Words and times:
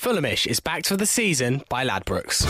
Fulhamish 0.00 0.46
is 0.46 0.60
backed 0.60 0.86
for 0.86 0.96
the 0.96 1.04
season 1.04 1.62
by 1.68 1.86
Ladbrokes. 1.86 2.46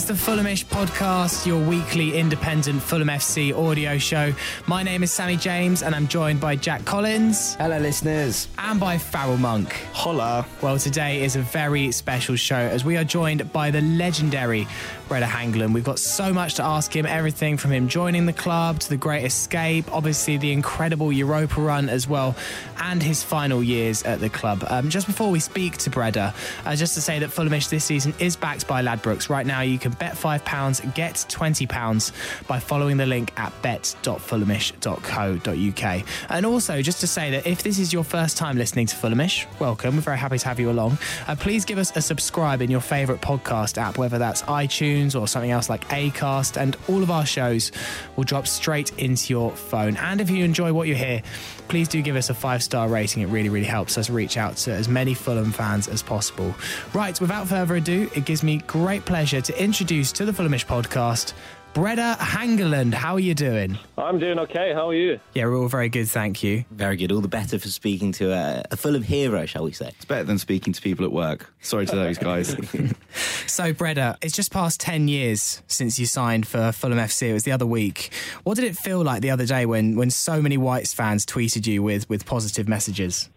It's 0.00 0.08
the 0.08 0.14
Fulhamish 0.14 0.64
podcast, 0.64 1.44
your 1.44 1.62
weekly 1.62 2.16
independent 2.16 2.82
Fulham 2.82 3.08
FC 3.08 3.54
audio 3.54 3.98
show. 3.98 4.32
My 4.66 4.82
name 4.82 5.02
is 5.02 5.12
Sammy 5.12 5.36
James, 5.36 5.82
and 5.82 5.94
I'm 5.94 6.08
joined 6.08 6.40
by 6.40 6.56
Jack 6.56 6.86
Collins. 6.86 7.54
Hello, 7.56 7.76
listeners. 7.76 8.48
And 8.56 8.80
by 8.80 8.96
Farrell 8.96 9.36
Monk. 9.36 9.74
Holla. 9.92 10.46
Well, 10.62 10.78
today 10.78 11.22
is 11.22 11.36
a 11.36 11.42
very 11.42 11.92
special 11.92 12.36
show 12.36 12.56
as 12.56 12.82
we 12.82 12.96
are 12.96 13.04
joined 13.04 13.52
by 13.52 13.70
the 13.70 13.82
legendary 13.82 14.66
Brede 15.10 15.24
Hangeland. 15.24 15.74
We've 15.74 15.84
got 15.84 15.98
so 15.98 16.32
much 16.32 16.54
to 16.54 16.64
ask 16.64 16.94
him 16.94 17.04
everything 17.04 17.56
from 17.56 17.72
him 17.72 17.88
joining 17.88 18.24
the 18.24 18.32
club 18.32 18.78
to 18.80 18.88
the 18.88 18.96
great 18.96 19.24
escape, 19.24 19.92
obviously, 19.92 20.36
the 20.36 20.52
incredible 20.52 21.12
Europa 21.12 21.60
run 21.60 21.90
as 21.90 22.08
well, 22.08 22.36
and 22.78 23.02
his 23.02 23.22
final 23.22 23.62
years 23.62 24.04
at 24.04 24.20
the 24.20 24.30
club. 24.30 24.64
Um, 24.68 24.88
just 24.88 25.08
before 25.08 25.30
we 25.30 25.40
speak 25.40 25.76
to 25.78 25.90
Brede, 25.90 26.16
uh, 26.16 26.32
just 26.74 26.94
to 26.94 27.02
say 27.02 27.18
that 27.18 27.30
Fulhamish 27.30 27.68
this 27.68 27.84
season 27.84 28.14
is 28.18 28.36
backed 28.36 28.66
by 28.66 28.82
Ladbrokes. 28.82 29.28
Right 29.28 29.44
now, 29.44 29.60
you 29.62 29.78
can 29.78 29.89
bet 29.98 30.14
£5, 30.14 30.94
get 30.94 31.14
£20 31.14 32.46
by 32.46 32.58
following 32.58 32.96
the 32.96 33.06
link 33.06 33.32
at 33.38 33.52
bet.fulhamish.co.uk. 33.62 36.04
And 36.28 36.46
also, 36.46 36.82
just 36.82 37.00
to 37.00 37.06
say 37.06 37.30
that 37.32 37.46
if 37.46 37.62
this 37.62 37.78
is 37.78 37.92
your 37.92 38.04
first 38.04 38.36
time 38.36 38.58
listening 38.58 38.86
to 38.86 38.96
Fulhamish, 38.96 39.46
welcome. 39.60 39.96
We're 39.96 40.02
very 40.02 40.18
happy 40.18 40.38
to 40.38 40.48
have 40.48 40.60
you 40.60 40.70
along. 40.70 40.98
Uh, 41.26 41.36
please 41.36 41.64
give 41.64 41.78
us 41.78 41.96
a 41.96 42.02
subscribe 42.02 42.62
in 42.62 42.70
your 42.70 42.80
favourite 42.80 43.20
podcast 43.20 43.78
app, 43.78 43.98
whether 43.98 44.18
that's 44.18 44.42
iTunes 44.42 45.18
or 45.18 45.28
something 45.28 45.50
else 45.50 45.68
like 45.68 45.86
Acast, 45.88 46.60
and 46.60 46.76
all 46.88 47.02
of 47.02 47.10
our 47.10 47.26
shows 47.26 47.72
will 48.16 48.24
drop 48.24 48.46
straight 48.46 48.96
into 48.98 49.32
your 49.32 49.50
phone. 49.52 49.96
And 49.96 50.20
if 50.20 50.30
you 50.30 50.44
enjoy 50.44 50.72
what 50.72 50.88
you 50.88 50.94
hear, 50.94 51.22
please 51.70 51.88
do 51.88 52.02
give 52.02 52.16
us 52.16 52.28
a 52.28 52.34
five 52.34 52.62
star 52.62 52.88
rating. 52.88 53.22
It 53.22 53.26
really, 53.26 53.48
really 53.48 53.66
helps 53.66 53.96
us 53.96 54.10
reach 54.10 54.36
out 54.36 54.56
to 54.58 54.72
as 54.72 54.88
many 54.88 55.14
Fulham 55.14 55.52
fans 55.52 55.88
as 55.88 56.02
possible. 56.02 56.54
Right, 56.92 57.18
without 57.20 57.46
further 57.46 57.76
ado, 57.76 58.10
it 58.14 58.24
gives 58.24 58.42
me 58.42 58.58
great 58.66 59.04
pleasure 59.04 59.40
to 59.40 59.62
introduce 59.62 60.12
to 60.12 60.24
the 60.24 60.32
Fulhamish 60.32 60.66
podcast 60.66 61.32
Brede 61.72 61.98
Hangeland. 61.98 62.92
How 62.92 63.14
are 63.14 63.20
you 63.20 63.34
doing? 63.34 63.78
I'm 63.96 64.18
doing 64.18 64.40
okay. 64.40 64.72
How 64.74 64.88
are 64.88 64.94
you? 64.94 65.20
Yeah, 65.34 65.44
we're 65.44 65.56
all 65.56 65.68
very 65.68 65.88
good, 65.88 66.08
thank 66.08 66.42
you. 66.42 66.64
Very 66.72 66.96
good. 66.96 67.12
All 67.12 67.20
the 67.20 67.28
better 67.28 67.60
for 67.60 67.68
speaking 67.68 68.10
to 68.12 68.32
a, 68.32 68.64
a 68.72 68.76
Fulham 68.76 69.04
hero, 69.04 69.46
shall 69.46 69.62
we 69.62 69.70
say? 69.70 69.88
It's 69.88 70.04
better 70.04 70.24
than 70.24 70.38
speaking 70.38 70.72
to 70.72 70.82
people 70.82 71.04
at 71.04 71.12
work. 71.12 71.52
Sorry 71.60 71.86
to 71.86 71.94
those 71.94 72.18
guys. 72.18 72.56
so, 73.50 73.72
Brede, 73.72 74.16
it's 74.22 74.34
just 74.34 74.52
past 74.52 74.80
10 74.80 75.08
years 75.08 75.62
since 75.66 75.98
you 75.98 76.06
signed 76.06 76.46
for 76.46 76.72
Fulham 76.72 76.98
FC. 76.98 77.30
It 77.30 77.32
was 77.32 77.44
the 77.44 77.52
other 77.52 77.66
week. 77.66 78.12
What 78.44 78.54
did 78.54 78.64
it 78.64 78.76
feel 78.76 79.02
like 79.02 79.22
the 79.22 79.30
other 79.30 79.46
day 79.46 79.66
when, 79.66 79.96
when 79.96 80.10
so 80.10 80.40
many 80.40 80.56
Whites 80.56 80.94
fans 80.94 81.26
tweeted 81.26 81.66
you 81.66 81.82
with, 81.82 82.08
with 82.08 82.24
positive 82.24 82.68
messages? 82.68 83.28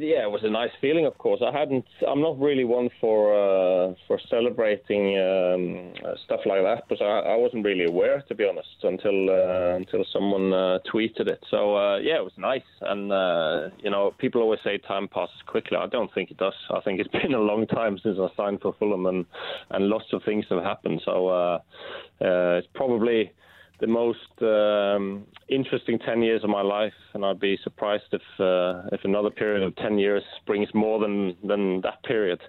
Yeah, 0.00 0.22
it 0.22 0.30
was 0.30 0.44
a 0.44 0.50
nice 0.50 0.70
feeling. 0.80 1.06
Of 1.06 1.18
course, 1.18 1.42
I 1.44 1.56
hadn't. 1.56 1.84
I'm 2.06 2.20
not 2.20 2.38
really 2.38 2.64
one 2.64 2.88
for 3.00 3.34
uh, 3.34 3.94
for 4.06 4.20
celebrating 4.30 5.18
um, 5.18 5.92
stuff 6.24 6.40
like 6.46 6.62
that, 6.62 6.84
but 6.88 7.02
I, 7.02 7.34
I, 7.34 7.36
wasn't 7.36 7.64
really 7.64 7.84
aware, 7.84 8.22
to 8.28 8.34
be 8.34 8.44
honest, 8.44 8.68
until 8.84 9.28
uh, 9.28 9.74
until 9.74 10.04
someone 10.12 10.52
uh, 10.52 10.78
tweeted 10.92 11.26
it. 11.26 11.44
So 11.50 11.76
uh, 11.76 11.98
yeah, 11.98 12.16
it 12.16 12.22
was 12.22 12.32
nice. 12.36 12.62
And 12.82 13.10
uh, 13.12 13.70
you 13.82 13.90
know, 13.90 14.14
people 14.18 14.40
always 14.40 14.60
say 14.62 14.78
time 14.78 15.08
passes 15.08 15.42
quickly. 15.46 15.76
I 15.76 15.86
don't 15.86 16.12
think 16.14 16.30
it 16.30 16.36
does. 16.36 16.54
I 16.70 16.80
think 16.80 17.00
it's 17.00 17.10
been 17.22 17.34
a 17.34 17.40
long 17.40 17.66
time 17.66 17.98
since 18.00 18.18
I 18.20 18.28
signed 18.36 18.60
for 18.60 18.74
Fulham, 18.78 19.06
and 19.06 19.26
and 19.70 19.88
lots 19.88 20.12
of 20.12 20.22
things 20.22 20.44
have 20.50 20.62
happened. 20.62 21.02
So 21.04 21.26
uh, 21.26 21.58
it's 22.20 22.68
probably 22.74 23.32
the 23.80 23.86
most 23.86 24.42
um, 24.42 25.26
interesting 25.48 25.98
10 25.98 26.22
years 26.22 26.44
of 26.44 26.50
my 26.50 26.62
life, 26.62 26.92
and 27.14 27.24
I'd 27.24 27.40
be 27.40 27.58
surprised 27.62 28.12
if 28.12 28.22
uh, 28.40 28.88
if 28.92 29.04
another 29.04 29.30
period 29.30 29.62
of 29.62 29.76
10 29.76 29.98
years 29.98 30.22
brings 30.46 30.68
more 30.74 30.98
than, 30.98 31.36
than 31.44 31.80
that 31.82 32.02
period. 32.02 32.40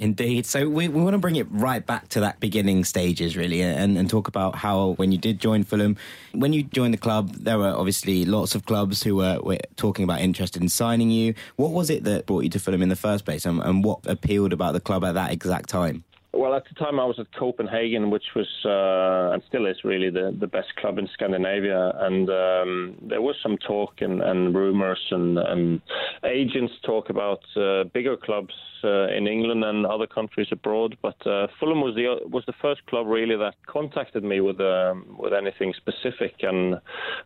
Indeed. 0.00 0.46
So 0.46 0.66
we, 0.66 0.88
we 0.88 1.02
want 1.02 1.12
to 1.12 1.18
bring 1.18 1.36
it 1.36 1.46
right 1.50 1.84
back 1.84 2.08
to 2.08 2.20
that 2.20 2.40
beginning 2.40 2.84
stages, 2.84 3.36
really, 3.36 3.60
and, 3.60 3.98
and 3.98 4.08
talk 4.08 4.28
about 4.28 4.56
how 4.56 4.92
when 4.92 5.12
you 5.12 5.18
did 5.18 5.38
join 5.38 5.62
Fulham, 5.62 5.98
when 6.32 6.54
you 6.54 6.62
joined 6.62 6.94
the 6.94 6.98
club, 6.98 7.34
there 7.34 7.58
were 7.58 7.68
obviously 7.68 8.24
lots 8.24 8.54
of 8.54 8.64
clubs 8.64 9.02
who 9.02 9.16
were, 9.16 9.38
were 9.42 9.58
talking 9.76 10.04
about 10.04 10.22
interested 10.22 10.62
in 10.62 10.70
signing 10.70 11.10
you. 11.10 11.34
What 11.56 11.72
was 11.72 11.90
it 11.90 12.04
that 12.04 12.24
brought 12.24 12.44
you 12.44 12.50
to 12.50 12.58
Fulham 12.58 12.80
in 12.80 12.88
the 12.88 12.96
first 12.96 13.26
place, 13.26 13.44
and, 13.44 13.60
and 13.60 13.84
what 13.84 14.00
appealed 14.06 14.54
about 14.54 14.72
the 14.72 14.80
club 14.80 15.04
at 15.04 15.12
that 15.12 15.32
exact 15.32 15.68
time? 15.68 16.02
Well, 16.40 16.54
at 16.54 16.64
the 16.66 16.74
time 16.82 16.98
I 16.98 17.04
was 17.04 17.18
at 17.18 17.26
Copenhagen, 17.38 18.08
which 18.08 18.24
was 18.34 18.48
uh, 18.64 19.34
and 19.34 19.42
still 19.46 19.66
is 19.66 19.84
really 19.84 20.08
the, 20.08 20.34
the 20.40 20.46
best 20.46 20.74
club 20.76 20.96
in 20.96 21.06
Scandinavia, 21.12 21.92
and 21.96 22.30
um, 22.30 22.96
there 23.02 23.20
was 23.20 23.36
some 23.42 23.58
talk 23.58 24.00
and, 24.00 24.22
and 24.22 24.54
rumours 24.54 25.00
and, 25.10 25.36
and, 25.36 25.82
agents 26.24 26.72
talk 26.82 27.10
about 27.10 27.40
uh, 27.56 27.84
bigger 27.92 28.16
clubs 28.16 28.54
uh, 28.84 29.08
in 29.08 29.26
England 29.26 29.64
and 29.64 29.84
other 29.84 30.06
countries 30.06 30.48
abroad. 30.50 30.96
But 31.02 31.26
uh, 31.26 31.48
Fulham 31.58 31.82
was 31.82 31.94
the 31.94 32.26
was 32.26 32.44
the 32.46 32.54
first 32.62 32.86
club 32.86 33.06
really 33.06 33.36
that 33.36 33.56
contacted 33.66 34.24
me 34.24 34.40
with 34.40 34.62
um, 34.62 35.16
with 35.18 35.34
anything 35.34 35.74
specific, 35.76 36.36
and 36.40 36.76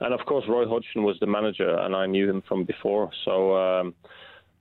and 0.00 0.12
of 0.12 0.26
course 0.26 0.44
Roy 0.48 0.66
Hodgson 0.66 1.04
was 1.04 1.20
the 1.20 1.28
manager, 1.28 1.78
and 1.78 1.94
I 1.94 2.06
knew 2.06 2.28
him 2.28 2.42
from 2.48 2.64
before, 2.64 3.12
so. 3.24 3.56
Um, 3.56 3.94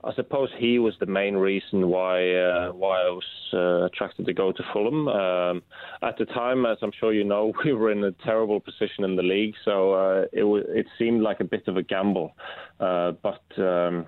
I 0.06 0.14
suppose 0.16 0.50
he 0.58 0.80
was 0.80 0.94
the 1.00 1.06
main 1.06 1.36
reason 1.36 1.88
why 1.88 2.34
uh, 2.36 2.72
why 2.74 3.02
I 3.02 3.10
was 3.10 3.24
uh, 3.54 3.86
attracted 3.86 4.26
to 4.26 4.34
go 4.34 4.52
to 4.52 4.64
Fulham. 4.74 5.08
Um, 5.08 5.64
at 6.02 6.18
the 6.18 6.26
time, 6.26 6.66
as 6.66 6.78
I'm 6.82 6.92
sure 7.00 7.14
you 7.14 7.24
know, 7.24 7.54
we 7.66 7.74
were 7.74 7.92
in 7.92 8.04
a 8.04 8.12
terrible 8.12 8.60
position 8.60 9.04
in 9.06 9.16
the 9.16 9.24
league, 9.24 9.56
so 9.64 9.94
uh, 9.94 10.26
it 10.34 10.42
w- 10.42 10.66
it 10.68 10.88
seemed 10.98 11.22
like 11.22 11.40
a 11.40 11.46
bit 11.46 11.68
of 11.68 11.78
a 11.78 11.84
gamble. 11.84 12.36
Uh, 12.80 13.14
but 13.24 13.44
um, 13.58 14.08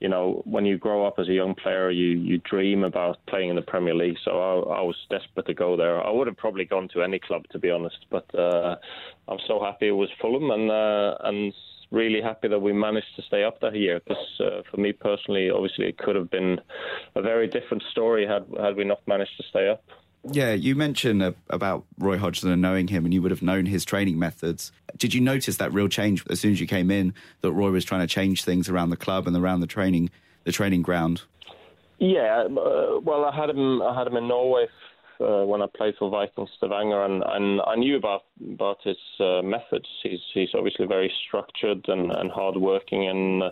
you 0.00 0.08
know, 0.08 0.42
when 0.44 0.64
you 0.64 0.78
grow 0.78 1.06
up 1.06 1.18
as 1.18 1.28
a 1.28 1.32
young 1.32 1.54
player, 1.54 1.90
you 1.90 2.18
you 2.18 2.38
dream 2.38 2.84
about 2.84 3.18
playing 3.26 3.50
in 3.50 3.56
the 3.56 3.62
Premier 3.62 3.94
League. 3.94 4.16
So 4.24 4.32
I, 4.32 4.78
I 4.78 4.82
was 4.82 4.96
desperate 5.08 5.46
to 5.46 5.54
go 5.54 5.76
there. 5.76 6.02
I 6.02 6.10
would 6.10 6.26
have 6.26 6.36
probably 6.36 6.64
gone 6.66 6.88
to 6.94 7.02
any 7.02 7.18
club, 7.18 7.44
to 7.52 7.58
be 7.58 7.70
honest. 7.70 7.98
But 8.10 8.26
uh, 8.34 8.76
I'm 9.28 9.38
so 9.46 9.62
happy 9.62 9.88
it 9.88 9.92
was 9.92 10.10
Fulham, 10.20 10.50
and 10.50 10.70
uh, 10.70 11.16
and 11.24 11.52
really 11.90 12.20
happy 12.20 12.48
that 12.48 12.60
we 12.60 12.72
managed 12.72 13.14
to 13.16 13.22
stay 13.22 13.44
up 13.44 13.60
that 13.60 13.74
year 13.74 14.00
because 14.00 14.40
uh, 14.40 14.62
for 14.70 14.76
me 14.78 14.92
personally, 14.92 15.50
obviously, 15.50 15.86
it 15.86 15.98
could 15.98 16.16
have 16.16 16.30
been 16.30 16.60
a 17.14 17.22
very 17.22 17.46
different 17.46 17.82
story 17.90 18.26
had 18.26 18.46
had 18.60 18.76
we 18.76 18.84
not 18.84 19.00
managed 19.06 19.36
to 19.36 19.42
stay 19.48 19.68
up. 19.68 19.82
Yeah, 20.30 20.52
you 20.52 20.74
mentioned 20.74 21.22
uh, 21.22 21.32
about 21.48 21.84
Roy 21.98 22.18
Hodgson 22.18 22.50
and 22.50 22.60
knowing 22.60 22.88
him, 22.88 23.04
and 23.04 23.14
you 23.14 23.22
would 23.22 23.30
have 23.30 23.42
known 23.42 23.66
his 23.66 23.84
training 23.84 24.18
methods. 24.18 24.70
Did 24.96 25.14
you 25.14 25.20
notice 25.20 25.56
that 25.56 25.72
real 25.72 25.88
change 25.88 26.24
as 26.28 26.40
soon 26.40 26.52
as 26.52 26.60
you 26.60 26.66
came 26.66 26.90
in? 26.90 27.14
That 27.40 27.52
Roy 27.52 27.70
was 27.70 27.84
trying 27.84 28.02
to 28.02 28.06
change 28.06 28.44
things 28.44 28.68
around 28.68 28.90
the 28.90 28.96
club 28.96 29.26
and 29.26 29.36
around 29.36 29.60
the 29.60 29.66
training, 29.66 30.10
the 30.44 30.52
training 30.52 30.82
ground. 30.82 31.22
Yeah, 31.98 32.44
uh, 32.44 33.00
well, 33.02 33.24
I 33.24 33.34
had 33.34 33.50
him. 33.50 33.82
I 33.82 33.96
had 33.96 34.06
him 34.06 34.16
in 34.16 34.28
Norway 34.28 34.66
uh, 35.20 35.44
when 35.44 35.62
I 35.62 35.66
played 35.76 35.94
for 35.98 36.10
Viking 36.10 36.46
Stavanger, 36.56 37.04
and, 37.04 37.22
and 37.26 37.60
I 37.66 37.76
knew 37.76 37.96
about 37.96 38.22
about 38.52 38.78
his 38.82 38.96
uh, 39.18 39.42
methods. 39.42 39.86
He's 40.02 40.20
he's 40.34 40.48
obviously 40.54 40.86
very 40.86 41.12
structured 41.26 41.84
and, 41.88 42.10
and 42.10 42.30
hardworking, 42.30 43.08
and 43.08 43.42
uh, 43.42 43.50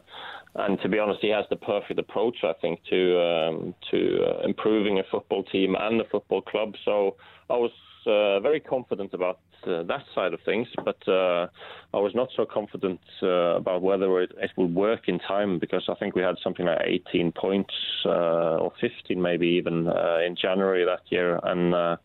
and 0.57 0.81
to 0.81 0.89
be 0.89 0.99
honest, 0.99 1.21
he 1.21 1.29
has 1.31 1.45
the 1.51 1.57
perfect 1.57 1.99
approach, 1.99 2.37
I 2.43 2.53
think, 2.61 2.81
to 2.91 3.21
um, 3.21 3.75
to 3.91 4.25
uh, 4.25 4.47
improving 4.47 4.99
a 4.99 5.03
football 5.11 5.45
team 5.45 5.77
and 5.79 6.01
a 6.01 6.05
football 6.05 6.43
club. 6.43 6.75
So 6.85 7.17
I 7.51 7.55
was 7.55 7.73
uh, 8.07 8.41
very 8.41 8.61
confident 8.61 9.15
about 9.15 9.41
that 9.67 10.05
side 10.15 10.33
of 10.33 10.41
things, 10.45 10.69
but 10.85 10.97
uh, 11.09 11.47
I 11.95 11.99
was 11.99 12.13
not 12.15 12.29
so 12.37 12.45
confident 12.45 13.01
uh, 13.23 13.57
about 13.57 13.83
whether 13.83 14.21
it, 14.21 14.33
it, 14.39 14.51
would 14.57 14.75
work 14.75 15.09
in 15.09 15.19
time 15.19 15.59
because 15.59 15.85
I 15.89 15.95
think 15.95 16.15
we 16.15 16.23
had 16.23 16.37
something 16.43 16.67
like 16.67 16.81
18 16.85 17.33
points 17.33 17.75
uh, 18.05 18.59
or 18.59 18.73
15 18.81 19.21
maybe 19.21 19.47
even 19.47 19.89
uh, 19.89 20.19
in 20.27 20.37
January 20.37 20.85
that 20.85 21.01
year. 21.11 21.41
And 21.43 21.75
uh, 21.75 21.97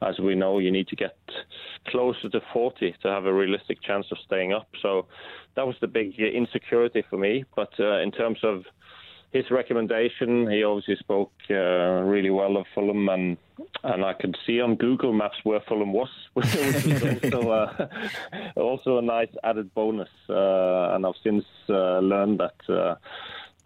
as 0.00 0.18
we 0.18 0.34
know, 0.34 0.58
you 0.58 0.70
need 0.70 0.88
to 0.88 0.96
get 0.96 1.16
closer 1.88 2.28
to 2.28 2.40
40 2.52 2.94
to 3.02 3.08
have 3.08 3.26
a 3.26 3.32
realistic 3.32 3.82
chance 3.82 4.06
of 4.10 4.18
staying 4.24 4.52
up. 4.52 4.68
So 4.80 5.06
that 5.56 5.66
was 5.66 5.76
the 5.80 5.88
big 5.88 6.18
insecurity 6.18 7.04
for 7.10 7.18
me. 7.18 7.44
But 7.56 7.72
in 7.78 8.12
terms 8.12 8.38
of 8.42 8.64
his 9.32 9.50
recommendation. 9.50 10.50
He 10.50 10.62
obviously 10.62 10.96
spoke 10.96 11.32
uh, 11.50 11.54
really 11.54 12.30
well 12.30 12.56
of 12.56 12.66
Fulham, 12.74 13.08
and 13.08 13.36
and 13.82 14.04
I 14.04 14.12
could 14.12 14.36
see 14.46 14.60
on 14.60 14.76
Google 14.76 15.12
Maps 15.12 15.36
where 15.44 15.60
Fulham 15.68 15.92
was, 15.92 16.08
which 16.34 16.54
was 16.54 17.24
also, 17.24 17.50
uh, 17.50 17.86
also 18.56 18.98
a 18.98 19.02
nice 19.02 19.30
added 19.42 19.72
bonus. 19.74 20.10
Uh, 20.28 20.94
and 20.94 21.06
I've 21.06 21.14
since 21.22 21.44
uh, 21.68 21.98
learned 21.98 22.40
that. 22.40 22.72
Uh, 22.72 22.94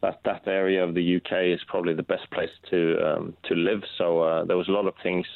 that 0.03 0.21
that 0.27 0.47
area 0.47 0.85
of 0.85 0.95
the 0.95 1.17
UK 1.17 1.55
is 1.55 1.61
probably 1.69 1.95
the 1.95 2.03
best 2.03 2.31
place 2.31 2.51
to 2.71 2.99
um, 3.03 3.35
to 3.45 3.55
live. 3.55 3.83
So 3.97 4.21
uh, 4.21 4.45
there 4.45 4.57
was 4.57 4.69
a 4.69 4.71
lot 4.71 4.87
of 4.87 4.93
things 5.03 5.27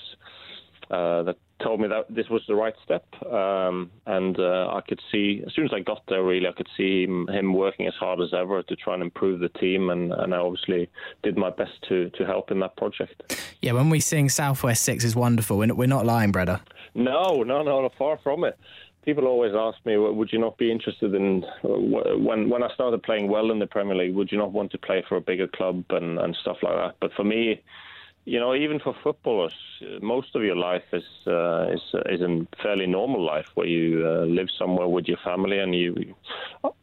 that 0.90 1.36
told 1.62 1.80
me 1.80 1.88
that 1.88 2.06
this 2.08 2.28
was 2.28 2.42
the 2.48 2.54
right 2.54 2.74
step. 2.84 3.04
Um, 3.30 3.90
and 4.06 4.38
uh, 4.38 4.68
I 4.72 4.80
could 4.86 5.00
see, 5.12 5.42
as 5.46 5.54
soon 5.54 5.66
as 5.66 5.72
I 5.72 5.80
got 5.80 6.02
there, 6.08 6.22
really, 6.22 6.48
I 6.48 6.52
could 6.52 6.68
see 6.76 7.04
him, 7.04 7.28
him, 7.28 7.54
working 7.54 7.86
as 7.86 7.94
hard 7.94 8.20
as 8.20 8.34
ever 8.34 8.62
to 8.62 8.76
try 8.76 8.94
and 8.94 9.02
improve 9.02 9.40
the 9.40 9.50
team. 9.50 9.90
And, 9.90 10.12
and 10.12 10.34
I 10.34 10.38
obviously 10.38 10.90
did 11.22 11.36
my 11.36 11.50
best 11.50 11.72
to, 11.88 12.10
to 12.10 12.26
help 12.26 12.50
in 12.50 12.60
that 12.60 12.76
project. 12.76 13.40
Yeah, 13.60 13.72
when 13.72 13.90
we 13.90 14.00
sing 14.00 14.28
Southwest 14.28 14.82
Six 14.82 15.04
is 15.04 15.14
wonderful, 15.14 15.58
we're 15.58 15.86
not 15.86 16.06
lying, 16.06 16.32
Brede. 16.32 16.58
No, 16.94 17.42
no, 17.42 17.62
no, 17.62 17.88
far 17.96 18.18
from 18.22 18.44
it. 18.44 18.58
people 19.04 19.26
always 19.26 19.52
ask 19.54 19.78
me, 19.86 19.96
would 19.96 20.32
you 20.32 20.38
not 20.38 20.58
be 20.58 20.70
interested 20.70 21.14
in 21.14 21.44
when 21.62 22.48
when 22.48 22.62
I 22.62 22.72
started 22.74 23.02
playing 23.02 23.28
well 23.28 23.50
in 23.50 23.58
the 23.58 23.66
Premier 23.66 23.94
League? 23.94 24.14
Would 24.14 24.30
you 24.32 24.38
not 24.38 24.52
want 24.52 24.72
to 24.72 24.78
play 24.78 25.04
for 25.08 25.16
a 25.16 25.20
bigger 25.20 25.48
club 25.48 25.84
and 25.90 26.18
and 26.18 26.36
stuff 26.40 26.58
like 26.62 26.74
that? 26.74 26.96
But 27.00 27.12
for 27.14 27.24
me, 27.24 27.62
you 28.30 28.38
know, 28.38 28.54
even 28.54 28.78
for 28.78 28.94
footballers, 29.02 29.56
most 30.00 30.36
of 30.36 30.44
your 30.44 30.54
life 30.54 30.84
is 30.92 31.08
uh, 31.26 31.66
is 31.76 31.82
is 32.06 32.20
a 32.20 32.46
fairly 32.62 32.86
normal 32.86 33.20
life 33.26 33.48
where 33.56 33.66
you 33.66 34.06
uh, 34.06 34.24
live 34.24 34.46
somewhere 34.56 34.86
with 34.86 35.08
your 35.08 35.18
family, 35.24 35.58
and 35.58 35.74
you. 35.74 36.14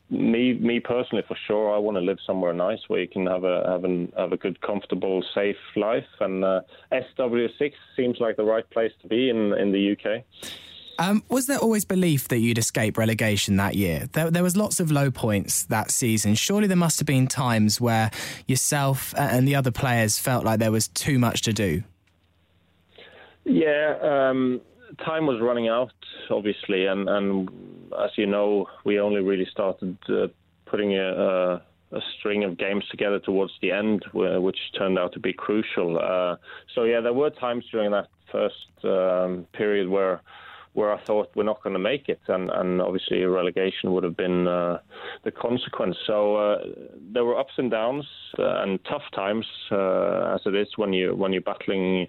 Me, 0.10 0.54
me 0.54 0.82
personally, 0.82 1.24
for 1.26 1.38
sure, 1.48 1.74
I 1.74 1.78
want 1.78 1.96
to 1.96 2.02
live 2.02 2.20
somewhere 2.26 2.54
nice 2.54 2.80
where 2.90 3.00
you 3.00 3.08
can 3.08 3.28
have 3.28 3.46
a 3.46 3.64
have 3.66 3.86
an 3.86 4.12
have 4.18 4.34
a 4.34 4.38
good, 4.38 4.60
comfortable, 4.60 5.24
safe 5.34 5.64
life, 5.78 6.12
and 6.20 6.44
uh, 6.44 6.62
SW6 6.92 7.72
seems 7.96 8.20
like 8.20 8.36
the 8.36 8.44
right 8.44 8.70
place 8.70 8.92
to 9.02 9.08
be 9.08 9.30
in 9.30 9.54
in 9.54 9.72
the 9.72 9.84
UK. 9.94 10.24
Um, 11.00 11.24
was 11.30 11.46
there 11.46 11.60
always 11.60 11.86
belief 11.86 12.28
that 12.30 12.40
you'd 12.40 12.58
escape 12.58 12.98
relegation 12.98 13.58
that 13.58 13.76
year? 13.76 14.10
There, 14.14 14.32
there, 14.32 14.44
was 14.44 14.58
lots 14.58 14.80
of 14.80 14.92
low 14.92 15.12
points 15.12 15.64
that 15.66 15.92
season. 15.92 16.34
Surely 16.36 16.68
there 16.68 16.78
must 16.78 17.00
have 17.00 17.06
been 17.06 17.28
times 17.28 17.80
where 17.80 18.10
yourself 18.48 19.14
and 19.16 19.48
the 19.48 19.56
other 19.56 19.72
players 19.72 20.18
felt 20.18 20.44
like 20.44 20.60
there 20.60 20.72
was 20.72 20.88
too 20.88 21.20
much 21.20 21.42
to 21.44 21.54
do. 21.54 21.84
Yeah, 23.46 23.96
um, 24.02 24.62
time 25.06 25.28
was 25.28 25.40
running 25.40 25.68
out, 25.68 25.94
obviously, 26.30 26.86
and, 26.86 27.08
and, 27.08 27.50
as 28.04 28.12
you 28.18 28.26
know, 28.26 28.68
we 28.84 29.00
only 29.00 29.22
really 29.22 29.48
started 29.50 29.98
uh, 30.10 30.28
putting 30.66 30.98
a, 30.98 31.14
a, 31.14 31.54
a, 31.96 32.02
string 32.18 32.44
of 32.44 32.58
games 32.58 32.84
together 32.92 33.20
towards 33.20 33.54
the 33.62 33.72
end, 33.72 34.04
which 34.14 34.58
turned 34.78 35.00
out 35.00 35.14
to 35.14 35.20
be 35.20 35.32
crucial. 35.32 35.98
Uh, 35.98 36.36
so 36.76 36.84
yeah, 36.84 37.00
there 37.00 37.14
were 37.14 37.30
times 37.30 37.64
during 37.72 37.92
that 37.92 38.08
first 38.32 38.68
um, 38.84 39.48
period 39.54 39.88
where 39.88 40.22
where 40.78 40.94
I 40.94 41.04
thought 41.06 41.32
we're 41.34 41.42
not 41.44 41.64
going 41.64 41.74
to 41.74 41.80
make 41.80 42.08
it, 42.08 42.20
and, 42.28 42.52
and 42.52 42.80
obviously 42.84 43.24
a 43.24 43.30
relegation 43.30 43.94
would 43.94 44.04
have 44.04 44.16
been 44.16 44.48
uh, 44.48 44.78
the 45.24 45.32
consequence. 45.32 45.98
So 46.06 46.36
uh, 46.36 46.58
there 47.14 47.26
were 47.26 47.36
ups 47.36 47.54
and 47.58 47.72
downs 47.72 48.06
uh, 48.38 48.62
and 48.62 48.80
tough 48.86 49.02
times, 49.16 49.48
uh, 49.72 50.36
as 50.36 50.42
it 50.46 50.54
is 50.54 50.68
when 50.76 50.94
you 50.94 51.16
when 51.16 51.34
you're 51.34 51.42
battling 51.42 52.08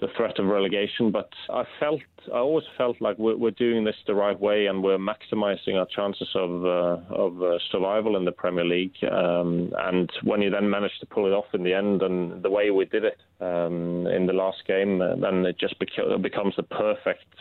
the 0.00 0.08
threat 0.16 0.38
of 0.38 0.46
relegation. 0.46 1.10
But 1.12 1.28
I 1.50 1.64
felt 1.78 2.00
I 2.32 2.38
always 2.38 2.64
felt 2.78 2.98
like 3.02 3.18
we're, 3.18 3.36
we're 3.36 3.50
doing 3.50 3.84
this 3.84 3.96
the 4.06 4.14
right 4.14 4.40
way, 4.40 4.68
and 4.68 4.82
we're 4.82 4.96
maximising 4.96 5.74
our 5.74 5.86
chances 5.94 6.30
of 6.34 6.64
uh, 6.64 7.14
of 7.14 7.42
uh, 7.42 7.58
survival 7.70 8.16
in 8.16 8.24
the 8.24 8.32
Premier 8.32 8.64
League. 8.64 8.96
Um, 9.04 9.70
and 9.80 10.10
when 10.24 10.40
you 10.40 10.48
then 10.48 10.70
manage 10.70 10.98
to 11.00 11.06
pull 11.06 11.26
it 11.26 11.34
off 11.34 11.52
in 11.52 11.62
the 11.62 11.74
end, 11.74 12.00
and 12.00 12.42
the 12.42 12.48
way 12.48 12.70
we 12.70 12.86
did 12.86 13.04
it 13.04 13.18
um, 13.42 14.06
in 14.06 14.24
the 14.24 14.32
last 14.32 14.64
game, 14.66 14.98
then 14.98 15.44
it 15.44 15.58
just 15.60 15.78
becomes 15.78 16.54
the 16.56 16.62
perfect 16.62 17.34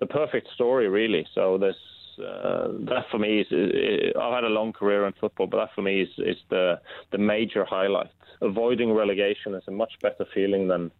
the 0.00 0.06
perfect 0.06 0.48
story, 0.54 0.88
really. 0.88 1.26
So 1.34 1.58
there's 1.58 1.76
uh, 2.18 2.68
that 2.80 3.04
for 3.10 3.18
me 3.18 3.40
is, 3.40 3.46
I've 4.20 4.32
had 4.32 4.44
a 4.44 4.48
long 4.48 4.72
career 4.72 5.06
in 5.06 5.12
football, 5.14 5.46
but 5.46 5.58
that 5.58 5.74
for 5.74 5.82
me 5.82 6.02
is, 6.02 6.08
is 6.18 6.36
the 6.50 6.80
the 7.12 7.18
major 7.18 7.64
highlight. 7.64 8.10
Avoiding 8.40 8.92
relegation 8.92 9.54
is 9.54 9.64
a 9.66 9.70
much 9.70 9.92
better 10.02 10.26
feeling 10.34 10.68
than 10.68 10.90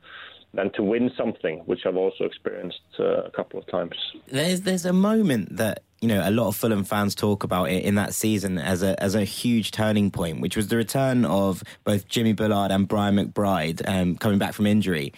than 0.54 0.72
to 0.72 0.82
win 0.82 1.10
something, 1.16 1.58
which 1.66 1.80
I've 1.84 1.96
also 1.96 2.24
experienced 2.24 2.80
uh, 2.98 3.22
a 3.22 3.30
couple 3.30 3.60
of 3.60 3.66
times. 3.66 3.94
There's 4.26 4.62
there's 4.62 4.86
a 4.86 4.92
moment 4.92 5.56
that 5.56 5.82
you 6.00 6.08
know 6.08 6.22
a 6.24 6.30
lot 6.30 6.48
of 6.48 6.56
Fulham 6.56 6.84
fans 6.84 7.14
talk 7.14 7.44
about 7.44 7.70
it 7.70 7.84
in 7.84 7.96
that 7.96 8.14
season 8.14 8.58
as 8.58 8.82
a 8.82 9.00
as 9.02 9.14
a 9.14 9.24
huge 9.24 9.70
turning 9.72 10.10
point, 10.10 10.40
which 10.40 10.56
was 10.56 10.68
the 10.68 10.76
return 10.76 11.24
of 11.24 11.62
both 11.84 12.08
Jimmy 12.08 12.32
Bullard 12.32 12.70
and 12.70 12.88
Brian 12.88 13.16
McBride 13.16 13.86
um, 13.88 14.16
coming 14.16 14.38
back 14.38 14.54
from 14.54 14.66
injury. 14.66 15.12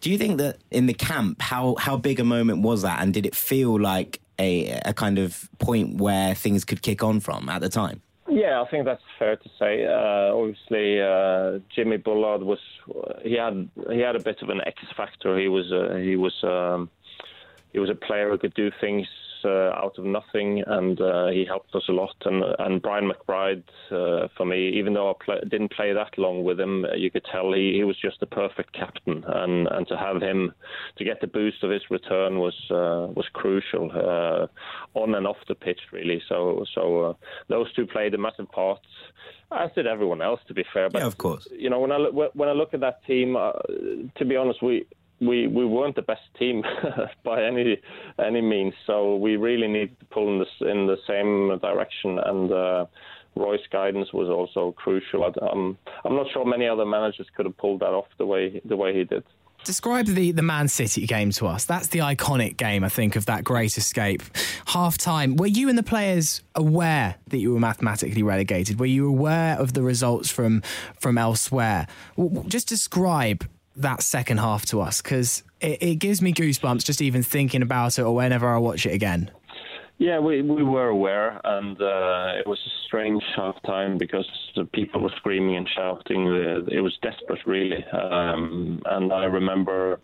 Do 0.00 0.10
you 0.10 0.18
think 0.18 0.38
that 0.38 0.58
in 0.70 0.86
the 0.86 0.94
camp, 0.94 1.42
how 1.42 1.74
how 1.76 1.96
big 1.96 2.20
a 2.20 2.24
moment 2.24 2.62
was 2.62 2.82
that, 2.82 3.00
and 3.02 3.12
did 3.12 3.26
it 3.26 3.34
feel 3.34 3.78
like 3.80 4.20
a 4.38 4.80
a 4.84 4.92
kind 4.92 5.18
of 5.18 5.48
point 5.58 5.96
where 6.00 6.34
things 6.34 6.64
could 6.64 6.82
kick 6.82 7.02
on 7.02 7.20
from 7.20 7.48
at 7.48 7.60
the 7.60 7.68
time? 7.68 8.02
Yeah, 8.30 8.60
I 8.60 8.70
think 8.70 8.84
that's 8.84 9.02
fair 9.18 9.36
to 9.36 9.48
say. 9.58 9.86
Uh, 9.86 10.34
obviously, 10.34 11.00
uh, 11.00 11.60
Jimmy 11.74 11.96
Bullard 11.96 12.42
was 12.42 12.58
he 13.22 13.34
had 13.34 13.68
he 13.90 14.00
had 14.00 14.16
a 14.16 14.22
bit 14.22 14.42
of 14.42 14.50
an 14.50 14.60
X 14.66 14.78
factor. 14.96 15.38
He 15.38 15.48
was 15.48 15.72
uh, 15.72 15.96
he 15.96 16.16
was 16.16 16.34
um, 16.44 16.90
he 17.72 17.78
was 17.78 17.90
a 17.90 17.94
player 17.94 18.30
who 18.30 18.38
could 18.38 18.54
do 18.54 18.70
things 18.80 19.06
out 19.46 19.98
of 19.98 20.04
nothing, 20.04 20.62
and 20.66 21.00
uh, 21.00 21.28
he 21.28 21.44
helped 21.44 21.74
us 21.74 21.84
a 21.88 21.92
lot. 21.92 22.14
And 22.24 22.42
and 22.58 22.82
Brian 22.82 23.10
McBride, 23.10 23.64
uh, 23.90 24.28
for 24.36 24.44
me, 24.44 24.70
even 24.78 24.94
though 24.94 25.10
I 25.10 25.14
play, 25.24 25.40
didn't 25.48 25.72
play 25.72 25.92
that 25.92 26.18
long 26.18 26.44
with 26.44 26.58
him, 26.58 26.86
you 26.96 27.10
could 27.10 27.24
tell 27.30 27.52
he, 27.52 27.74
he 27.74 27.84
was 27.84 27.96
just 28.00 28.20
the 28.20 28.26
perfect 28.26 28.72
captain. 28.72 29.24
And 29.26 29.68
and 29.68 29.86
to 29.88 29.96
have 29.96 30.20
him 30.20 30.52
to 30.96 31.04
get 31.04 31.20
the 31.20 31.26
boost 31.26 31.62
of 31.62 31.70
his 31.70 31.82
return 31.90 32.38
was 32.38 32.56
was 32.70 33.26
crucial 33.32 33.90
on 34.94 35.14
and 35.14 35.26
off 35.26 35.38
the 35.48 35.54
pitch, 35.54 35.80
really. 35.92 36.22
So 36.28 36.64
so 36.74 37.16
those 37.48 37.72
two 37.74 37.86
played 37.86 38.14
a 38.14 38.18
massive 38.18 38.50
part 38.50 38.80
as 39.50 39.70
did 39.74 39.86
everyone 39.86 40.20
else, 40.20 40.40
to 40.48 40.54
be 40.54 40.64
fair. 40.72 40.90
But, 40.90 41.00
yeah, 41.00 41.06
of 41.06 41.18
course. 41.18 41.48
You 41.50 41.70
know, 41.70 41.80
when 41.80 41.92
I 41.92 41.96
look, 41.96 42.34
when 42.34 42.48
I 42.48 42.52
look 42.52 42.74
at 42.74 42.80
that 42.80 43.04
team, 43.06 43.36
uh, 43.36 43.52
to 44.16 44.24
be 44.24 44.36
honest, 44.36 44.62
we 44.62 44.86
we 45.20 45.46
we 45.46 45.64
weren't 45.64 45.96
the 45.96 46.02
best 46.02 46.22
team 46.38 46.62
by 47.24 47.44
any 47.44 47.80
any 48.24 48.40
means. 48.40 48.74
So 48.86 49.16
we 49.16 49.36
really 49.36 49.68
need 49.68 49.98
to 49.98 50.04
pull 50.06 50.28
in 50.32 50.38
this 50.38 50.48
in 50.60 50.86
the 50.86 50.96
same 51.06 51.58
direction. 51.58 52.18
And 52.18 52.52
uh, 52.52 52.86
Roy's 53.36 53.60
guidance 53.70 54.12
was 54.12 54.28
also 54.28 54.72
crucial. 54.72 55.24
I'm 55.24 55.78
I'm 56.04 56.16
not 56.16 56.26
sure 56.32 56.44
many 56.44 56.68
other 56.68 56.86
managers 56.86 57.26
could 57.36 57.46
have 57.46 57.56
pulled 57.56 57.80
that 57.80 57.90
off 57.90 58.06
the 58.18 58.26
way 58.26 58.60
the 58.64 58.76
way 58.76 58.94
he 58.94 59.04
did. 59.04 59.24
Describe 59.64 60.06
the, 60.06 60.30
the 60.30 60.42
Man 60.42 60.68
City 60.68 61.04
game 61.04 61.30
to 61.32 61.46
us. 61.46 61.64
That's 61.64 61.88
the 61.88 61.98
iconic 61.98 62.56
game, 62.56 62.84
I 62.84 62.88
think, 62.88 63.16
of 63.16 63.26
that 63.26 63.42
great 63.42 63.76
escape. 63.76 64.22
Half 64.66 64.98
time. 64.98 65.36
Were 65.36 65.48
you 65.48 65.68
and 65.68 65.76
the 65.76 65.82
players 65.82 66.42
aware 66.54 67.16
that 67.26 67.38
you 67.38 67.52
were 67.52 67.60
mathematically 67.60 68.22
relegated? 68.22 68.78
Were 68.78 68.86
you 68.86 69.08
aware 69.08 69.58
of 69.58 69.72
the 69.74 69.82
results 69.82 70.30
from 70.30 70.62
from 71.00 71.18
elsewhere? 71.18 71.86
Just 72.46 72.68
describe 72.68 73.48
that 73.78 74.02
second 74.02 74.38
half 74.38 74.66
to 74.66 74.80
us 74.80 75.00
because 75.02 75.42
it, 75.60 75.82
it 75.82 75.94
gives 75.96 76.22
me 76.22 76.32
goosebumps 76.32 76.84
just 76.84 77.02
even 77.02 77.22
thinking 77.22 77.62
about 77.62 77.98
it 77.98 78.02
or 78.02 78.14
whenever 78.14 78.48
I 78.48 78.58
watch 78.58 78.86
it 78.86 78.92
again. 78.92 79.30
Yeah, 79.98 80.20
we, 80.20 80.42
we 80.42 80.62
were 80.62 80.88
aware, 80.88 81.40
and 81.42 81.76
uh, 81.80 82.38
it 82.38 82.46
was 82.46 82.58
a 82.64 82.70
strange 82.86 83.22
half 83.34 83.60
time 83.66 83.98
because 83.98 84.28
the 84.54 84.64
people 84.64 85.00
were 85.00 85.12
screaming 85.16 85.56
and 85.56 85.68
shouting. 85.68 86.26
It 86.70 86.80
was 86.80 86.96
desperate, 87.02 87.44
really. 87.46 87.84
Um, 87.86 88.80
and 88.86 89.12
I 89.12 89.24
remember, 89.24 89.98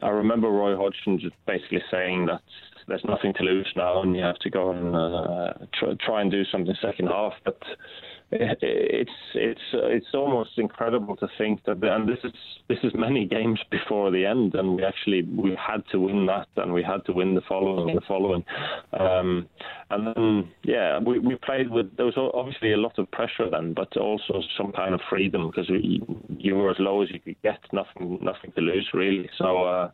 I 0.00 0.08
remember 0.08 0.48
Roy 0.48 0.76
Hodgson 0.76 1.18
just 1.18 1.34
basically 1.46 1.82
saying 1.90 2.24
that 2.26 2.40
there's 2.88 3.04
nothing 3.04 3.34
to 3.34 3.42
lose 3.42 3.70
now, 3.76 4.00
and 4.00 4.16
you 4.16 4.22
have 4.22 4.38
to 4.38 4.50
go 4.50 4.70
and 4.70 4.96
uh, 4.96 5.66
try, 5.78 5.94
try 6.06 6.20
and 6.22 6.30
do 6.30 6.44
something 6.46 6.74
second 6.80 7.08
half. 7.08 7.34
But 7.44 7.60
it's 8.32 9.10
it's 9.34 9.60
it's 9.72 10.06
almost 10.14 10.50
incredible 10.56 11.16
to 11.16 11.28
think 11.36 11.62
that 11.64 11.82
and 11.82 12.08
this 12.08 12.18
is 12.24 12.32
this 12.68 12.78
is 12.82 12.92
many 12.94 13.26
games 13.36 13.60
before 13.70 14.10
the 14.10 14.24
end 14.24 14.54
and 14.54 14.76
we 14.76 14.84
actually 14.84 15.22
we 15.22 15.56
had 15.56 15.82
to 15.90 16.00
win 16.00 16.26
that 16.26 16.48
and 16.56 16.72
we 16.72 16.82
had 16.82 17.04
to 17.04 17.12
win 17.12 17.34
the 17.34 17.42
following 17.48 17.94
the 17.94 18.00
following. 18.08 18.44
Um, 18.98 19.48
and 19.90 20.06
then 20.06 20.50
yeah 20.64 20.98
we, 20.98 21.18
we 21.18 21.36
played 21.36 21.70
with 21.70 21.94
there 21.96 22.06
was 22.06 22.16
obviously 22.16 22.72
a 22.72 22.78
lot 22.78 22.98
of 22.98 23.10
pressure 23.10 23.50
then 23.50 23.74
but 23.74 23.94
also 23.96 24.40
some 24.56 24.72
kind 24.72 24.94
of 24.94 25.00
freedom 25.10 25.50
because 25.50 25.68
you 25.68 26.54
were 26.54 26.70
as 26.70 26.76
low 26.78 27.02
as 27.02 27.10
you 27.10 27.20
could 27.20 27.40
get 27.42 27.60
nothing 27.72 28.18
nothing 28.22 28.52
to 28.52 28.60
lose 28.60 28.88
really. 28.94 29.28
So 29.38 29.64
uh, 29.64 29.90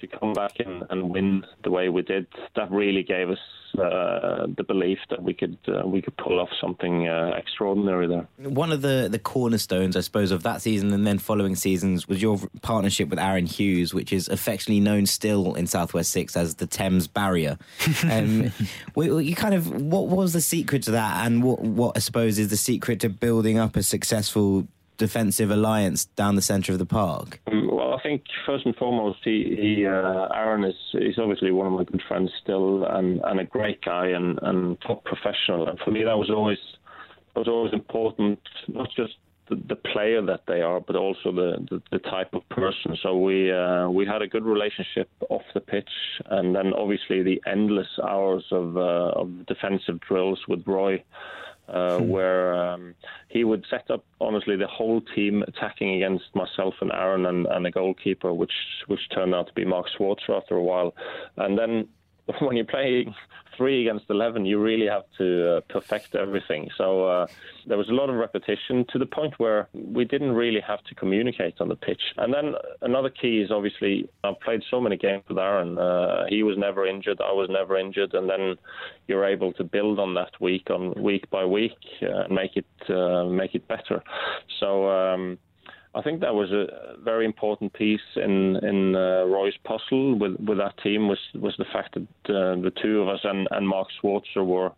to 0.00 0.06
come 0.06 0.32
back 0.32 0.52
and, 0.58 0.84
and 0.90 1.10
win 1.10 1.44
the 1.64 1.70
way 1.70 1.88
we 1.88 2.02
did, 2.02 2.26
that 2.54 2.70
really 2.70 3.02
gave 3.02 3.30
us 3.30 3.38
uh, 3.78 4.46
the 4.56 4.64
belief 4.66 4.98
that 5.10 5.22
we 5.22 5.34
could 5.34 5.58
uh, 5.68 5.86
we 5.86 6.00
could 6.00 6.16
pull 6.16 6.40
off 6.40 6.48
something 6.60 7.08
uh, 7.08 7.32
extraordinary 7.36 8.06
there. 8.06 8.26
One 8.48 8.72
of 8.72 8.80
the 8.80 9.08
the 9.10 9.18
cornerstones, 9.18 9.96
I 9.96 10.00
suppose, 10.00 10.30
of 10.30 10.42
that 10.44 10.62
season 10.62 10.92
and 10.92 11.06
then 11.06 11.18
following 11.18 11.56
seasons 11.56 12.08
was 12.08 12.22
your 12.22 12.38
partnership 12.62 13.08
with 13.08 13.18
Aaron 13.18 13.46
Hughes, 13.46 13.92
which 13.92 14.12
is 14.12 14.28
affectionately 14.28 14.80
known 14.80 15.04
still 15.04 15.54
in 15.54 15.66
Southwest 15.66 16.10
Six 16.10 16.36
as 16.36 16.54
the 16.54 16.66
Thames 16.66 17.06
Barrier. 17.06 17.58
um, 18.04 18.50
you 18.96 19.34
kind 19.34 19.54
of 19.54 19.82
what 19.82 20.08
was 20.08 20.32
the 20.32 20.40
secret 20.40 20.82
to 20.84 20.92
that, 20.92 21.26
and 21.26 21.42
what 21.42 21.60
what 21.60 21.96
I 21.96 22.00
suppose 22.00 22.38
is 22.38 22.48
the 22.48 22.56
secret 22.56 23.00
to 23.00 23.08
building 23.08 23.58
up 23.58 23.76
a 23.76 23.82
successful 23.82 24.66
defensive 24.96 25.50
alliance 25.50 26.04
down 26.04 26.36
the 26.36 26.42
centre 26.42 26.72
of 26.72 26.78
the 26.78 26.86
park? 26.86 27.40
Um, 27.46 27.68
well, 27.70 27.94
I 27.94 28.02
think 28.02 28.24
first 28.44 28.66
and 28.66 28.74
foremost, 28.76 29.18
he, 29.24 29.56
he 29.58 29.86
uh, 29.86 30.28
Aaron 30.34 30.64
is 30.64 30.74
he's 30.92 31.18
obviously 31.18 31.50
one 31.50 31.66
of 31.66 31.72
my 31.72 31.84
good 31.84 32.02
friends 32.08 32.30
still, 32.42 32.84
and, 32.84 33.20
and 33.24 33.40
a 33.40 33.44
great 33.44 33.82
guy 33.82 34.08
and, 34.08 34.38
and 34.42 34.80
top 34.80 35.04
professional. 35.04 35.68
And 35.68 35.78
for 35.80 35.90
me, 35.90 36.04
that 36.04 36.16
was 36.16 36.30
always 36.30 36.58
that 37.34 37.40
was 37.40 37.48
always 37.48 37.72
important, 37.72 38.38
not 38.68 38.88
just 38.96 39.14
the, 39.48 39.56
the 39.68 39.76
player 39.76 40.22
that 40.22 40.42
they 40.48 40.60
are, 40.60 40.80
but 40.80 40.96
also 40.96 41.32
the, 41.32 41.56
the, 41.70 41.82
the 41.92 41.98
type 41.98 42.34
of 42.34 42.48
person. 42.48 42.96
So 43.02 43.16
we 43.16 43.52
uh, 43.52 43.88
we 43.88 44.06
had 44.06 44.22
a 44.22 44.26
good 44.26 44.44
relationship 44.44 45.08
off 45.28 45.42
the 45.54 45.60
pitch, 45.60 45.90
and 46.26 46.54
then 46.54 46.72
obviously 46.72 47.22
the 47.22 47.40
endless 47.46 47.88
hours 48.02 48.44
of 48.50 48.76
uh, 48.76 49.12
of 49.14 49.46
defensive 49.46 50.00
drills 50.00 50.40
with 50.48 50.66
Roy 50.66 51.02
uh, 51.68 51.98
hmm. 51.98 52.08
where 52.08 52.54
um, 52.54 52.94
he 53.28 53.44
would 53.44 53.64
set 53.68 53.90
up 53.90 54.04
honestly 54.20 54.56
the 54.56 54.66
whole 54.66 55.00
team 55.14 55.42
attacking 55.42 55.96
against 55.96 56.24
myself 56.34 56.74
and 56.80 56.92
Aaron 56.92 57.26
and, 57.26 57.46
and 57.46 57.64
the 57.64 57.70
goalkeeper, 57.70 58.32
which 58.32 58.52
which 58.86 59.00
turned 59.14 59.34
out 59.34 59.48
to 59.48 59.54
be 59.54 59.64
Mark 59.64 59.86
Schwarzer 59.98 60.36
after 60.36 60.56
a 60.56 60.62
while, 60.62 60.94
and 61.36 61.58
then 61.58 61.88
when 62.40 62.56
you're 62.56 62.66
playing 62.66 63.14
three 63.56 63.86
against 63.86 64.06
11, 64.10 64.44
you 64.46 64.60
really 64.60 64.86
have 64.86 65.04
to 65.18 65.56
uh, 65.56 65.60
perfect 65.68 66.14
everything. 66.14 66.68
So 66.76 67.06
uh, 67.06 67.26
there 67.66 67.78
was 67.78 67.88
a 67.88 67.92
lot 67.92 68.10
of 68.10 68.16
repetition 68.16 68.84
to 68.92 68.98
the 68.98 69.06
point 69.06 69.34
where 69.38 69.68
we 69.72 70.04
didn't 70.04 70.32
really 70.32 70.60
have 70.60 70.82
to 70.84 70.94
communicate 70.94 71.60
on 71.60 71.68
the 71.68 71.76
pitch. 71.76 72.02
And 72.16 72.32
then 72.32 72.54
another 72.82 73.10
key 73.10 73.40
is 73.40 73.50
obviously 73.50 74.08
I've 74.24 74.40
played 74.40 74.62
so 74.70 74.80
many 74.80 74.96
games 74.96 75.24
with 75.28 75.38
Aaron. 75.38 75.78
Uh, 75.78 76.24
he 76.28 76.42
was 76.42 76.56
never 76.58 76.86
injured, 76.86 77.20
I 77.20 77.32
was 77.32 77.48
never 77.50 77.76
injured, 77.76 78.14
and 78.14 78.28
then 78.28 78.56
you're 79.08 79.24
able 79.24 79.52
to 79.54 79.64
build 79.64 79.98
on 79.98 80.14
that 80.14 80.40
week 80.40 80.70
on 80.70 80.94
week 81.02 81.28
by 81.30 81.44
week 81.44 81.78
uh, 82.02 82.24
and 82.24 82.34
make 82.34 82.56
it 82.56 82.66
uh, 82.88 83.24
make 83.24 83.54
it 83.54 83.66
better. 83.68 84.02
So. 84.60 84.88
Um, 84.88 85.38
I 85.96 86.02
think 86.02 86.20
that 86.20 86.34
was 86.34 86.52
a 86.52 86.98
very 87.02 87.24
important 87.24 87.72
piece 87.72 88.08
in 88.16 88.56
in 88.56 88.94
uh, 88.94 89.24
Roy's 89.24 89.56
puzzle 89.64 90.14
with 90.18 90.36
with 90.38 90.58
that 90.58 90.76
team 90.82 91.08
was 91.08 91.18
was 91.34 91.54
the 91.56 91.64
fact 91.72 91.94
that 91.94 92.34
uh, 92.34 92.60
the 92.60 92.72
two 92.82 93.00
of 93.00 93.08
us 93.08 93.20
and, 93.24 93.48
and 93.50 93.66
Mark 93.66 93.88
Schwarzer 93.96 94.44
were 94.44 94.72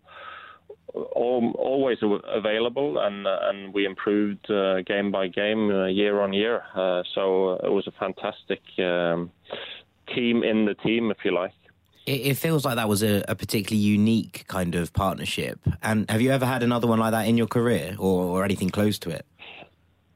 all, 0.95 1.53
always 1.59 1.99
available 2.03 2.99
and 3.01 3.27
and 3.27 3.75
we 3.75 3.85
improved 3.85 4.49
uh, 4.49 4.81
game 4.83 5.11
by 5.11 5.27
game 5.27 5.71
uh, 5.71 5.87
year 5.87 6.21
on 6.21 6.33
year. 6.33 6.63
Uh, 6.73 7.03
so 7.15 7.55
it 7.65 7.73
was 7.73 7.89
a 7.89 7.93
fantastic 7.99 8.63
um, 8.79 9.33
team 10.15 10.45
in 10.45 10.67
the 10.67 10.75
team, 10.75 11.11
if 11.11 11.19
you 11.25 11.35
like. 11.35 11.53
It, 12.07 12.29
it 12.29 12.35
feels 12.37 12.65
like 12.65 12.77
that 12.77 12.89
was 12.89 13.03
a, 13.03 13.25
a, 13.29 13.35
particularly 13.35 13.83
unique 13.83 14.45
kind 14.49 14.75
of 14.75 14.93
partnership. 14.93 15.59
And 15.83 16.09
have 16.11 16.23
you 16.23 16.31
ever 16.31 16.47
had 16.47 16.63
another 16.63 16.87
one 16.87 16.99
like 16.99 17.11
that 17.11 17.27
in 17.27 17.37
your 17.37 17.49
career, 17.49 17.97
or, 17.99 18.25
or 18.25 18.45
anything 18.45 18.71
close 18.71 18.99
to 19.01 19.11
it? 19.11 19.27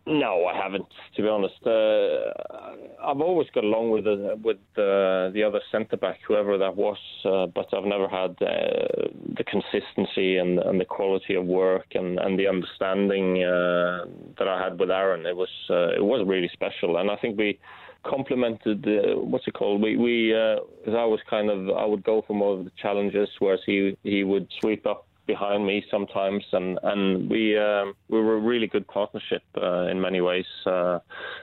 No, 0.04 0.46
I 0.46 0.56
haven't. 0.56 0.86
To 1.14 1.22
be 1.22 1.28
honest, 1.28 1.54
uh, 1.64 3.06
I've 3.06 3.20
always 3.20 3.48
got 3.54 3.62
along 3.62 3.90
with 3.90 4.04
the, 4.04 4.36
with 4.42 4.56
the, 4.74 5.30
the 5.32 5.44
other 5.44 5.60
centre 5.70 5.96
back, 5.96 6.18
whoever 6.26 6.58
that 6.58 6.74
was, 6.74 6.96
uh, 7.24 7.46
but 7.46 7.68
I've 7.72 7.84
never 7.84 8.08
had 8.08 8.30
uh, 8.42 9.08
the 9.36 9.44
consistency 9.46 10.38
and, 10.38 10.58
and 10.58 10.80
the 10.80 10.84
quality 10.84 11.34
of 11.36 11.44
work 11.44 11.86
and, 11.94 12.18
and 12.18 12.36
the 12.36 12.48
understanding 12.48 13.44
uh, 13.44 14.06
that 14.38 14.48
I 14.48 14.60
had 14.60 14.80
with 14.80 14.90
Aaron. 14.90 15.24
It 15.24 15.36
was 15.36 15.50
uh, 15.70 15.94
it 15.94 16.04
was 16.04 16.26
really 16.26 16.50
special, 16.52 16.96
and 16.96 17.08
I 17.08 17.16
think 17.16 17.38
we 17.38 17.60
complemented. 18.04 18.84
Uh, 18.84 19.20
what's 19.20 19.46
it 19.46 19.54
called? 19.54 19.82
We 19.82 19.96
we 19.96 20.34
I 20.34 21.04
was 21.04 21.20
kind 21.30 21.48
of 21.48 21.70
I 21.76 21.84
would 21.84 22.02
go 22.02 22.24
for 22.26 22.34
more 22.34 22.58
of 22.58 22.64
the 22.64 22.72
challenges, 22.76 23.28
whereas 23.38 23.60
he 23.66 23.96
he 24.02 24.24
would 24.24 24.48
sweep 24.60 24.84
up 24.84 25.06
behind 25.26 25.66
me 25.66 25.84
sometimes, 25.90 26.44
and 26.52 26.78
and 26.82 27.30
we 27.30 27.56
um, 27.58 27.94
we 28.08 28.20
were 28.20 28.36
a 28.36 28.40
really 28.40 28.66
good 28.66 28.86
partnership 28.86 29.42
uh, 29.56 29.86
in 29.86 30.00
many 30.00 30.20
ways. 30.20 30.46
Uh, 30.66 30.98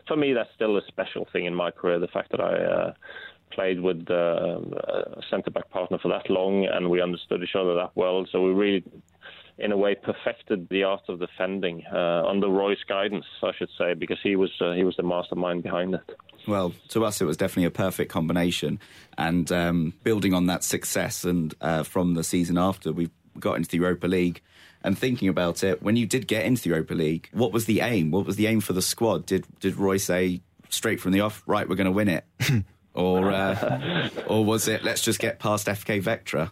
for 0.08 0.16
me, 0.16 0.34
that's 0.34 0.50
still 0.56 0.78
a 0.78 0.82
special 0.88 1.28
thing 1.32 1.46
in 1.46 1.56
my 1.56 1.72
career. 1.72 2.00
The 2.00 2.08
fact 2.08 2.32
that 2.32 2.42
I 2.42 2.56
uh, 2.56 2.94
played 3.52 3.80
with 3.82 4.06
uh, 4.10 4.14
a 4.14 5.22
centre 5.30 5.52
back 5.52 5.70
partner 5.70 5.98
for 6.02 6.10
that 6.10 6.30
long, 6.30 6.66
and 6.66 6.90
we 6.90 7.02
understood 7.02 7.42
each 7.44 7.56
other 7.56 7.76
that 7.76 7.92
well. 7.96 8.26
So 8.32 8.44
we 8.44 8.52
really, 8.52 8.84
in 9.58 9.72
a 9.72 9.78
way, 9.78 9.96
perfected 9.96 10.68
the 10.70 10.84
art 10.84 11.04
of 11.08 11.20
defending 11.20 11.84
uh, 11.92 12.24
under 12.28 12.48
Roy's 12.50 12.84
guidance, 12.88 13.26
I 13.42 13.52
should 13.58 13.70
say, 13.78 13.94
because 13.94 14.20
he 14.22 14.36
was 14.36 14.52
uh, 14.62 14.74
he 14.74 14.84
was 14.84 14.96
the 14.98 15.04
mastermind 15.04 15.64
behind 15.64 15.96
it. 15.96 16.18
Well, 16.48 16.74
to 16.90 17.06
us, 17.06 17.22
it 17.22 17.26
was 17.26 17.38
definitely 17.38 17.66
a 17.66 17.72
perfect 17.72 18.12
combination. 18.12 18.80
And 19.18 19.52
um, 19.52 19.94
building 20.04 20.34
on 20.34 20.48
that 20.48 20.64
success, 20.64 21.24
and 21.24 21.54
from 21.86 22.14
the 22.14 22.24
season 22.24 22.58
after, 22.58 22.92
we've 22.92 23.12
got 23.40 23.58
into 23.58 23.70
the 23.70 23.78
Europa 23.78 24.08
League 24.08 24.42
and 24.84 24.98
thinking 24.98 25.28
about 25.28 25.64
it, 25.64 25.82
when 25.84 25.96
you 25.96 26.06
did 26.06 26.28
get 26.28 26.46
into 26.46 26.64
the 26.64 26.70
Europa 26.70 26.94
League, 26.94 27.30
what 27.34 27.52
was 27.52 27.66
the 27.66 27.82
aim? 27.82 28.12
What 28.12 28.26
was 28.26 28.36
the 28.36 28.48
aim 28.48 28.62
for 28.62 28.74
the 28.74 28.82
squad? 28.82 29.26
Did 29.26 29.46
did 29.60 29.76
Roy 29.76 29.98
say 29.98 30.42
straight 30.70 31.02
from 31.02 31.12
the 31.12 31.22
off, 31.22 31.44
right, 31.46 31.68
we're 31.68 31.76
going 31.76 31.86
to 31.86 31.92
win 31.92 32.08
it, 32.08 32.26
or 32.94 33.32
uh, 33.32 34.10
or 34.28 34.46
was 34.46 34.68
it 34.68 34.84
let's 34.84 35.02
just 35.02 35.20
get 35.20 35.40
past 35.40 35.68
FK 35.68 36.02
Vetra? 36.02 36.52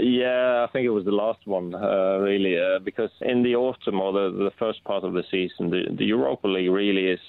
Yeah, 0.00 0.66
I 0.68 0.70
think 0.70 0.84
it 0.84 0.90
was 0.90 1.06
the 1.06 1.12
last 1.12 1.46
one, 1.46 1.74
uh, 1.74 2.18
really, 2.18 2.60
uh, 2.60 2.78
because 2.80 3.10
in 3.22 3.42
the 3.42 3.56
autumn 3.56 4.00
or 4.00 4.12
the, 4.12 4.36
the 4.36 4.50
first 4.58 4.84
part 4.84 5.02
of 5.02 5.14
the 5.14 5.24
season, 5.30 5.70
the, 5.70 5.84
the 5.90 6.04
Europa 6.04 6.46
League 6.46 6.70
really 6.70 7.06
is 7.06 7.20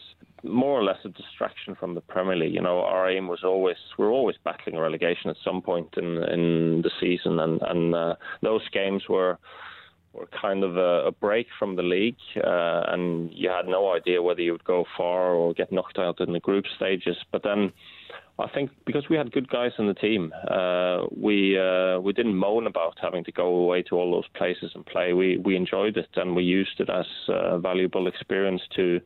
more 0.43 0.79
or 0.79 0.83
less 0.83 0.97
a 1.05 1.09
distraction 1.09 1.75
from 1.75 1.95
the 1.95 2.01
Premier 2.01 2.35
League. 2.35 2.53
You 2.53 2.61
know, 2.61 2.79
our 2.79 3.09
aim 3.09 3.27
was 3.27 3.43
always 3.43 3.77
we're 3.97 4.11
always 4.11 4.35
battling 4.43 4.77
relegation 4.77 5.29
at 5.29 5.37
some 5.43 5.61
point 5.61 5.89
in 5.97 6.23
in 6.23 6.81
the 6.81 6.91
season, 6.99 7.39
and 7.39 7.61
and 7.61 7.95
uh, 7.95 8.15
those 8.41 8.67
games 8.69 9.03
were 9.09 9.37
were 10.13 10.27
kind 10.41 10.63
of 10.63 10.75
a, 10.77 11.07
a 11.07 11.11
break 11.11 11.47
from 11.57 11.75
the 11.75 11.83
league, 11.83 12.17
uh, 12.37 12.81
and 12.87 13.31
you 13.33 13.49
had 13.49 13.67
no 13.67 13.93
idea 13.93 14.21
whether 14.21 14.41
you 14.41 14.51
would 14.51 14.63
go 14.63 14.85
far 14.97 15.33
or 15.33 15.53
get 15.53 15.71
knocked 15.71 15.99
out 15.99 16.19
in 16.19 16.33
the 16.33 16.39
group 16.39 16.65
stages. 16.75 17.17
But 17.31 17.43
then 17.43 17.71
I 18.39 18.47
think 18.53 18.71
because 18.85 19.09
we 19.09 19.17
had 19.17 19.31
good 19.33 19.49
guys 19.49 19.71
in 19.77 19.87
the 19.87 19.93
team, 19.93 20.31
uh, 20.49 21.05
we 21.15 21.59
uh, 21.59 21.99
we 21.99 22.13
didn't 22.13 22.37
moan 22.37 22.67
about 22.67 22.97
having 23.01 23.23
to 23.25 23.31
go 23.31 23.47
away 23.47 23.83
to 23.83 23.95
all 23.95 24.11
those 24.11 24.27
places 24.35 24.71
and 24.75 24.85
play. 24.85 25.11
We 25.11 25.37
we 25.37 25.57
enjoyed 25.57 25.97
it 25.97 26.07
and 26.15 26.35
we 26.35 26.43
used 26.43 26.79
it 26.79 26.89
as 26.89 27.05
a 27.27 27.59
valuable 27.59 28.07
experience 28.07 28.61
to 28.77 29.01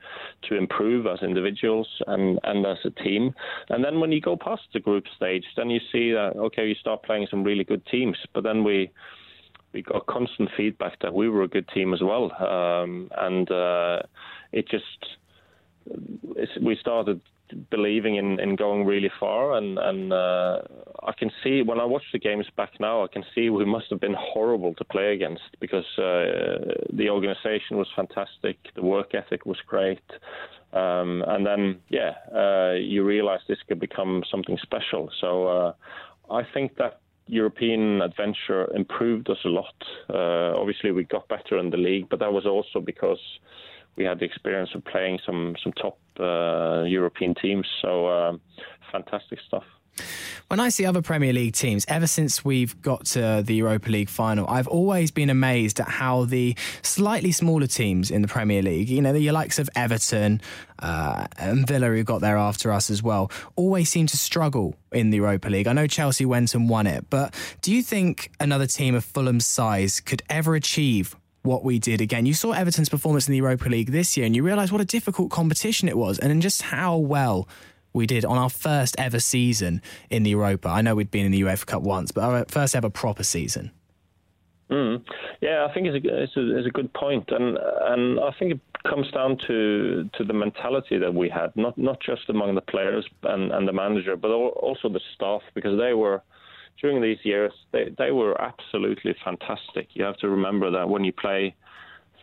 to 0.50 0.56
improve 0.56 1.08
as 1.08 1.20
individuals 1.24 1.88
and 2.06 2.40
and 2.44 2.66
as 2.66 2.78
a 2.86 2.92
team. 2.92 3.34
And 3.70 3.84
then 3.84 4.00
when 4.00 4.12
you 4.12 4.22
go 4.22 4.38
past 4.38 4.64
the 4.72 4.80
group 4.80 5.06
stage, 5.16 5.46
then 5.58 5.70
you 5.72 5.80
see 5.92 6.12
that 6.12 6.34
okay, 6.36 6.68
you 6.68 6.76
start 6.76 7.04
playing 7.04 7.28
some 7.32 7.44
really 7.44 7.64
good 7.64 7.86
teams. 7.88 8.18
But 8.34 8.44
then 8.44 8.64
we 8.64 8.92
we 9.74 9.82
got 9.82 10.06
constant 10.06 10.50
feedback 10.56 11.00
that 11.02 11.14
we 11.14 11.28
were 11.28 11.42
a 11.42 11.48
good 11.48 11.68
team 11.70 11.94
as 11.94 12.02
well, 12.02 12.32
um, 12.40 13.10
and 13.18 13.50
uh, 13.50 14.04
it 14.52 14.70
just 14.70 15.18
we 16.62 16.78
started 16.80 17.20
believing 17.70 18.16
in, 18.16 18.40
in 18.40 18.56
going 18.56 18.86
really 18.86 19.12
far. 19.20 19.58
And, 19.58 19.78
and 19.78 20.14
uh, 20.14 20.60
I 21.04 21.14
can 21.18 21.32
see 21.44 21.62
when 21.62 21.80
I 21.80 21.86
watch 21.86 22.04
the 22.12 22.20
games 22.20 22.48
back 22.56 22.72
now, 22.80 23.04
I 23.04 23.08
can 23.08 23.24
see 23.34 23.50
we 23.50 23.66
must 23.66 23.86
have 23.90 24.00
been 24.00 24.16
horrible 24.18 24.74
to 24.76 24.84
play 24.86 25.14
against 25.14 25.44
because 25.60 25.86
uh, 25.98 26.74
the 26.92 27.10
organisation 27.10 27.78
was 27.78 27.88
fantastic, 27.96 28.58
the 28.76 28.84
work 28.84 29.14
ethic 29.14 29.46
was 29.46 29.58
great. 29.68 30.02
Um, 30.74 31.24
and 31.28 31.46
then, 31.46 31.80
yeah, 31.90 32.14
uh, 32.36 32.74
you 32.74 33.04
realise 33.04 33.42
this 33.48 33.60
could 33.68 33.80
become 33.80 34.24
something 34.30 34.58
special. 34.62 35.12
So 35.22 35.48
uh, 35.48 35.74
I 36.32 36.42
think 36.54 36.78
that 36.78 37.00
European 37.28 38.02
adventure 38.02 38.70
improved 38.76 39.30
us 39.30 39.38
a 39.46 39.50
lot. 39.50 39.76
Uh, 40.10 40.60
obviously, 40.60 40.92
we 40.92 41.04
got 41.04 41.28
better 41.28 41.58
in 41.58 41.70
the 41.70 41.78
league, 41.78 42.10
but 42.10 42.20
that 42.20 42.34
was 42.34 42.46
also 42.46 42.84
because 42.84 43.20
we 43.96 44.04
had 44.04 44.20
the 44.20 44.26
experience 44.26 44.70
of 44.76 44.84
playing 44.86 45.20
some 45.26 45.56
some 45.64 45.74
top 45.74 45.98
uh, 46.20 46.84
European 46.84 47.36
teams. 47.36 47.68
So 47.82 48.08
uh, 48.08 48.38
fantastic 48.92 49.40
stuff. 49.48 49.64
When 50.48 50.60
I 50.60 50.70
see 50.70 50.86
other 50.86 51.02
Premier 51.02 51.34
League 51.34 51.54
teams, 51.54 51.86
ever 51.88 52.08
since 52.08 52.44
we've 52.44 52.80
got 52.82 53.06
to 53.08 53.44
the 53.46 53.56
Europa 53.56 53.90
League 53.90 54.10
final, 54.10 54.48
I've 54.48 54.68
always 54.68 55.12
been 55.12 55.30
amazed 55.30 55.80
at 55.80 55.88
how 55.88 56.26
the 56.26 56.56
slightly 56.82 57.32
smaller 57.32 57.68
teams 57.68 58.12
in 58.12 58.22
the 58.22 58.28
Premier 58.28 58.62
League, 58.62 58.90
you 58.90 59.02
know, 59.02 59.14
the 59.14 59.32
likes 59.32 59.60
of 59.60 59.70
Everton 59.76 60.42
uh, 60.80 61.28
and 61.38 61.68
Villa, 61.68 61.88
who 61.88 62.04
got 62.04 62.22
there 62.22 62.38
after 62.38 62.72
us 62.72 62.90
as 62.90 63.02
well, 63.02 63.32
always 63.56 63.90
seem 63.90 64.06
to 64.08 64.18
struggle 64.18 64.76
in 64.92 65.10
the 65.12 65.18
Europa 65.18 65.50
League. 65.50 65.68
I 65.68 65.74
know 65.74 65.88
Chelsea 65.88 66.26
went 66.26 66.54
and 66.54 66.70
won 66.70 66.88
it, 66.88 67.10
but 67.10 67.34
do 67.62 67.74
you 67.74 67.82
think 67.82 68.32
another 68.40 68.68
team 68.68 68.96
of 68.96 69.06
Fulham's 69.06 69.46
size 69.46 70.00
could 70.00 70.22
ever 70.30 70.56
achieve 70.56 71.16
what 71.44 71.64
we 71.64 71.78
did 71.78 72.02
again. 72.02 72.26
You 72.26 72.34
saw 72.34 72.54
Everton's 72.54 72.90
performance 72.90 73.28
in 73.28 73.34
the 73.34 73.38
Europa 73.38 73.70
League 73.70 73.92
this 73.92 74.18
year 74.18 74.26
and 74.26 74.36
you 74.36 74.44
realise 74.44 74.72
what 74.72 74.82
a 74.82 74.86
difficult 74.86 75.30
competition 75.30 75.88
it 75.88 75.98
was 75.98 76.18
and 76.20 76.42
just 76.42 76.64
how 76.64 76.98
well 76.98 77.48
we 77.94 78.08
did 78.08 78.26
on 78.26 78.38
our 78.38 78.50
first 78.50 78.96
ever 78.98 79.20
season 79.20 79.82
in 80.10 80.24
the 80.24 80.32
Europa. 80.32 80.70
I 80.70 80.82
know 80.82 80.96
we'd 80.96 81.12
been 81.12 81.26
in 81.26 81.32
the 81.32 81.42
UEFA 81.42 81.66
Cup 81.66 81.84
once, 81.84 82.12
but 82.12 82.24
our 82.24 82.46
first 82.48 82.76
ever 82.76 82.90
proper 82.90 83.24
season. 83.24 83.72
Mm. 84.70 85.04
Yeah, 85.42 85.68
I 85.70 85.74
think 85.74 85.88
it's 85.88 86.04
a, 86.04 86.24
it's 86.24 86.36
a, 86.36 86.58
it's 86.58 86.68
a 86.68 86.72
good 86.72 86.92
point, 86.94 87.30
and 87.30 87.60
and 87.82 88.20
I 88.20 88.32
think 88.40 88.54
it 88.54 88.60
comes 88.90 89.12
down 89.12 89.38
to 89.46 90.10
to 90.14 90.24
the 90.24 90.34
mentality 90.34 90.98
that 90.98 91.14
we 91.14 91.30
had, 91.30 91.56
not 91.56 91.78
not 91.78 92.00
just 92.00 92.30
among 92.30 92.56
the 92.56 92.62
players 92.62 93.06
and, 93.24 93.52
and 93.52 93.68
the 93.68 93.74
manager, 93.74 94.16
but 94.16 94.32
also 94.32 94.90
the 94.90 95.02
staff, 95.14 95.42
because 95.54 95.78
they 95.78 95.94
were 95.94 96.24
during 96.82 97.02
these 97.02 97.20
years, 97.24 97.54
they, 97.72 97.94
they 97.98 98.12
were 98.12 98.40
absolutely 98.42 99.16
fantastic. 99.24 99.90
You 99.94 100.04
have 100.04 100.18
to 100.18 100.30
remember 100.30 100.72
that 100.72 100.90
when 100.90 101.04
you 101.04 101.14
play 101.14 101.56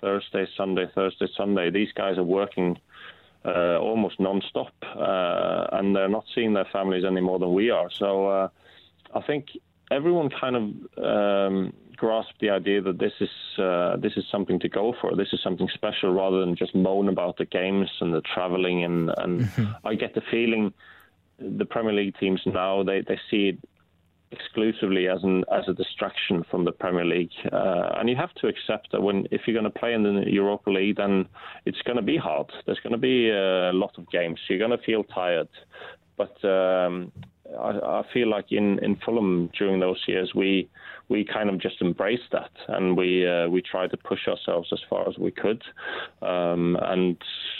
Thursday, 0.00 0.46
Sunday, 0.56 0.86
Thursday, 0.94 1.28
Sunday, 1.36 1.70
these 1.70 1.92
guys 1.92 2.18
are 2.18 2.24
working 2.24 2.78
uh, 3.44 3.78
almost 3.78 4.20
non-stop, 4.20 4.72
uh, 4.82 5.66
and 5.72 5.94
they're 5.94 6.08
not 6.08 6.24
seeing 6.34 6.52
their 6.52 6.66
families 6.72 7.04
any 7.04 7.20
more 7.20 7.38
than 7.38 7.54
we 7.54 7.70
are. 7.70 7.90
So 7.90 8.28
uh, 8.28 8.48
I 9.14 9.22
think 9.22 9.46
everyone 9.90 10.30
kind 10.30 10.56
of 10.56 10.62
um, 11.04 11.72
grasped 11.96 12.40
the 12.40 12.50
idea 12.50 12.80
that 12.82 12.98
this 12.98 13.12
is 13.20 13.30
uh, 13.58 13.96
this 13.96 14.12
is 14.16 14.24
something 14.30 14.58
to 14.60 14.68
go 14.68 14.94
for. 15.00 15.16
This 15.16 15.32
is 15.32 15.40
something 15.42 15.68
special, 15.72 16.12
rather 16.12 16.40
than 16.40 16.54
just 16.54 16.74
moan 16.74 17.08
about 17.08 17.38
the 17.38 17.46
games 17.46 17.90
and 18.00 18.12
the 18.12 18.20
travelling. 18.34 18.84
And, 18.84 19.10
and 19.16 19.40
mm-hmm. 19.40 19.86
I 19.86 19.94
get 19.94 20.14
the 20.14 20.22
feeling 20.30 20.72
the 21.38 21.64
Premier 21.64 21.94
League 21.94 22.16
teams 22.18 22.40
now 22.44 22.82
they, 22.82 23.00
they 23.00 23.18
see 23.30 23.48
it 23.48 23.58
exclusively 24.32 25.08
as 25.08 25.22
an 25.24 25.44
as 25.52 25.64
a 25.68 25.74
distraction 25.74 26.44
from 26.50 26.64
the 26.64 26.72
Premier 26.72 27.04
League. 27.04 27.32
Uh, 27.52 27.90
and 27.96 28.08
you 28.08 28.16
have 28.16 28.32
to 28.34 28.46
accept 28.46 28.92
that 28.92 29.02
when 29.02 29.26
if 29.30 29.42
you're 29.46 29.60
going 29.60 29.70
to 29.72 29.78
play 29.78 29.92
in 29.92 30.02
the 30.02 30.24
Europa 30.26 30.70
League, 30.70 30.96
then 30.96 31.26
it's 31.66 31.82
going 31.82 31.96
to 31.96 32.02
be 32.02 32.16
hard. 32.16 32.50
There's 32.66 32.80
going 32.80 32.92
to 32.92 32.98
be 32.98 33.30
a 33.30 33.72
lot 33.72 33.98
of 33.98 34.10
games. 34.10 34.38
You're 34.48 34.58
going 34.58 34.70
to 34.70 34.84
feel 34.84 35.04
tired, 35.04 35.48
but 36.16 36.44
um, 36.44 37.12
I, 37.58 38.00
I 38.00 38.02
feel 38.12 38.28
like 38.28 38.46
in, 38.50 38.78
in 38.80 38.96
Fulham 38.96 39.50
during 39.58 39.80
those 39.80 40.02
years 40.06 40.32
we 40.34 40.68
we 41.08 41.24
kind 41.24 41.50
of 41.50 41.60
just 41.60 41.80
embraced 41.80 42.30
that 42.32 42.50
and 42.68 42.96
we 42.96 43.26
uh, 43.26 43.48
we 43.48 43.62
tried 43.62 43.90
to 43.90 43.96
push 43.96 44.28
ourselves 44.28 44.68
as 44.72 44.80
far 44.88 45.08
as 45.08 45.18
we 45.18 45.30
could. 45.30 45.62
Um, 46.22 46.76
and 46.80 47.16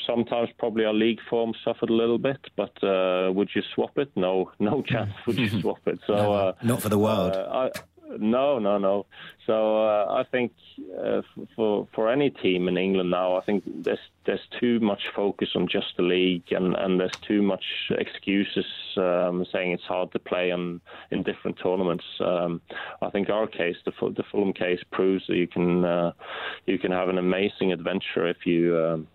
sometimes 0.07 0.51
probably 0.59 0.85
our 0.85 0.95
league 0.95 1.19
form 1.29 1.53
suffered 1.65 1.91
a 1.91 1.95
little 1.95 2.19
bit, 2.19 2.39
but 2.57 2.73
uh, 2.83 3.33
would 3.33 3.51
you 3.55 3.63
swap 3.75 3.99
it? 3.99 4.11
No, 4.17 4.53
no 4.61 4.83
chance. 4.87 5.13
Would 5.27 5.39
you 5.39 5.49
swap 5.61 5.81
it? 5.87 5.99
So 6.07 6.15
uh, 6.15 6.53
not 6.63 6.83
for 6.83 6.89
the 6.89 6.99
world. 6.99 7.33
Uh, 7.35 7.49
I, 7.53 7.71
no, 8.19 8.59
no, 8.59 8.79
no. 8.79 9.07
So 9.47 9.85
uh, 9.87 10.07
I 10.11 10.25
think 10.31 10.53
uh, 10.99 11.23
for 11.57 11.89
for 11.95 12.11
any 12.11 12.31
team 12.31 12.69
in 12.69 12.77
England 12.77 13.11
now, 13.11 13.37
I 13.37 13.45
think 13.45 13.65
there's 13.67 13.99
there's 14.27 14.47
too 14.59 14.81
much 14.81 15.01
focus 15.15 15.51
on 15.55 15.69
just 15.69 15.97
the 15.97 16.03
league, 16.03 16.45
and, 16.51 16.75
and 16.77 17.01
there's 17.01 17.17
too 17.27 17.43
much 17.43 17.65
excuses 17.91 18.67
um, 18.97 19.47
saying 19.53 19.73
it's 19.73 19.85
hard 19.85 20.13
to 20.13 20.19
play 20.19 20.51
on 20.51 20.81
in 21.11 21.23
different 21.23 21.59
tournaments. 21.63 22.05
Um, 22.21 22.61
I 23.03 23.11
think 23.11 23.31
our 23.31 23.47
case, 23.47 23.77
the 23.85 23.93
the 24.01 24.25
Fulham 24.31 24.53
case, 24.53 24.81
proves 24.93 25.27
that 25.29 25.37
you 25.37 25.47
can 25.47 25.85
uh, 25.85 26.13
you 26.67 26.79
can 26.79 26.93
have 26.93 27.09
an 27.09 27.19
amazing 27.19 27.73
adventure 27.73 28.29
if 28.29 28.47
you. 28.47 28.77
Um, 28.79 29.09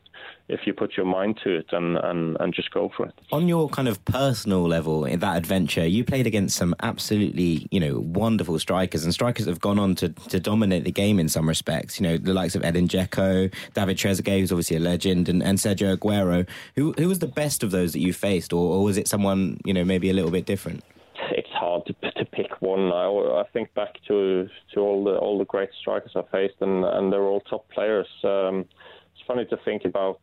if 0.48 0.62
you 0.66 0.74
put 0.74 0.96
your 0.96 1.06
mind 1.06 1.40
to 1.44 1.56
it 1.56 1.66
and, 1.72 1.98
and, 1.98 2.38
and 2.40 2.54
just 2.54 2.72
go 2.72 2.92
for 2.96 3.08
it. 3.08 3.14
On 3.32 3.48
your 3.48 3.68
kind 3.70 3.88
of 3.88 4.04
personal 4.06 4.68
level 4.68 5.06
in 5.06 5.20
that 5.20 5.38
adventure, 5.38 5.86
you 5.86 6.04
played 6.04 6.28
against 6.28 6.56
some 6.56 6.76
absolutely, 6.84 7.68
you 7.72 7.80
know, 7.80 8.00
wonderful 8.00 8.60
strikers 8.60 9.04
and 9.04 9.14
strikers 9.14 9.48
have 9.48 9.60
gone 9.60 9.80
on 9.80 9.96
to, 9.96 10.10
to 10.10 10.40
dominate 10.40 10.84
the 10.84 10.92
game 10.92 11.20
in 11.20 11.30
some 11.30 11.48
respects. 11.48 12.00
You 12.00 12.08
know, 12.08 12.18
the 12.18 12.34
likes 12.34 12.56
of 12.56 12.64
Edin 12.64 12.88
Dzeko, 12.88 13.52
David 13.74 13.98
Trezeguet, 13.98 14.40
who's 14.40 14.52
obviously 14.52 14.78
a 14.78 14.80
legend, 14.82 15.30
and, 15.30 15.42
and 15.42 15.58
Sergio 15.58 15.98
Aguero. 15.98 16.48
Who 16.76 16.94
who 16.98 17.08
was 17.08 17.20
the 17.20 17.28
best 17.28 17.64
of 17.64 17.72
those 17.72 17.94
that 17.94 18.00
you 18.00 18.14
faced, 18.14 18.54
or, 18.54 18.76
or 18.76 18.84
was 18.84 18.98
it 18.98 19.08
someone, 19.08 19.60
you 19.66 19.74
know, 19.74 19.84
maybe 19.84 20.10
a 20.10 20.14
little 20.14 20.32
bit 20.32 20.46
different? 20.46 20.84
It's 21.32 21.50
hard 21.50 21.86
to, 21.88 22.12
to 22.12 22.26
pick 22.26 22.62
one. 22.62 22.92
I, 22.92 23.08
I 23.08 23.44
think 23.52 23.74
back 23.74 23.96
to 24.08 24.48
to 24.74 24.80
all 24.80 25.04
the 25.04 25.16
all 25.18 25.38
the 25.40 25.46
great 25.46 25.70
strikers 25.80 26.12
I 26.16 26.22
faced, 26.32 26.62
and, 26.62 26.86
and 26.86 27.12
they're 27.12 27.24
all 27.24 27.42
top 27.42 27.68
players. 27.70 28.08
Um, 28.24 28.66
it's 29.14 29.26
funny 29.26 29.46
to 29.46 29.58
think 29.66 29.86
about 29.86 30.20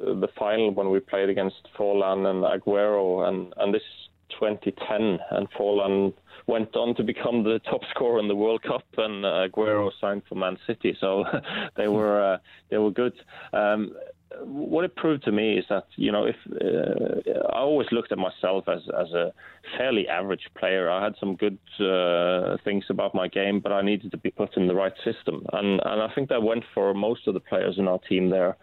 the 0.00 0.28
final 0.38 0.72
when 0.72 0.90
we 0.90 1.00
played 1.00 1.28
against 1.28 1.68
Forlan 1.78 2.26
and 2.26 2.44
Aguero, 2.44 3.28
and, 3.28 3.52
and 3.58 3.74
this 3.74 3.82
2010, 4.38 5.18
and 5.30 5.50
Forlan 5.52 6.12
went 6.46 6.74
on 6.76 6.94
to 6.96 7.02
become 7.02 7.42
the 7.42 7.60
top 7.70 7.82
scorer 7.90 8.18
in 8.18 8.28
the 8.28 8.36
World 8.36 8.62
Cup, 8.62 8.84
and 8.96 9.24
Aguero 9.24 9.90
signed 10.00 10.22
for 10.28 10.34
Man 10.34 10.56
City, 10.66 10.96
so 11.00 11.24
they 11.76 11.88
were 11.88 12.34
uh, 12.34 12.38
they 12.70 12.78
were 12.78 12.90
good. 12.90 13.14
Um, 13.52 13.94
what 14.42 14.84
it 14.84 14.94
proved 14.94 15.24
to 15.24 15.32
me 15.32 15.58
is 15.58 15.64
that 15.68 15.86
you 15.96 16.12
know 16.12 16.24
if 16.24 16.36
uh, 16.48 17.48
I 17.52 17.58
always 17.58 17.88
looked 17.90 18.12
at 18.12 18.18
myself 18.18 18.68
as 18.68 18.80
as 18.98 19.12
a 19.12 19.32
fairly 19.76 20.08
average 20.08 20.46
player. 20.58 20.88
I 20.90 21.02
had 21.02 21.14
some 21.18 21.36
good 21.36 21.58
uh, 21.80 22.56
things 22.64 22.84
about 22.88 23.14
my 23.14 23.28
game, 23.28 23.60
but 23.60 23.72
I 23.72 23.82
needed 23.82 24.10
to 24.12 24.16
be 24.16 24.30
put 24.30 24.56
in 24.56 24.66
the 24.66 24.74
right 24.74 24.94
system, 25.04 25.44
and 25.52 25.80
and 25.84 26.02
I 26.02 26.08
think 26.14 26.28
that 26.28 26.42
went 26.42 26.64
for 26.74 26.94
most 26.94 27.26
of 27.26 27.34
the 27.34 27.40
players 27.40 27.76
in 27.78 27.88
our 27.88 27.98
team 27.98 28.30
there. 28.30 28.56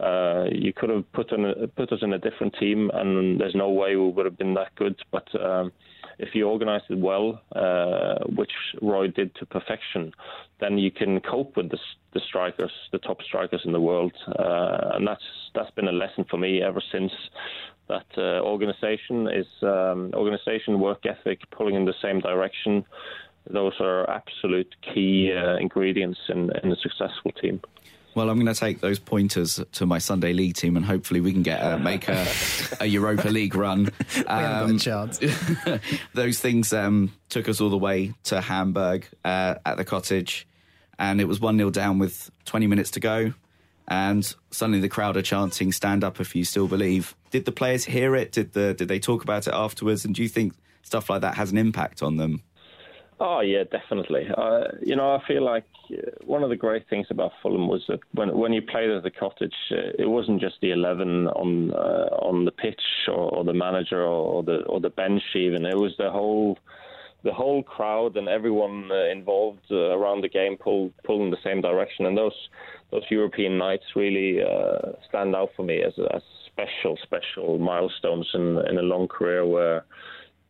Uh, 0.00 0.44
you 0.52 0.72
could 0.72 0.90
have 0.90 1.10
put, 1.12 1.32
in 1.32 1.44
a, 1.44 1.66
put 1.68 1.92
us 1.92 2.00
in 2.02 2.12
a 2.12 2.18
different 2.18 2.54
team, 2.58 2.90
and 2.94 3.40
there's 3.40 3.54
no 3.54 3.70
way 3.70 3.96
we 3.96 4.08
would 4.08 4.24
have 4.24 4.38
been 4.38 4.54
that 4.54 4.74
good. 4.76 4.96
But 5.10 5.28
um, 5.40 5.72
if 6.18 6.34
you 6.34 6.48
organise 6.48 6.82
it 6.88 6.98
well, 6.98 7.40
uh, 7.54 8.24
which 8.26 8.52
Roy 8.80 9.08
did 9.08 9.34
to 9.36 9.46
perfection, 9.46 10.12
then 10.60 10.78
you 10.78 10.90
can 10.90 11.20
cope 11.20 11.56
with 11.56 11.70
the, 11.70 11.78
the 12.12 12.20
strikers, 12.28 12.72
the 12.92 12.98
top 12.98 13.22
strikers 13.22 13.62
in 13.64 13.72
the 13.72 13.80
world, 13.80 14.12
uh, 14.38 14.92
and 14.94 15.06
that's 15.06 15.22
that's 15.54 15.70
been 15.72 15.88
a 15.88 15.92
lesson 15.92 16.24
for 16.28 16.36
me 16.36 16.62
ever 16.62 16.82
since. 16.92 17.12
That 17.88 18.06
uh, 18.18 18.42
organisation 18.42 19.28
is 19.28 19.46
um, 19.62 20.10
organisation, 20.14 20.78
work 20.78 21.06
ethic, 21.06 21.40
pulling 21.50 21.74
in 21.74 21.86
the 21.86 21.94
same 22.02 22.20
direction. 22.20 22.84
Those 23.48 23.72
are 23.80 24.08
absolute 24.10 24.74
key 24.82 25.32
uh, 25.32 25.56
ingredients 25.56 26.18
in, 26.28 26.50
in 26.62 26.70
a 26.70 26.76
successful 26.76 27.32
team. 27.40 27.60
Well, 28.14 28.30
I'm 28.30 28.36
going 28.36 28.52
to 28.52 28.58
take 28.58 28.80
those 28.80 28.98
pointers 28.98 29.60
to 29.72 29.86
my 29.86 29.98
Sunday 29.98 30.32
league 30.32 30.54
team, 30.54 30.76
and 30.76 30.84
hopefully 30.84 31.20
we 31.20 31.32
can 31.32 31.42
get 31.42 31.60
uh, 31.60 31.78
make 31.78 32.08
a, 32.08 32.26
a, 32.80 32.86
Europa 32.86 33.28
League 33.28 33.54
run. 33.54 33.90
Um, 34.26 34.72
we 34.72 34.78
chance. 34.78 35.20
those 36.14 36.40
things 36.40 36.72
um, 36.72 37.12
took 37.28 37.48
us 37.48 37.60
all 37.60 37.70
the 37.70 37.78
way 37.78 38.14
to 38.24 38.40
Hamburg 38.40 39.06
uh, 39.24 39.56
at 39.64 39.76
the 39.76 39.84
cottage, 39.84 40.46
and 40.98 41.20
it 41.20 41.24
was 41.24 41.40
one 41.40 41.56
0 41.56 41.70
down 41.70 41.98
with 41.98 42.30
20 42.46 42.66
minutes 42.66 42.90
to 42.92 43.00
go. 43.00 43.32
And 43.86 44.34
suddenly 44.50 44.80
the 44.80 44.88
crowd 44.88 45.16
are 45.16 45.22
chanting, 45.22 45.72
"Stand 45.72 46.04
up 46.04 46.20
if 46.20 46.34
you 46.34 46.44
still 46.44 46.68
believe." 46.68 47.14
Did 47.30 47.44
the 47.44 47.52
players 47.52 47.84
hear 47.84 48.16
it? 48.16 48.32
Did 48.32 48.52
the 48.52 48.74
did 48.74 48.88
they 48.88 48.98
talk 48.98 49.22
about 49.22 49.46
it 49.46 49.54
afterwards? 49.54 50.04
And 50.04 50.14
do 50.14 50.22
you 50.22 50.28
think 50.28 50.54
stuff 50.82 51.08
like 51.08 51.20
that 51.22 51.36
has 51.36 51.52
an 51.52 51.58
impact 51.58 52.02
on 52.02 52.16
them? 52.16 52.42
Oh 53.20 53.40
yeah, 53.40 53.64
definitely. 53.64 54.28
Uh, 54.36 54.64
you 54.80 54.94
know, 54.94 55.14
I 55.16 55.26
feel 55.26 55.44
like 55.44 55.64
uh, 55.90 55.96
one 56.24 56.44
of 56.44 56.50
the 56.50 56.56
great 56.56 56.88
things 56.88 57.08
about 57.10 57.32
Fulham 57.42 57.66
was 57.66 57.82
that 57.88 57.98
when 58.12 58.36
when 58.36 58.52
you 58.52 58.62
played 58.62 58.90
at 58.90 59.02
the 59.02 59.10
cottage, 59.10 59.54
uh, 59.72 59.90
it 59.98 60.08
wasn't 60.08 60.40
just 60.40 60.56
the 60.60 60.70
eleven 60.70 61.26
on 61.28 61.72
uh, 61.72 62.08
on 62.22 62.44
the 62.44 62.52
pitch 62.52 62.80
or, 63.08 63.34
or 63.34 63.44
the 63.44 63.52
manager 63.52 64.00
or, 64.02 64.34
or, 64.34 64.42
the 64.44 64.62
or 64.66 64.80
the 64.80 64.90
bench 64.90 65.22
even. 65.34 65.66
It 65.66 65.76
was 65.76 65.94
the 65.98 66.10
whole 66.10 66.58
the 67.24 67.32
whole 67.32 67.64
crowd 67.64 68.16
and 68.16 68.28
everyone 68.28 68.88
uh, 68.92 69.10
involved 69.10 69.66
uh, 69.72 69.98
around 69.98 70.22
the 70.22 70.28
game 70.28 70.56
pull 70.56 70.92
pull 71.04 71.24
in 71.24 71.30
the 71.30 71.42
same 71.42 71.60
direction. 71.60 72.06
And 72.06 72.16
those 72.16 72.48
those 72.92 73.10
European 73.10 73.58
nights 73.58 73.96
really 73.96 74.40
stand 75.08 75.34
out 75.34 75.50
for 75.56 75.64
me 75.64 75.82
as, 75.82 75.94
as 76.14 76.22
special 76.46 76.96
special 77.02 77.58
milestones 77.58 78.28
in 78.32 78.58
in 78.70 78.78
a 78.78 78.82
long 78.82 79.08
career 79.08 79.44
where 79.44 79.84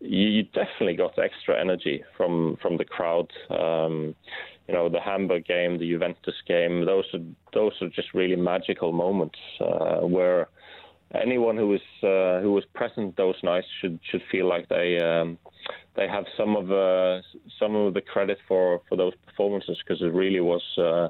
you 0.01 0.45
definitely 0.45 0.95
got 0.95 1.19
extra 1.19 1.61
energy 1.61 2.05
from 2.17 2.57
from 2.63 2.77
the 2.77 2.85
crowd. 2.85 3.31
Um, 3.51 4.15
you 4.69 4.75
know, 4.75 4.89
the 4.89 5.01
Hamburg 5.01 5.47
game, 5.47 5.79
the 5.79 5.91
Juventus 5.91 6.35
game, 6.47 6.85
those 6.85 7.05
are 7.15 7.21
those 7.55 7.73
are 7.81 7.89
just 7.89 8.15
really 8.15 8.37
magical 8.37 8.93
moments 8.93 9.39
uh, 9.61 10.01
where 10.01 10.49
anyone 11.15 11.57
who 11.57 11.69
was 11.69 11.81
uh, 12.03 12.41
who 12.43 12.53
was 12.53 12.65
present 12.75 13.17
those 13.17 13.37
nights 13.43 13.67
should 13.81 13.99
should 14.11 14.23
feel 14.31 14.47
like 14.47 14.69
they 14.69 14.99
um, 14.99 15.39
they 15.97 16.07
have 16.07 16.27
some 16.37 16.55
of 16.55 16.71
uh, 16.71 17.23
some 17.59 17.75
of 17.75 17.95
the 17.95 18.03
credit 18.03 18.39
for 18.47 18.83
for 18.89 18.97
those 18.97 19.15
performances 19.27 19.79
because 19.85 20.03
it 20.03 20.13
really 20.13 20.41
was. 20.41 20.63
Uh, 20.77 21.09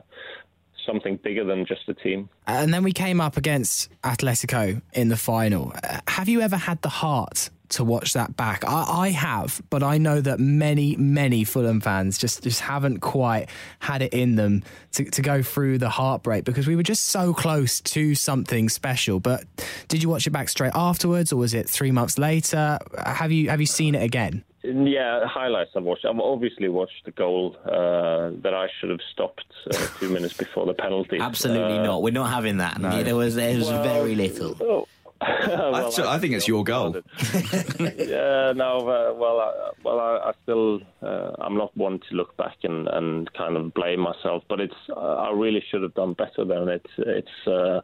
something 0.87 1.17
bigger 1.23 1.45
than 1.45 1.67
just 1.67 1.83
a 1.89 1.93
team. 1.93 2.31
And 2.47 2.73
then 2.73 2.83
we 2.83 2.93
came 2.93 3.21
up 3.21 3.37
against 3.37 3.91
Atletico 4.03 4.81
in 4.95 5.09
the 5.09 5.19
final. 5.19 5.75
Have 6.07 6.31
you 6.31 6.41
ever 6.41 6.57
had 6.57 6.81
the 6.81 6.89
heart 6.89 7.51
to 7.71 7.85
watch 7.85 8.13
that 8.15 8.37
back. 8.37 8.65
I, 8.67 8.85
I, 8.89 9.11
have, 9.11 9.61
but 9.71 9.83
I 9.83 9.99
know 9.99 10.21
that 10.21 10.41
many, 10.41 10.97
many 10.97 11.45
Fulham 11.45 11.81
fans 11.81 12.19
just, 12.19 12.43
just 12.43 12.61
haven't 12.61 13.01
quite 13.01 13.49
had 13.81 14.03
it 14.03 14.13
in 14.13 14.37
them 14.37 14.63
to, 14.93 15.05
to 15.05 15.23
go 15.23 15.43
through 15.43 15.79
the 15.79 15.91
heartbreak 15.91 16.45
because 16.45 16.67
we 16.67 16.77
were 16.77 16.83
just 16.83 17.07
so 17.07 17.35
close 17.35 17.81
to 17.81 18.15
something 18.15 18.69
special. 18.69 19.21
But 19.21 19.45
did 19.89 20.03
you 20.03 20.09
watch 20.09 20.27
it 20.27 20.31
back 20.31 20.49
straight 20.49 20.73
afterwards, 20.75 21.33
or 21.33 21.37
was 21.37 21.55
it 21.55 21.69
three 21.69 21.91
months 21.91 22.19
later? 22.19 22.79
Have 23.05 23.33
you 23.33 23.51
have 23.51 23.61
you 23.61 23.67
seen 23.67 23.95
it 23.95 24.03
again? 24.03 24.45
Yeah, 24.65 25.25
highlights 25.27 25.71
I've 25.77 25.85
watched. 25.85 26.05
I've 26.05 26.19
obviously 26.19 26.69
watched 26.69 27.05
the 27.05 27.13
goal 27.13 27.57
uh, 27.65 28.31
that 28.43 28.55
I 28.55 28.69
should 28.79 28.91
have 28.91 29.01
stopped 29.13 29.45
uh, 29.73 29.87
two 30.01 30.09
minutes 30.09 30.35
before 30.35 30.67
the 30.67 30.75
penalty. 30.75 31.19
Absolutely 31.21 31.79
uh, 31.79 31.85
not. 31.85 32.03
We're 32.03 32.13
not 32.13 32.31
having 32.31 32.57
that. 32.59 32.81
No. 32.81 33.03
There 33.05 33.15
was 33.15 33.37
there 33.37 33.57
was 33.57 33.69
well, 33.69 33.83
very 33.85 34.17
little. 34.17 34.57
Oh, 34.61 34.89
well, 35.49 35.75
I, 35.75 36.15
I, 36.15 36.19
think 36.19 36.35
it's 36.35 36.47
your 36.47 36.63
goal. 36.63 36.95
yeah, 37.81 38.53
no, 38.55 38.89
uh, 38.89 39.15
well, 39.15 39.41
I, 39.41 39.71
well, 39.83 39.99
I, 39.99 40.31
I 40.31 40.33
still, 40.45 40.81
uh, 41.03 41.33
I'm 41.41 41.57
not 41.57 41.77
one 41.77 41.99
to 42.09 42.15
look 42.15 42.37
back 42.37 42.57
and, 42.63 42.87
and 42.89 43.33
kind 43.33 43.57
of 43.57 43.75
blame 43.75 44.01
myself, 44.01 44.45
but 44.49 44.61
it's, 44.61 44.75
uh, 44.91 45.01
I 45.01 45.33
really 45.33 45.63
should 45.71 45.83
have 45.83 45.95
done 45.95 46.13
better 46.13 46.45
than 46.45 46.69
it. 46.69 46.87
It's, 46.99 47.49
uh, 47.49 47.81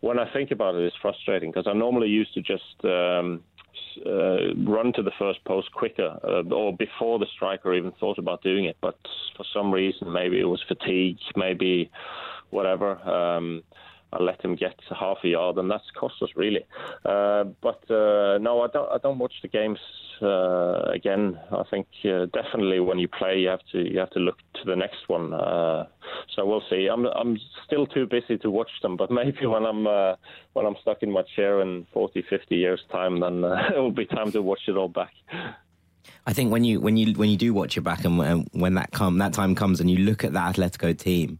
when 0.00 0.18
I 0.18 0.32
think 0.32 0.50
about 0.50 0.74
it, 0.74 0.84
it's 0.84 0.96
frustrating 1.00 1.50
because 1.50 1.66
I 1.68 1.74
normally 1.74 2.08
used 2.08 2.34
to 2.34 2.40
just 2.40 2.84
um, 2.84 3.42
uh, 4.06 4.54
run 4.66 4.92
to 4.94 5.02
the 5.02 5.12
first 5.18 5.44
post 5.44 5.70
quicker 5.72 6.18
uh, 6.24 6.54
or 6.54 6.74
before 6.76 7.18
the 7.18 7.26
striker 7.34 7.74
even 7.74 7.92
thought 8.00 8.18
about 8.18 8.42
doing 8.42 8.64
it. 8.64 8.76
But 8.80 8.96
for 9.36 9.44
some 9.52 9.72
reason, 9.72 10.12
maybe 10.12 10.40
it 10.40 10.44
was 10.44 10.62
fatigue, 10.66 11.18
maybe 11.36 11.90
whatever. 12.50 12.98
Um, 13.08 13.62
let 14.20 14.42
him 14.42 14.56
get 14.56 14.74
half 14.98 15.18
a 15.24 15.28
yard, 15.28 15.58
and 15.58 15.70
that's 15.70 15.84
cost 15.98 16.14
us 16.22 16.30
really. 16.36 16.64
Uh, 17.04 17.44
but 17.62 17.82
uh, 17.90 18.38
no, 18.38 18.62
I 18.62 18.68
don't. 18.72 18.90
I 18.90 18.98
don't 18.98 19.18
watch 19.18 19.34
the 19.42 19.48
games 19.48 19.78
uh, 20.20 20.82
again. 20.92 21.38
I 21.50 21.62
think 21.70 21.86
uh, 22.04 22.26
definitely 22.26 22.80
when 22.80 22.98
you 22.98 23.08
play, 23.08 23.38
you 23.38 23.48
have 23.48 23.64
to 23.72 23.78
you 23.78 23.98
have 23.98 24.10
to 24.10 24.20
look 24.20 24.36
to 24.54 24.64
the 24.64 24.76
next 24.76 25.08
one. 25.08 25.32
Uh, 25.32 25.86
so 26.34 26.44
we'll 26.46 26.62
see. 26.68 26.88
I'm 26.92 27.06
I'm 27.06 27.38
still 27.66 27.86
too 27.86 28.06
busy 28.06 28.38
to 28.38 28.50
watch 28.50 28.70
them, 28.82 28.96
but 28.96 29.10
maybe 29.20 29.46
when 29.46 29.64
I'm 29.64 29.86
uh, 29.86 30.16
when 30.52 30.66
I'm 30.66 30.76
stuck 30.82 31.02
in 31.02 31.10
my 31.10 31.22
chair 31.36 31.60
in 31.60 31.86
40, 31.92 32.24
50 32.28 32.56
years 32.56 32.80
time, 32.90 33.20
then 33.20 33.44
it 33.74 33.78
will 33.78 33.92
be 33.92 34.06
time 34.06 34.32
to 34.32 34.42
watch 34.42 34.62
it 34.68 34.76
all 34.76 34.88
back. 34.88 35.12
I 36.26 36.32
think 36.32 36.52
when 36.52 36.64
you 36.64 36.80
when 36.80 36.96
you 36.96 37.14
when 37.14 37.30
you 37.30 37.36
do 37.36 37.54
watch 37.54 37.76
it 37.76 37.82
back 37.82 38.04
and 38.04 38.48
when 38.52 38.74
that 38.74 38.92
come 38.92 39.18
that 39.18 39.32
time 39.32 39.54
comes 39.54 39.80
and 39.80 39.90
you 39.90 39.98
look 39.98 40.24
at 40.24 40.32
that 40.32 40.56
Atletico 40.56 40.96
team 40.96 41.38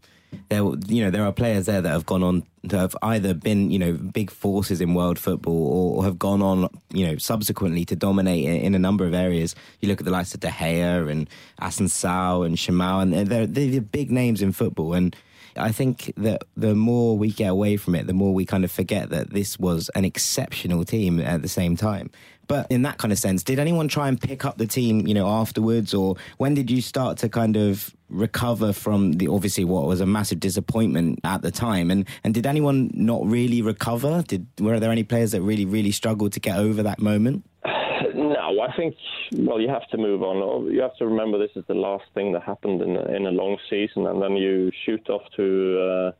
there, 0.49 0.63
you 0.87 1.03
know, 1.03 1.11
there 1.11 1.25
are 1.25 1.31
players 1.31 1.65
there 1.65 1.81
that 1.81 1.89
have 1.89 2.05
gone 2.05 2.23
on 2.23 2.43
to 2.69 2.77
have 2.77 2.95
either 3.01 3.33
been, 3.33 3.69
you 3.71 3.79
know, 3.79 3.93
big 3.93 4.31
forces 4.31 4.79
in 4.79 4.93
world 4.93 5.19
football 5.19 5.97
or, 5.97 6.03
have 6.03 6.17
gone 6.17 6.41
on, 6.41 6.69
you 6.91 7.05
know, 7.05 7.17
subsequently 7.17 7.85
to 7.85 7.95
dominate 7.95 8.45
in, 8.45 8.73
a 8.73 8.79
number 8.79 9.05
of 9.05 9.13
areas. 9.13 9.55
You 9.81 9.89
look 9.89 9.99
at 9.99 10.05
the 10.05 10.11
likes 10.11 10.33
of 10.33 10.39
De 10.39 10.47
Gea 10.47 11.09
and 11.09 11.29
Assunção 11.59 12.45
and 12.45 12.55
Simão, 12.55 13.01
and 13.01 13.27
they're, 13.27 13.45
they're 13.45 13.81
big 13.81 14.11
names 14.11 14.41
in 14.41 14.51
football. 14.51 14.93
And 14.93 15.15
I 15.55 15.71
think 15.71 16.13
that 16.17 16.43
the 16.55 16.73
more 16.73 17.17
we 17.17 17.31
get 17.31 17.49
away 17.49 17.77
from 17.77 17.95
it, 17.95 18.07
the 18.07 18.13
more 18.13 18.33
we 18.33 18.45
kind 18.45 18.63
of 18.63 18.71
forget 18.71 19.09
that 19.09 19.31
this 19.31 19.59
was 19.59 19.89
an 19.95 20.05
exceptional 20.05 20.83
team 20.83 21.19
at 21.19 21.41
the 21.41 21.47
same 21.47 21.75
time. 21.75 22.09
But 22.47 22.69
in 22.69 22.81
that 22.83 22.97
kind 22.97 23.11
of 23.11 23.19
sense, 23.19 23.43
did 23.43 23.59
anyone 23.59 23.87
try 23.87 24.07
and 24.07 24.19
pick 24.19 24.45
up 24.45 24.57
the 24.57 24.67
team, 24.67 25.07
you 25.07 25.13
know, 25.13 25.27
afterwards, 25.27 25.93
or 25.93 26.15
when 26.37 26.53
did 26.53 26.69
you 26.69 26.81
start 26.81 27.17
to 27.19 27.29
kind 27.29 27.55
of 27.55 27.95
recover 28.09 28.73
from 28.73 29.13
the 29.13 29.27
obviously 29.27 29.63
what 29.65 29.85
was 29.85 30.01
a 30.01 30.05
massive 30.05 30.39
disappointment 30.39 31.19
at 31.23 31.41
the 31.41 31.51
time? 31.51 31.89
And 31.89 32.07
and 32.23 32.33
did 32.33 32.45
anyone 32.45 32.91
not 32.93 33.25
really 33.25 33.61
recover? 33.61 34.23
Did 34.27 34.47
were 34.59 34.79
there 34.79 34.91
any 34.91 35.03
players 35.03 35.31
that 35.31 35.41
really 35.41 35.65
really 35.65 35.91
struggled 35.91 36.33
to 36.33 36.39
get 36.39 36.57
over 36.57 36.83
that 36.83 36.99
moment? 36.99 37.45
No, 38.15 38.61
I 38.61 38.75
think 38.75 38.95
well, 39.33 39.59
you 39.59 39.69
have 39.69 39.87
to 39.89 39.97
move 39.97 40.21
on. 40.21 40.71
You 40.71 40.81
have 40.81 40.95
to 40.97 41.05
remember 41.05 41.37
this 41.37 41.55
is 41.55 41.63
the 41.67 41.73
last 41.73 42.05
thing 42.13 42.33
that 42.33 42.43
happened 42.43 42.81
in 42.81 42.95
a, 42.95 43.03
in 43.15 43.25
a 43.25 43.31
long 43.31 43.57
season, 43.69 44.05
and 44.05 44.21
then 44.21 44.35
you 44.35 44.71
shoot 44.85 45.09
off 45.09 45.23
to. 45.37 45.79
Uh, 45.79 46.11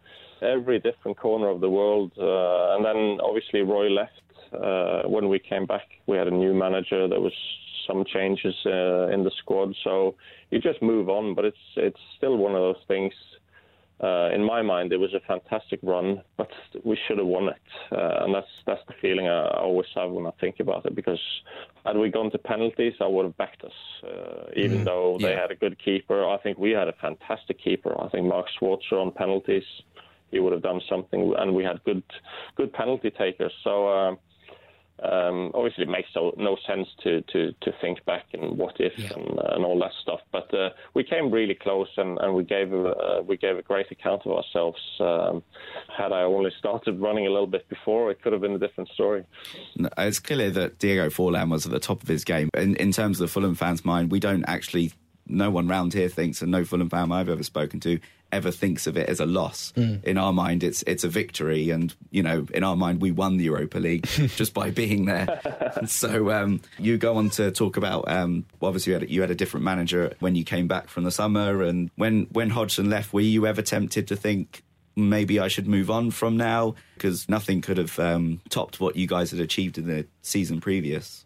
every 0.43 0.79
different 0.79 1.17
corner 1.17 1.47
of 1.47 1.61
the 1.61 1.69
world. 1.69 2.11
Uh, 2.17 2.75
and 2.75 2.85
then 2.85 3.19
obviously 3.23 3.61
Roy 3.61 3.87
left 3.89 4.21
uh, 4.53 5.07
when 5.07 5.29
we 5.29 5.39
came 5.39 5.65
back, 5.65 5.87
we 6.07 6.17
had 6.17 6.27
a 6.27 6.31
new 6.31 6.53
manager. 6.53 7.07
There 7.07 7.21
was 7.21 7.33
some 7.87 8.03
changes 8.05 8.55
uh, 8.65 9.07
in 9.07 9.23
the 9.23 9.31
squad, 9.39 9.75
so 9.83 10.15
you 10.51 10.59
just 10.59 10.81
move 10.81 11.09
on. 11.09 11.35
But 11.35 11.45
it's 11.45 11.65
it's 11.75 11.99
still 12.17 12.37
one 12.37 12.55
of 12.55 12.61
those 12.61 12.83
things. 12.87 13.13
Uh, 14.01 14.29
in 14.33 14.43
my 14.43 14.61
mind, 14.61 14.91
it 14.91 14.97
was 14.97 15.13
a 15.13 15.19
fantastic 15.21 15.79
run, 15.81 16.21
but 16.35 16.49
we 16.83 16.97
should 17.07 17.17
have 17.19 17.27
won 17.27 17.47
it, 17.47 17.55
uh, 17.91 18.25
and 18.25 18.35
that's 18.35 18.47
that's 18.65 18.81
the 18.87 18.93
feeling 19.01 19.27
I 19.27 19.47
always 19.59 19.87
have 19.95 20.11
when 20.11 20.25
I 20.25 20.31
think 20.41 20.59
about 20.59 20.85
it. 20.85 20.93
Because 20.93 21.21
had 21.85 21.95
we 21.95 22.09
gone 22.09 22.29
to 22.31 22.37
penalties, 22.37 22.93
I 22.99 23.07
would 23.07 23.23
have 23.23 23.37
backed 23.37 23.63
us, 23.63 23.71
uh, 24.03 24.49
even 24.57 24.79
mm, 24.79 24.85
though 24.85 25.17
they 25.21 25.31
yeah. 25.31 25.41
had 25.41 25.51
a 25.51 25.55
good 25.55 25.77
keeper. 25.83 26.27
I 26.27 26.37
think 26.39 26.57
we 26.57 26.71
had 26.71 26.89
a 26.89 26.93
fantastic 26.93 27.63
keeper. 27.63 27.95
I 28.01 28.09
think 28.09 28.27
Mark 28.27 28.47
Schwarzer 28.59 28.99
on 28.99 29.11
penalties, 29.11 29.63
he 30.31 30.39
would 30.39 30.51
have 30.51 30.63
done 30.63 30.81
something, 30.89 31.33
and 31.37 31.55
we 31.55 31.63
had 31.63 31.81
good 31.85 32.03
good 32.57 32.73
penalty 32.73 33.11
takers. 33.11 33.53
So 33.63 33.87
uh, 33.87 34.15
um, 35.03 35.51
obviously, 35.53 35.83
it 35.83 35.89
makes 35.89 36.09
no, 36.15 36.33
no 36.37 36.57
sense 36.65 36.87
to, 37.03 37.21
to, 37.33 37.53
to 37.61 37.71
think 37.81 38.03
back 38.05 38.25
and 38.33 38.57
what 38.57 38.75
if 38.79 38.97
yeah. 38.97 39.13
and, 39.13 39.39
and 39.39 39.65
all 39.65 39.77
that 39.79 39.91
stuff. 40.01 40.21
But 40.31 40.53
uh, 40.53 40.69
we 40.93 41.03
came 41.03 41.29
really 41.29 41.55
close, 41.55 41.89
and, 41.97 42.17
and 42.19 42.33
we 42.33 42.43
gave 42.43 42.71
a, 42.73 42.89
uh, 42.89 43.21
we 43.21 43.37
gave 43.37 43.57
a 43.57 43.61
great 43.61 43.91
account 43.91 44.21
of 44.25 44.31
ourselves. 44.31 44.79
Um, 44.99 45.43
had 45.95 46.11
I 46.11 46.21
only 46.21 46.51
started 46.57 46.99
running 46.99 47.27
a 47.27 47.29
little 47.29 47.47
bit 47.47 47.67
before, 47.67 48.11
it 48.11 48.21
could 48.21 48.33
have 48.33 48.41
been 48.41 48.53
a 48.53 48.59
different 48.59 48.89
story. 48.89 49.25
It's 49.97 50.19
clear 50.19 50.49
that 50.51 50.79
Diego 50.79 51.09
Forlan 51.09 51.49
was 51.49 51.65
at 51.65 51.71
the 51.71 51.79
top 51.79 52.01
of 52.01 52.07
his 52.07 52.23
game. 52.23 52.49
In, 52.55 52.75
in 52.77 52.91
terms 52.91 53.19
of 53.19 53.27
the 53.27 53.31
Fulham 53.31 53.55
fans' 53.55 53.83
mind, 53.83 54.11
we 54.11 54.19
don't 54.19 54.45
actually 54.47 54.93
no 55.25 55.49
one 55.49 55.67
round 55.67 55.93
here 55.93 56.09
thinks, 56.09 56.41
and 56.41 56.51
no 56.51 56.65
Fulham 56.65 56.89
fan 56.89 57.11
I've 57.11 57.29
ever 57.29 57.43
spoken 57.43 57.79
to 57.81 57.99
ever 58.33 58.51
thinks 58.51 58.87
of 58.87 58.97
it 58.97 59.07
as 59.07 59.19
a 59.19 59.25
loss. 59.25 59.71
Mm. 59.77 60.03
In 60.03 60.17
our 60.17 60.33
mind, 60.33 60.63
it's 60.63 60.83
it's 60.87 61.03
a 61.03 61.07
victory, 61.07 61.69
and 61.69 61.95
you 62.11 62.23
know, 62.23 62.45
in 62.53 62.63
our 62.63 62.75
mind, 62.75 63.01
we 63.01 63.11
won 63.11 63.37
the 63.37 63.45
Europa 63.45 63.77
League 63.77 64.05
just 64.07 64.53
by 64.53 64.71
being 64.71 65.05
there. 65.05 65.39
so 65.85 66.31
um, 66.31 66.61
you 66.79 66.97
go 66.97 67.15
on 67.15 67.29
to 67.31 67.51
talk 67.51 67.77
about 67.77 68.09
um, 68.09 68.45
obviously 68.61 68.91
you 68.91 68.99
had, 68.99 69.09
you 69.09 69.21
had 69.21 69.31
a 69.31 69.35
different 69.35 69.63
manager 69.63 70.13
when 70.19 70.35
you 70.35 70.43
came 70.43 70.67
back 70.67 70.89
from 70.89 71.03
the 71.03 71.11
summer, 71.11 71.61
and 71.61 71.91
when 71.95 72.27
when 72.31 72.49
Hodgson 72.49 72.89
left, 72.89 73.13
were 73.13 73.21
you 73.21 73.47
ever 73.47 73.61
tempted 73.61 74.07
to 74.07 74.15
think? 74.15 74.63
Maybe 74.95 75.39
I 75.39 75.47
should 75.47 75.67
move 75.67 75.89
on 75.89 76.11
from 76.11 76.37
now 76.37 76.75
because 76.93 77.27
nothing 77.27 77.61
could 77.61 77.79
have 77.79 77.97
um, 77.97 78.41
topped 78.49 78.79
what 78.79 78.95
you 78.95 79.07
guys 79.07 79.31
had 79.31 79.39
achieved 79.39 79.79
in 79.79 79.87
the 79.87 80.05
season 80.21 80.61
previous. 80.61 81.25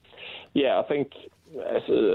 Yeah, 0.53 0.79
I 0.79 0.83
think 0.83 1.11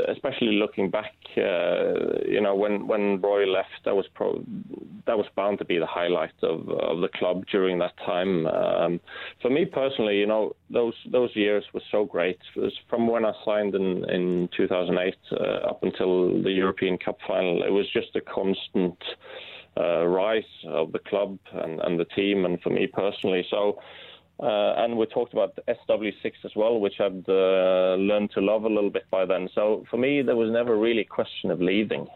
especially 0.09 0.53
looking 0.53 0.91
back, 0.91 1.15
uh, 1.37 2.19
you 2.27 2.41
know, 2.41 2.55
when 2.55 2.87
when 2.87 3.21
Roy 3.21 3.47
left, 3.47 3.85
that 3.85 3.95
was 3.95 4.07
pro- 4.15 4.45
that 5.07 5.17
was 5.17 5.27
bound 5.35 5.59
to 5.59 5.65
be 5.65 5.79
the 5.79 5.87
highlight 5.87 6.35
of 6.43 6.69
of 6.69 7.01
the 7.01 7.09
club 7.09 7.45
during 7.51 7.79
that 7.79 7.97
time. 7.99 8.47
Um, 8.47 9.01
for 9.41 9.51
me 9.51 9.65
personally, 9.65 10.19
you 10.19 10.27
know, 10.27 10.55
those 10.71 10.95
those 11.11 11.35
years 11.35 11.65
were 11.73 11.83
so 11.91 12.05
great. 12.05 12.39
from 12.89 13.07
when 13.07 13.25
I 13.25 13.33
signed 13.45 13.75
in 13.75 14.09
in 14.11 14.49
2008 14.57 15.15
uh, 15.33 15.45
up 15.71 15.83
until 15.83 16.43
the 16.43 16.53
European 16.53 16.99
Cup 16.99 17.19
final, 17.27 17.63
it 17.63 17.73
was 17.73 17.87
just 17.93 18.15
a 18.17 18.21
constant. 18.21 18.99
Uh, 19.75 20.05
rise 20.05 20.45
of 20.67 20.93
the 20.93 20.99
club 20.99 21.39
and, 21.55 21.81
and 21.81 21.99
the 21.99 22.05
team, 22.05 22.45
and 22.45 22.61
for 22.61 22.69
me 22.69 22.87
personally. 22.87 23.43
So, 23.49 23.81
uh, 24.43 24.75
and 24.79 24.99
we 24.99 25.07
talked 25.07 25.33
about 25.33 25.57
SW6 25.69 26.33
as 26.45 26.51
well, 26.57 26.81
which 26.81 26.95
I'd 26.99 27.29
uh, 27.29 27.95
learned 27.95 28.33
to 28.33 28.41
love 28.41 28.65
a 28.65 28.69
little 28.69 28.91
bit 28.91 29.09
by 29.09 29.25
then. 29.25 29.49
So 29.55 29.85
for 29.89 29.99
me, 29.99 30.21
there 30.21 30.35
was 30.35 30.51
never 30.51 30.77
really 30.77 31.03
a 31.03 31.05
question 31.05 31.53
of 31.53 31.61
leaving, 31.61 32.09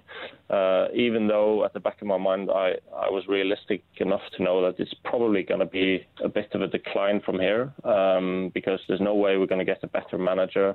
uh, 0.50 0.86
even 0.92 1.28
though 1.28 1.64
at 1.64 1.72
the 1.72 1.78
back 1.78 2.02
of 2.02 2.08
my 2.08 2.18
mind, 2.18 2.50
I, 2.50 2.72
I 2.92 3.10
was 3.10 3.24
realistic 3.28 3.84
enough 3.98 4.22
to 4.36 4.42
know 4.42 4.60
that 4.62 4.80
it's 4.80 4.94
probably 5.04 5.44
going 5.44 5.60
to 5.60 5.66
be 5.66 6.04
a 6.24 6.28
bit 6.28 6.48
of 6.52 6.62
a 6.62 6.66
decline 6.66 7.20
from 7.24 7.38
here 7.38 7.72
um, 7.84 8.50
because 8.54 8.80
there's 8.88 9.00
no 9.00 9.14
way 9.14 9.36
we're 9.36 9.46
going 9.46 9.64
to 9.64 9.64
get 9.64 9.84
a 9.84 9.88
better 9.88 10.18
manager. 10.18 10.74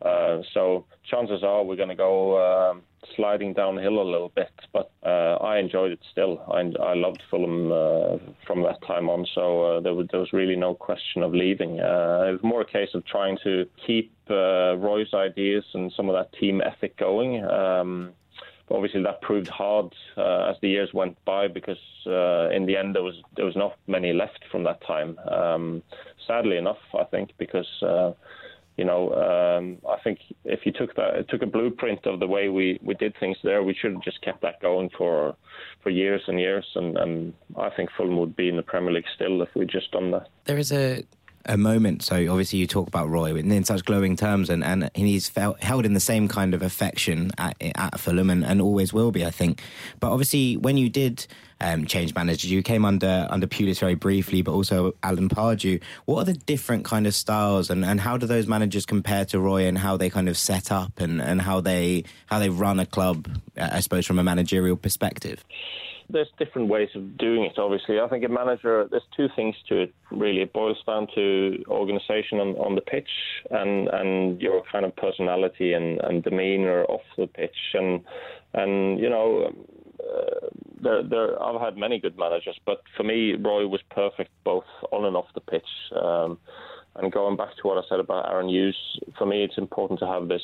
Uh, 0.00 0.38
so 0.54 0.86
chances 1.10 1.42
are 1.42 1.62
we're 1.62 1.76
going 1.76 1.90
to 1.90 1.94
go 1.94 2.70
um, 2.70 2.82
sliding 3.14 3.52
downhill 3.52 4.00
a 4.00 4.02
little 4.02 4.30
bit, 4.34 4.50
but 4.72 4.90
uh, 5.04 5.36
I 5.36 5.58
enjoyed 5.58 5.92
it 5.92 6.00
still. 6.10 6.42
I, 6.48 6.60
I 6.82 6.94
loved 6.94 7.22
Fulham 7.30 7.70
uh, 7.70 8.18
from 8.46 8.62
that 8.62 8.82
time 8.86 9.08
on, 9.08 9.26
so 9.34 9.62
uh, 9.62 9.80
there, 9.80 9.94
was, 9.94 10.06
there, 10.10 10.20
was, 10.20 10.32
really 10.32 10.56
no 10.56 10.74
question 10.74 11.22
of 11.22 11.32
leaving. 11.32 11.80
Uh, 11.80 12.24
it 12.28 12.32
was 12.32 12.40
more 12.42 12.62
a 12.62 12.66
case 12.66 12.90
of 12.94 13.04
trying 13.06 13.38
to 13.44 13.66
keep 13.86 14.12
uh, 14.30 14.76
Roy's 14.76 15.14
ideas 15.14 15.64
and 15.74 15.92
some 15.96 16.08
of 16.08 16.14
that 16.14 16.32
team 16.38 16.60
ethic 16.60 16.96
going. 16.96 17.44
Um, 17.44 18.12
obviously, 18.70 19.02
that 19.02 19.20
proved 19.22 19.48
hard 19.48 19.94
uh, 20.16 20.50
as 20.50 20.56
the 20.60 20.68
years 20.68 20.92
went 20.92 21.16
by 21.24 21.48
because 21.48 21.78
in 22.06 22.66
the 22.66 22.76
end 22.76 22.94
there 22.94 23.02
was 23.02 23.16
there 23.36 23.44
was 23.44 23.56
not 23.56 23.76
many 23.86 24.12
left 24.12 24.44
from 24.50 24.64
that 24.64 24.80
time. 24.86 25.18
Um, 25.30 25.82
sadly 26.26 26.56
enough, 26.56 26.78
I 26.98 27.04
think 27.04 27.30
because 27.38 27.66
you 28.76 28.84
know, 28.84 29.12
um, 29.14 29.78
I 29.88 29.96
think 30.02 30.18
if 30.44 30.60
you 30.66 30.72
took 30.72 30.94
that, 30.96 31.28
took 31.28 31.42
a 31.42 31.46
blueprint 31.46 32.04
of 32.06 32.20
the 32.20 32.26
way 32.26 32.48
we, 32.48 32.78
we 32.82 32.94
did 32.94 33.14
things 33.18 33.38
there, 33.42 33.62
we 33.62 33.74
should 33.74 33.92
have 33.92 34.02
just 34.02 34.20
kept 34.22 34.42
that 34.42 34.60
going 34.60 34.90
for 34.96 35.34
for 35.82 35.90
years 35.90 36.22
and 36.26 36.38
years. 36.38 36.66
And, 36.74 36.98
and 36.98 37.32
I 37.56 37.70
think 37.70 37.90
Fulham 37.96 38.18
would 38.18 38.36
be 38.36 38.48
in 38.48 38.56
the 38.56 38.62
Premier 38.62 38.92
League 38.92 39.06
still 39.14 39.40
if 39.40 39.48
we'd 39.54 39.70
just 39.70 39.90
done 39.92 40.10
that. 40.10 40.28
There 40.44 40.58
is 40.58 40.72
a 40.72 41.04
a 41.46 41.56
moment. 41.56 42.02
So 42.02 42.16
obviously 42.30 42.58
you 42.58 42.66
talk 42.66 42.88
about 42.88 43.08
Roy 43.08 43.34
in, 43.34 43.50
in 43.50 43.64
such 43.64 43.84
glowing 43.84 44.16
terms, 44.16 44.50
and, 44.50 44.62
and 44.64 44.90
he's 44.94 45.28
felt, 45.28 45.62
held 45.62 45.86
in 45.86 45.94
the 45.94 46.00
same 46.00 46.28
kind 46.28 46.54
of 46.54 46.62
affection 46.62 47.30
at, 47.38 47.56
at 47.60 47.98
Fulham, 47.98 48.30
and, 48.30 48.44
and 48.44 48.60
always 48.60 48.92
will 48.92 49.10
be, 49.10 49.24
I 49.24 49.30
think. 49.30 49.62
But 50.00 50.10
obviously, 50.10 50.56
when 50.56 50.76
you 50.76 50.88
did 50.88 51.26
um, 51.60 51.86
change 51.86 52.14
managers, 52.14 52.50
you 52.50 52.62
came 52.62 52.84
under 52.84 53.26
under 53.30 53.46
Pulis 53.46 53.78
very 53.78 53.94
briefly, 53.94 54.42
but 54.42 54.52
also 54.52 54.94
Alan 55.02 55.28
Pardew. 55.28 55.80
What 56.04 56.22
are 56.22 56.24
the 56.24 56.34
different 56.34 56.84
kind 56.84 57.06
of 57.06 57.14
styles, 57.14 57.70
and, 57.70 57.84
and 57.84 58.00
how 58.00 58.16
do 58.16 58.26
those 58.26 58.46
managers 58.46 58.84
compare 58.84 59.24
to 59.26 59.40
Roy, 59.40 59.66
and 59.66 59.78
how 59.78 59.96
they 59.96 60.10
kind 60.10 60.28
of 60.28 60.36
set 60.36 60.70
up, 60.70 61.00
and, 61.00 61.22
and 61.22 61.40
how 61.40 61.60
they 61.60 62.04
how 62.26 62.38
they 62.38 62.50
run 62.50 62.78
a 62.78 62.86
club, 62.86 63.28
I 63.56 63.80
suppose, 63.80 64.04
from 64.06 64.18
a 64.18 64.24
managerial 64.24 64.76
perspective? 64.76 65.44
There's 66.08 66.28
different 66.38 66.68
ways 66.68 66.88
of 66.94 67.18
doing 67.18 67.44
it. 67.44 67.58
Obviously, 67.58 67.98
I 67.98 68.08
think 68.08 68.24
a 68.24 68.28
manager. 68.28 68.86
There's 68.90 69.02
two 69.16 69.28
things 69.34 69.54
to 69.68 69.82
it. 69.82 69.94
Really, 70.10 70.42
it 70.42 70.52
boils 70.52 70.78
down 70.86 71.08
to 71.14 71.64
organisation 71.68 72.38
on, 72.38 72.54
on 72.56 72.74
the 72.74 72.80
pitch 72.80 73.08
and 73.50 73.88
and 73.88 74.40
your 74.40 74.62
kind 74.70 74.84
of 74.84 74.94
personality 74.96 75.72
and, 75.72 76.00
and 76.00 76.22
demeanour 76.22 76.84
off 76.84 77.02
the 77.16 77.26
pitch. 77.26 77.56
And 77.74 78.02
and 78.54 79.00
you 79.00 79.10
know, 79.10 79.52
uh, 80.00 80.48
there, 80.80 81.02
there, 81.02 81.42
I've 81.42 81.60
had 81.60 81.76
many 81.76 81.98
good 81.98 82.16
managers, 82.16 82.58
but 82.64 82.82
for 82.96 83.02
me, 83.02 83.34
Roy 83.34 83.66
was 83.66 83.80
perfect 83.90 84.30
both 84.44 84.64
on 84.92 85.04
and 85.04 85.16
off 85.16 85.26
the 85.34 85.40
pitch. 85.40 85.68
Um, 86.00 86.38
and 86.94 87.12
going 87.12 87.36
back 87.36 87.50
to 87.56 87.68
what 87.68 87.78
I 87.78 87.86
said 87.88 88.00
about 88.00 88.30
Aaron 88.30 88.48
Hughes, 88.48 88.76
for 89.18 89.26
me, 89.26 89.44
it's 89.44 89.58
important 89.58 89.98
to 90.00 90.06
have 90.06 90.28
this 90.28 90.42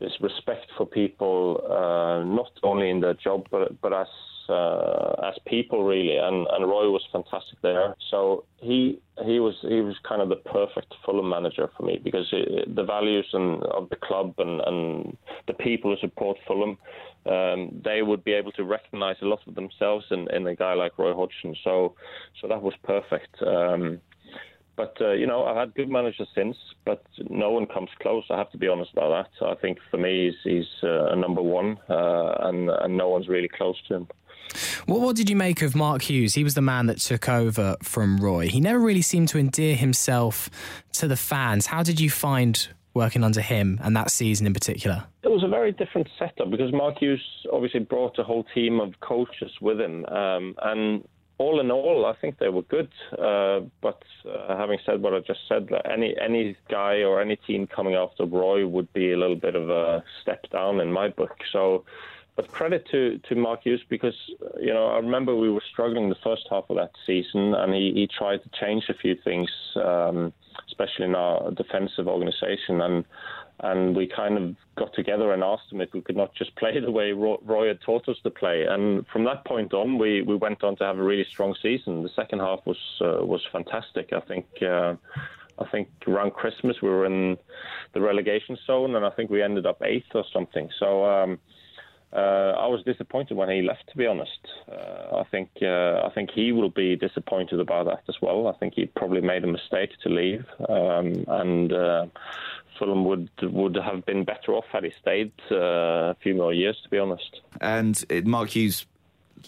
this 0.00 0.12
respect 0.20 0.66
for 0.76 0.86
people, 0.86 1.60
uh, 1.64 2.22
not 2.24 2.50
only 2.62 2.88
in 2.88 3.00
their 3.00 3.14
job 3.14 3.46
but 3.50 3.80
but 3.80 3.92
as 3.92 4.06
uh, 4.48 5.14
as 5.28 5.34
people 5.46 5.84
really, 5.84 6.16
and, 6.16 6.46
and 6.50 6.66
Roy 6.66 6.90
was 6.90 7.02
fantastic 7.12 7.60
there. 7.62 7.94
So 8.10 8.44
he 8.58 9.00
he 9.24 9.40
was 9.40 9.54
he 9.62 9.80
was 9.80 9.96
kind 10.08 10.22
of 10.22 10.28
the 10.28 10.36
perfect 10.36 10.94
Fulham 11.04 11.28
manager 11.28 11.68
for 11.76 11.82
me 11.82 12.00
because 12.02 12.26
it, 12.32 12.74
the 12.74 12.84
values 12.84 13.26
and 13.32 13.62
of 13.64 13.88
the 13.90 13.96
club 13.96 14.34
and, 14.38 14.60
and 14.60 15.16
the 15.46 15.54
people 15.54 15.94
who 15.94 16.00
support 16.00 16.36
Fulham, 16.46 16.78
um, 17.26 17.80
they 17.84 18.02
would 18.02 18.24
be 18.24 18.32
able 18.32 18.52
to 18.52 18.64
recognise 18.64 19.16
a 19.22 19.26
lot 19.26 19.40
of 19.46 19.54
themselves 19.54 20.04
in, 20.10 20.28
in 20.34 20.46
a 20.46 20.54
guy 20.54 20.74
like 20.74 20.98
Roy 20.98 21.14
Hodgson. 21.14 21.54
So 21.64 21.94
so 22.40 22.48
that 22.48 22.62
was 22.62 22.74
perfect. 22.84 23.42
Um, 23.42 24.00
but 24.78 24.96
uh, 25.00 25.10
you 25.10 25.26
know, 25.26 25.44
I've 25.44 25.56
had 25.56 25.74
good 25.74 25.90
managers 25.90 26.28
since, 26.36 26.56
but 26.86 27.04
no 27.28 27.50
one 27.50 27.66
comes 27.66 27.90
close. 28.00 28.22
I 28.30 28.38
have 28.38 28.52
to 28.52 28.58
be 28.58 28.68
honest 28.68 28.92
about 28.92 29.28
that. 29.40 29.46
I 29.46 29.56
think 29.56 29.78
for 29.90 29.96
me, 29.96 30.26
he's, 30.26 30.52
he's 30.52 30.84
uh, 30.84 31.06
a 31.06 31.16
number 31.16 31.42
one, 31.42 31.78
uh, 31.90 32.34
and 32.42 32.70
and 32.70 32.96
no 32.96 33.08
one's 33.08 33.26
really 33.26 33.48
close 33.48 33.76
to 33.88 33.96
him. 33.96 34.08
What, 34.86 35.00
what 35.00 35.16
did 35.16 35.28
you 35.28 35.36
make 35.36 35.62
of 35.62 35.74
Mark 35.74 36.02
Hughes? 36.02 36.34
He 36.34 36.44
was 36.44 36.54
the 36.54 36.62
man 36.62 36.86
that 36.86 36.98
took 36.98 37.28
over 37.28 37.76
from 37.82 38.18
Roy. 38.18 38.48
He 38.48 38.60
never 38.60 38.78
really 38.78 39.02
seemed 39.02 39.28
to 39.30 39.38
endear 39.38 39.76
himself 39.76 40.50
to 40.94 41.08
the 41.08 41.16
fans. 41.16 41.66
How 41.66 41.82
did 41.82 42.00
you 42.00 42.10
find 42.10 42.68
working 42.94 43.22
under 43.22 43.40
him 43.40 43.78
and 43.82 43.96
that 43.96 44.10
season 44.10 44.46
in 44.46 44.54
particular? 44.54 45.04
It 45.22 45.30
was 45.30 45.44
a 45.44 45.48
very 45.48 45.72
different 45.72 46.08
setup 46.18 46.50
because 46.50 46.72
Mark 46.72 46.98
Hughes 46.98 47.22
obviously 47.52 47.80
brought 47.80 48.18
a 48.18 48.24
whole 48.24 48.44
team 48.54 48.80
of 48.80 48.98
coaches 49.00 49.52
with 49.60 49.80
him, 49.80 50.04
um, 50.06 50.54
and 50.62 51.04
all 51.38 51.60
in 51.60 51.70
all, 51.70 52.04
I 52.04 52.14
think 52.20 52.38
they 52.38 52.48
were 52.48 52.62
good. 52.62 52.90
Uh, 53.12 53.60
but 53.80 54.02
uh, 54.28 54.56
having 54.56 54.78
said 54.84 55.00
what 55.00 55.14
I 55.14 55.20
just 55.20 55.40
said, 55.48 55.68
any 55.88 56.16
any 56.20 56.56
guy 56.68 57.02
or 57.02 57.20
any 57.20 57.36
team 57.36 57.66
coming 57.66 57.94
after 57.94 58.24
Roy 58.24 58.66
would 58.66 58.92
be 58.92 59.12
a 59.12 59.16
little 59.16 59.36
bit 59.36 59.54
of 59.54 59.70
a 59.70 60.02
step 60.20 60.50
down 60.50 60.80
in 60.80 60.92
my 60.92 61.08
book. 61.08 61.36
So 61.52 61.84
but 62.38 62.52
credit 62.52 62.86
to, 62.92 63.18
to 63.28 63.34
Mark 63.34 63.64
Hughes 63.64 63.82
because, 63.90 64.14
you 64.60 64.72
know, 64.72 64.86
I 64.86 64.98
remember 64.98 65.34
we 65.34 65.50
were 65.50 65.62
struggling 65.72 66.08
the 66.08 66.14
first 66.22 66.46
half 66.48 66.66
of 66.70 66.76
that 66.76 66.92
season 67.04 67.52
and 67.52 67.74
he, 67.74 67.92
he 67.92 68.06
tried 68.16 68.44
to 68.44 68.50
change 68.60 68.84
a 68.88 68.94
few 68.94 69.16
things, 69.24 69.50
um, 69.74 70.32
especially 70.68 71.06
in 71.06 71.16
our 71.16 71.50
defensive 71.50 72.06
organisation. 72.06 72.80
And 72.80 73.04
and 73.58 73.96
we 73.96 74.06
kind 74.06 74.38
of 74.38 74.54
got 74.76 74.94
together 74.94 75.32
and 75.32 75.42
asked 75.42 75.72
him 75.72 75.80
if 75.80 75.92
we 75.92 76.00
could 76.00 76.16
not 76.16 76.32
just 76.32 76.54
play 76.54 76.78
the 76.78 76.92
way 76.92 77.10
Roy 77.10 77.66
had 77.66 77.80
taught 77.80 78.08
us 78.08 78.18
to 78.22 78.30
play. 78.30 78.66
And 78.70 79.04
from 79.08 79.24
that 79.24 79.44
point 79.44 79.74
on, 79.74 79.98
we, 79.98 80.22
we 80.22 80.36
went 80.36 80.62
on 80.62 80.76
to 80.76 80.84
have 80.84 80.96
a 80.96 81.02
really 81.02 81.26
strong 81.28 81.56
season. 81.60 82.04
The 82.04 82.08
second 82.14 82.38
half 82.38 82.60
was 82.64 82.78
uh, 83.00 83.26
was 83.26 83.44
fantastic. 83.50 84.12
I 84.12 84.20
think 84.20 84.46
uh, 84.62 84.94
I 85.58 85.66
think 85.72 85.88
around 86.06 86.34
Christmas 86.34 86.76
we 86.80 86.88
were 86.88 87.04
in 87.04 87.36
the 87.94 88.00
relegation 88.00 88.56
zone, 88.64 88.94
and 88.94 89.04
I 89.04 89.10
think 89.10 89.28
we 89.28 89.42
ended 89.42 89.66
up 89.66 89.82
eighth 89.82 90.14
or 90.14 90.24
something. 90.32 90.70
So. 90.78 91.04
Um, 91.04 91.40
I 92.16 92.66
was 92.66 92.82
disappointed 92.84 93.36
when 93.36 93.50
he 93.50 93.62
left. 93.62 93.88
To 93.90 93.96
be 93.96 94.06
honest, 94.06 94.38
uh, 94.70 95.16
I 95.16 95.24
think 95.30 95.50
uh, 95.62 96.02
I 96.04 96.10
think 96.14 96.30
he 96.30 96.52
will 96.52 96.70
be 96.70 96.96
disappointed 96.96 97.60
about 97.60 97.86
that 97.86 98.02
as 98.08 98.16
well. 98.22 98.48
I 98.48 98.52
think 98.54 98.74
he 98.74 98.86
probably 98.86 99.20
made 99.20 99.44
a 99.44 99.46
mistake 99.46 99.90
to 100.02 100.08
leave, 100.08 100.44
um, 100.68 101.24
and 101.28 101.72
uh, 101.72 102.06
Fulham 102.78 103.04
would 103.04 103.30
would 103.42 103.76
have 103.76 104.06
been 104.06 104.24
better 104.24 104.52
off 104.52 104.64
had 104.72 104.84
he 104.84 104.92
stayed 105.00 105.32
uh, 105.50 106.12
a 106.12 106.16
few 106.22 106.34
more 106.34 106.52
years. 106.52 106.78
To 106.82 106.88
be 106.88 106.98
honest, 106.98 107.40
and 107.60 108.04
Mark 108.24 108.50
Hughes 108.50 108.86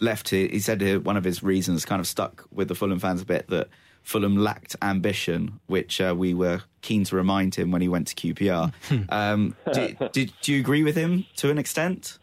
left. 0.01 0.29
Here, 0.29 0.49
he 0.49 0.61
said 0.61 1.05
one 1.05 1.17
of 1.17 1.25
his 1.25 1.43
reasons 1.43 1.85
kind 1.85 2.01
of 2.01 2.07
stuck 2.07 2.47
with 2.53 2.69
the 2.69 2.75
Fulham 2.75 2.99
fans 2.99 3.23
a 3.23 3.27
bit 3.27 3.49
that. 3.49 3.69
Fulham 4.03 4.39
lacked 4.39 4.75
ambition, 4.81 5.61
which 5.67 6.01
uh, 6.01 6.15
we 6.17 6.33
were 6.33 6.63
keen 6.81 7.05
to 7.05 7.15
remind 7.15 7.55
him 7.55 7.71
when 7.71 7.83
he 7.83 7.89
went 7.89 8.07
to 8.09 8.15
QPR. 8.15 8.73
um, 9.11 9.55
do, 9.75 9.95
do, 10.13 10.27
do, 10.41 10.55
you 10.55 10.59
agree 10.59 10.83
with 10.83 10.97
him 10.97 11.27
to 11.37 11.51
an 11.51 11.59
extent? 11.59 12.19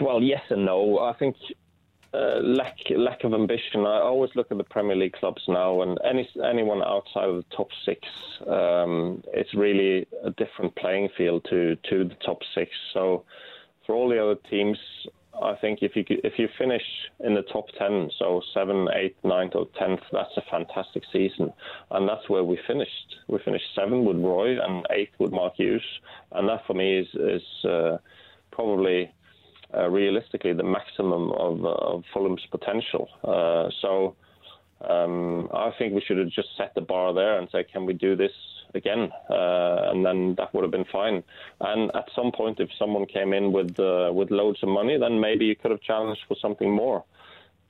Well, 0.00 0.22
yes 0.22 0.42
and 0.50 0.64
no. 0.64 0.98
I 0.98 1.12
think 1.14 1.36
uh, 2.12 2.40
lack 2.42 2.76
lack 2.90 3.24
of 3.24 3.34
ambition. 3.34 3.86
I 3.86 4.00
always 4.00 4.30
look 4.34 4.50
at 4.50 4.58
the 4.58 4.64
Premier 4.64 4.96
League 4.96 5.12
clubs 5.12 5.42
now, 5.46 5.82
and 5.82 5.98
any 6.04 6.28
anyone 6.44 6.82
outside 6.82 7.28
of 7.28 7.36
the 7.36 7.56
top 7.56 7.68
six, 7.84 8.00
um, 8.46 9.22
it's 9.32 9.54
really 9.54 10.06
a 10.24 10.30
different 10.30 10.74
playing 10.76 11.10
field 11.16 11.46
to 11.50 11.76
to 11.88 12.04
the 12.04 12.16
top 12.26 12.38
six. 12.54 12.70
So 12.92 13.24
for 13.86 13.94
all 13.94 14.08
the 14.08 14.20
other 14.20 14.36
teams, 14.50 14.76
I 15.40 15.54
think 15.54 15.80
if 15.82 15.94
you 15.94 16.04
if 16.08 16.38
you 16.38 16.48
finish 16.58 16.82
in 17.20 17.34
the 17.34 17.42
top 17.42 17.66
ten, 17.78 18.10
so 18.18 18.42
seven, 18.52 18.88
eight, 18.94 19.16
ninth, 19.22 19.52
or 19.54 19.68
tenth, 19.78 20.00
that's 20.10 20.36
a 20.36 20.42
fantastic 20.50 21.04
season, 21.12 21.52
and 21.92 22.08
that's 22.08 22.28
where 22.28 22.44
we 22.44 22.58
finished. 22.66 23.16
We 23.28 23.38
finished 23.44 23.66
seven 23.74 24.04
with 24.04 24.16
Roy 24.16 24.60
and 24.60 24.84
eighth 24.90 25.12
with 25.18 25.30
Mark 25.30 25.54
Hughes, 25.56 25.84
and 26.32 26.48
that 26.48 26.66
for 26.66 26.74
me 26.74 26.98
is 26.98 27.08
is 27.14 27.64
uh, 27.64 27.98
probably 28.50 29.12
realistically 29.88 30.52
the 30.52 30.62
maximum 30.62 31.32
of, 31.32 31.64
uh, 31.64 31.68
of 31.68 32.04
Fulham's 32.12 32.46
potential. 32.50 33.08
Uh, 33.24 33.68
so 33.80 34.16
um, 34.88 35.48
I 35.52 35.70
think 35.78 35.94
we 35.94 36.00
should 36.00 36.18
have 36.18 36.30
just 36.30 36.48
set 36.56 36.74
the 36.74 36.80
bar 36.80 37.12
there 37.14 37.38
and 37.38 37.48
say, 37.50 37.64
can 37.64 37.86
we 37.86 37.92
do 37.92 38.16
this 38.16 38.32
again? 38.74 39.10
Uh, 39.28 39.90
and 39.90 40.04
then 40.04 40.34
that 40.36 40.54
would 40.54 40.62
have 40.62 40.70
been 40.70 40.86
fine. 40.90 41.22
And 41.60 41.90
at 41.94 42.08
some 42.14 42.32
point, 42.32 42.60
if 42.60 42.70
someone 42.78 43.06
came 43.06 43.32
in 43.32 43.52
with 43.52 43.78
uh, 43.78 44.10
with 44.12 44.30
loads 44.30 44.62
of 44.62 44.68
money, 44.68 44.98
then 44.98 45.20
maybe 45.20 45.44
you 45.44 45.56
could 45.56 45.70
have 45.70 45.82
challenged 45.82 46.22
for 46.26 46.36
something 46.40 46.70
more. 46.70 47.04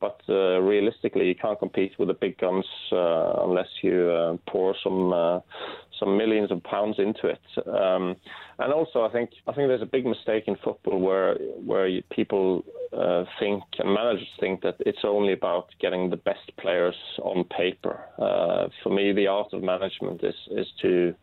But 0.00 0.20
uh, 0.30 0.60
realistically, 0.60 1.26
you 1.28 1.34
can't 1.34 1.58
compete 1.58 1.98
with 1.98 2.08
the 2.08 2.14
big 2.14 2.38
guns 2.38 2.64
unless 2.90 3.68
you 3.82 4.38
pour 4.46 4.74
some 4.82 5.12
some 6.00 6.16
millions 6.16 6.50
of 6.50 6.62
pounds 6.64 6.96
into 6.98 7.28
it. 7.28 7.68
Um, 7.68 8.16
and 8.58 8.72
also, 8.72 9.02
I 9.02 9.12
think 9.12 9.30
I 9.46 9.52
think 9.52 9.68
there's 9.68 9.82
a 9.82 9.86
big 9.86 10.06
mistake 10.06 10.44
in 10.48 10.56
football 10.64 10.98
where 10.98 11.34
where 11.64 11.88
people 12.10 12.64
uh, 12.92 13.24
think 13.38 13.62
and 13.78 13.94
managers 13.94 14.28
think 14.40 14.62
that 14.62 14.76
it's 14.80 15.04
only 15.04 15.32
about 15.32 15.66
getting 15.80 16.10
the 16.10 16.16
best 16.16 16.50
players 16.58 16.96
on 17.22 17.44
paper. 17.44 18.00
Uh, 18.18 18.68
for 18.82 18.90
me, 18.90 19.12
the 19.12 19.28
art 19.28 19.52
of 19.52 19.62
management 19.62 20.24
is 20.24 20.34
is 20.50 20.66
to 20.82 21.14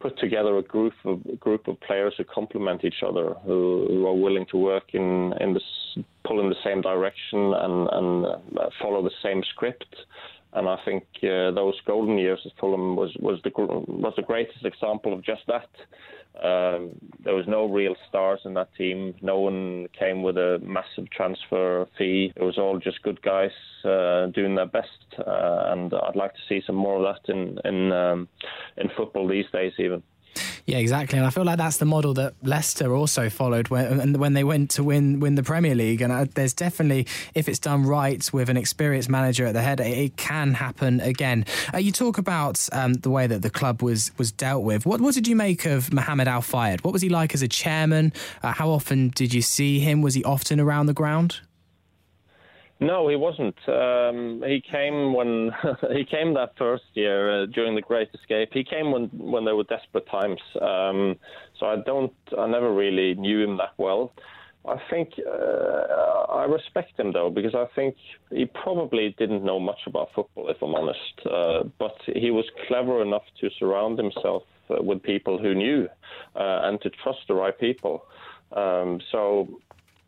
put 0.00 0.18
together 0.18 0.58
a 0.58 0.62
group 0.62 0.92
of 1.04 1.20
a 1.32 1.36
group 1.36 1.68
of 1.68 1.80
players 1.80 2.14
who 2.16 2.24
complement 2.24 2.84
each 2.84 3.02
other, 3.06 3.34
who, 3.44 3.86
who 3.88 4.06
are 4.06 4.14
willing 4.14 4.46
to 4.50 4.56
work 4.56 4.94
in 4.94 5.34
in 5.40 5.54
this 5.54 5.62
pull 6.24 6.40
in 6.40 6.48
the 6.48 6.62
same 6.64 6.80
direction 6.80 7.52
and 7.54 7.88
and 7.92 8.26
uh, 8.26 8.68
follow 8.80 9.02
the 9.02 9.16
same 9.22 9.42
script 9.52 9.94
and 10.56 10.68
I 10.68 10.78
think 10.84 11.04
uh, 11.22 11.50
those 11.52 11.74
golden 11.86 12.16
years 12.18 12.40
at 12.46 12.52
Fulham 12.58 12.96
was 12.96 13.14
was 13.20 13.38
the 13.44 13.50
was 13.56 14.14
the 14.16 14.22
greatest 14.22 14.64
example 14.64 15.12
of 15.12 15.22
just 15.22 15.42
that. 15.48 15.68
Um, 16.42 16.92
there 17.24 17.34
was 17.34 17.46
no 17.46 17.66
real 17.66 17.94
stars 18.08 18.40
in 18.44 18.54
that 18.54 18.74
team. 18.74 19.14
No 19.22 19.38
one 19.38 19.86
came 19.98 20.22
with 20.22 20.36
a 20.36 20.58
massive 20.62 21.10
transfer 21.10 21.86
fee. 21.96 22.32
It 22.34 22.42
was 22.42 22.58
all 22.58 22.78
just 22.78 23.02
good 23.02 23.20
guys 23.22 23.52
uh, 23.84 24.26
doing 24.26 24.54
their 24.54 24.66
best, 24.66 25.06
uh, 25.18 25.72
and 25.72 25.92
I'd 25.92 26.16
like 26.16 26.34
to 26.34 26.40
see 26.48 26.62
some 26.66 26.76
more 26.76 26.96
of 26.96 27.14
that 27.14 27.32
in 27.32 27.58
in 27.64 27.92
um, 27.92 28.28
in 28.78 28.88
football 28.96 29.28
these 29.28 29.50
days, 29.52 29.72
even. 29.78 30.02
Yeah, 30.66 30.78
exactly. 30.78 31.16
And 31.16 31.24
I 31.24 31.30
feel 31.30 31.44
like 31.44 31.58
that's 31.58 31.76
the 31.76 31.84
model 31.84 32.12
that 32.14 32.34
Leicester 32.42 32.92
also 32.92 33.30
followed 33.30 33.68
when 33.68 34.18
when 34.18 34.32
they 34.32 34.42
went 34.42 34.70
to 34.70 34.82
win 34.82 35.20
win 35.20 35.36
the 35.36 35.44
Premier 35.44 35.76
League. 35.76 36.02
And 36.02 36.12
uh, 36.12 36.26
there's 36.34 36.54
definitely, 36.54 37.06
if 37.34 37.48
it's 37.48 37.60
done 37.60 37.84
right 37.84 38.28
with 38.32 38.48
an 38.48 38.56
experienced 38.56 39.08
manager 39.08 39.46
at 39.46 39.52
the 39.52 39.62
head, 39.62 39.78
it, 39.78 40.16
can 40.16 40.54
happen 40.54 41.00
again. 41.00 41.44
Uh, 41.72 41.78
you 41.78 41.92
talk 41.92 42.18
about 42.18 42.68
um, 42.72 42.94
the 42.94 43.10
way 43.10 43.28
that 43.28 43.42
the 43.42 43.50
club 43.50 43.80
was 43.80 44.10
was 44.18 44.32
dealt 44.32 44.64
with. 44.64 44.84
What 44.84 45.00
what 45.00 45.14
did 45.14 45.28
you 45.28 45.36
make 45.36 45.66
of 45.66 45.92
Mohammed 45.92 46.26
Al 46.26 46.42
Fayed? 46.42 46.82
What 46.82 46.92
was 46.92 47.02
he 47.02 47.10
like 47.10 47.32
as 47.32 47.42
a 47.42 47.48
chairman? 47.48 48.12
Uh, 48.42 48.52
how 48.52 48.68
often 48.70 49.10
did 49.10 49.32
you 49.32 49.42
see 49.42 49.78
him? 49.78 50.02
Was 50.02 50.14
he 50.14 50.24
often 50.24 50.58
around 50.58 50.86
the 50.86 50.94
ground? 50.94 51.40
No, 52.78 53.08
he 53.08 53.16
wasn't. 53.16 53.56
Um, 53.68 54.42
he 54.46 54.62
came 54.70 55.14
when 55.14 55.50
he 55.92 56.04
came 56.04 56.34
that 56.34 56.52
first 56.58 56.84
year 56.92 57.42
uh, 57.42 57.46
during 57.46 57.74
the 57.74 57.80
Great 57.80 58.08
Escape. 58.14 58.50
He 58.52 58.64
came 58.64 58.92
when 58.92 59.06
when 59.12 59.44
there 59.44 59.56
were 59.56 59.64
desperate 59.64 60.06
times. 60.10 60.40
Um, 60.60 61.16
so 61.58 61.66
I 61.66 61.76
don't, 61.86 62.12
I 62.38 62.46
never 62.46 62.72
really 62.72 63.14
knew 63.14 63.42
him 63.42 63.56
that 63.56 63.72
well. 63.78 64.12
I 64.68 64.76
think 64.90 65.12
uh, 65.26 66.32
I 66.32 66.44
respect 66.44 66.98
him 66.98 67.12
though 67.12 67.30
because 67.30 67.54
I 67.54 67.66
think 67.74 67.94
he 68.30 68.44
probably 68.46 69.14
didn't 69.16 69.44
know 69.44 69.60
much 69.60 69.78
about 69.86 70.08
football, 70.14 70.50
if 70.50 70.60
I'm 70.60 70.74
honest. 70.74 71.20
Uh, 71.24 71.68
but 71.78 71.96
he 72.14 72.30
was 72.30 72.44
clever 72.66 73.00
enough 73.00 73.22
to 73.40 73.48
surround 73.58 73.98
himself 73.98 74.42
uh, 74.68 74.82
with 74.82 75.02
people 75.02 75.38
who 75.38 75.54
knew 75.54 75.88
uh, 76.34 76.60
and 76.64 76.80
to 76.82 76.90
trust 76.90 77.20
the 77.28 77.34
right 77.34 77.58
people. 77.58 78.04
Um, 78.52 79.00
so 79.12 79.60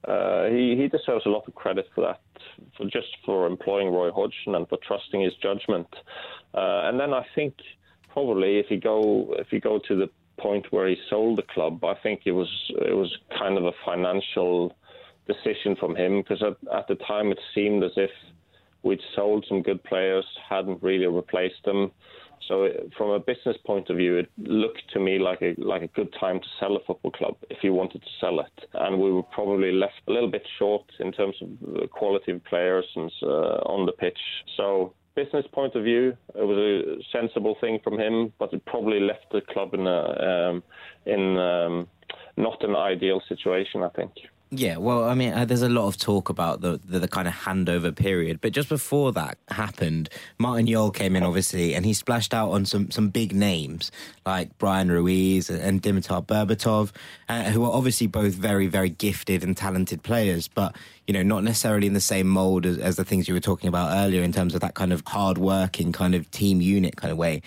uh, 0.07 0.45
he, 0.47 0.77
he 0.77 0.89
deserves 0.89 1.27
a 1.27 1.29
lot 1.29 1.45
of 1.47 1.55
credit 1.55 1.87
for 1.95 2.03
that, 2.03 2.21
for 2.77 2.85
just 2.85 3.09
for 3.25 3.47
employing 3.47 3.89
Roy 3.89 4.11
Hodgson 4.11 4.55
and 4.55 4.69
for 4.69 4.79
trusting 4.87 5.21
his 5.21 5.35
judgment. 5.43 5.89
Uh, 6.55 6.83
and 6.85 7.01
then 7.01 7.13
I 7.13 7.27
think 7.35 7.55
probably 8.13 8.59
if 8.59 8.67
you 8.71 8.81
go 8.81 9.35
if 9.39 9.53
you 9.53 9.61
go 9.61 9.81
to 9.89 9.97
the 9.97 10.09
point 10.39 10.67
where 10.71 10.89
he 10.89 10.97
sold 11.11 11.39
the 11.39 11.43
club, 11.55 11.85
I 11.85 11.95
think 12.03 12.23
it 12.27 12.33
was 12.33 12.49
it 12.71 12.95
was 12.95 13.13
kind 13.39 13.59
of 13.59 13.65
a 13.65 13.73
financial 13.85 14.77
decision 15.27 15.77
from 15.77 15.95
him 15.97 16.23
because 16.23 16.43
at, 16.43 16.57
at 16.73 16.89
the 16.89 16.95
time 16.95 17.31
it 17.33 17.39
seemed 17.55 17.83
as 17.85 17.93
if 17.97 18.11
we'd 18.83 19.01
sold 19.15 19.45
some 19.49 19.63
good 19.63 19.83
players, 19.85 20.25
hadn't 20.49 20.83
really 20.83 21.07
replaced 21.07 21.65
them. 21.65 21.91
So, 22.47 22.69
from 22.97 23.11
a 23.11 23.19
business 23.19 23.57
point 23.67 23.91
of 23.91 23.97
view, 23.97 24.19
it 24.19 24.31
looked 24.39 24.83
to 24.93 25.01
me 25.01 25.19
like 25.19 25.43
a 25.43 25.55
like 25.59 25.83
a 25.83 25.89
good 25.89 26.15
time 26.19 26.41
to 26.41 26.47
sell 26.61 26.77
a 26.77 26.81
football 26.87 27.11
club 27.11 27.37
if 27.51 27.59
you 27.63 27.73
wanted 27.73 28.03
to 28.03 28.09
sell 28.21 28.41
it. 28.41 28.69
And 28.75 29.01
we 29.01 29.13
were 29.13 29.23
probably 29.23 29.73
left 29.73 30.01
a 30.07 30.13
little 30.13 30.31
bit 30.31 30.47
short 30.59 30.85
in 31.01 31.13
terms 31.13 31.37
of 31.43 31.49
the 31.61 31.89
quality 31.89 32.33
of 32.33 32.45
players 32.45 32.87
and 32.97 33.11
uh, 33.23 33.61
on 33.67 33.87
the 33.87 33.93
pitch. 33.93 34.19
So, 34.57 34.95
business 35.15 35.47
point 35.53 35.75
of 35.75 35.85
view, 35.85 36.17
it 36.35 36.45
was 36.45 36.59
a 36.59 37.03
sensible 37.13 37.57
thing 37.61 37.81
from 37.83 37.99
him, 37.99 38.33
but 38.39 38.53
it 38.53 38.65
probably 38.67 39.01
left 39.01 39.27
the 39.33 39.41
club 39.41 39.75
in 39.75 39.87
a 39.87 40.51
um, 40.51 40.63
in 41.07 41.37
um, 41.39 41.89
not 42.37 42.63
an 42.63 42.77
ideal 42.77 43.21
situation, 43.29 43.83
I 43.83 43.89
think. 43.91 44.13
Yeah, 44.51 44.79
well, 44.79 45.05
I 45.05 45.15
mean, 45.15 45.35
uh, 45.35 45.45
there's 45.45 45.61
a 45.61 45.69
lot 45.69 45.89
of 45.89 45.99
talk 45.99 46.31
about 46.31 46.63
the, 46.63 46.81
the, 46.83 47.01
the 47.01 47.09
kind 47.09 47.29
of 47.29 47.35
handover 47.35 47.95
period, 47.95 48.41
but 48.41 48.53
just 48.53 48.71
before 48.71 49.13
that 49.13 49.37
happened, 49.49 50.09
Martin 50.39 50.67
Jol 50.67 50.91
came 50.91 51.17
in, 51.17 51.23
obviously, 51.23 51.75
and 51.75 51.85
he 51.85 51.93
splashed 51.93 52.33
out 52.33 52.51
on 52.53 52.65
some, 52.65 52.91
some 52.91 53.11
big 53.11 53.35
names 53.35 53.93
like 54.25 54.57
Bryan 54.57 54.91
Ruiz 54.91 55.51
and 55.51 55.83
Dimitar 55.83 56.27
Berbatov, 56.27 56.93
uh, 57.29 57.45
who 57.45 57.63
are 57.63 57.73
obviously 57.73 58.07
both 58.07 58.33
very, 58.33 58.69
very 58.69 58.89
gifted 58.89 59.45
and 59.45 59.55
talented 59.55 60.03
players, 60.03 60.49
but 60.49 60.75
you 61.07 61.13
know, 61.13 61.23
not 61.23 61.45
necessarily 61.45 61.87
in 61.87 61.93
the 61.93 62.01
same 62.01 62.27
mold 62.27 62.65
as, 62.65 62.79
as 62.79 62.97
the 62.97 63.05
things 63.05 63.29
you 63.29 63.35
were 63.35 63.41
talking 63.41 63.69
about 63.69 63.99
earlier 63.99 64.23
in 64.23 64.33
terms 64.33 64.55
of 64.55 64.63
that 64.63 64.73
kind 64.73 64.95
of 64.95 65.03
hard-working 65.07 65.93
kind 65.93 66.15
of 66.15 66.31
team 66.31 66.63
unit 66.63 66.97
kind 66.97 67.13
of 67.13 67.19
way. 67.19 67.43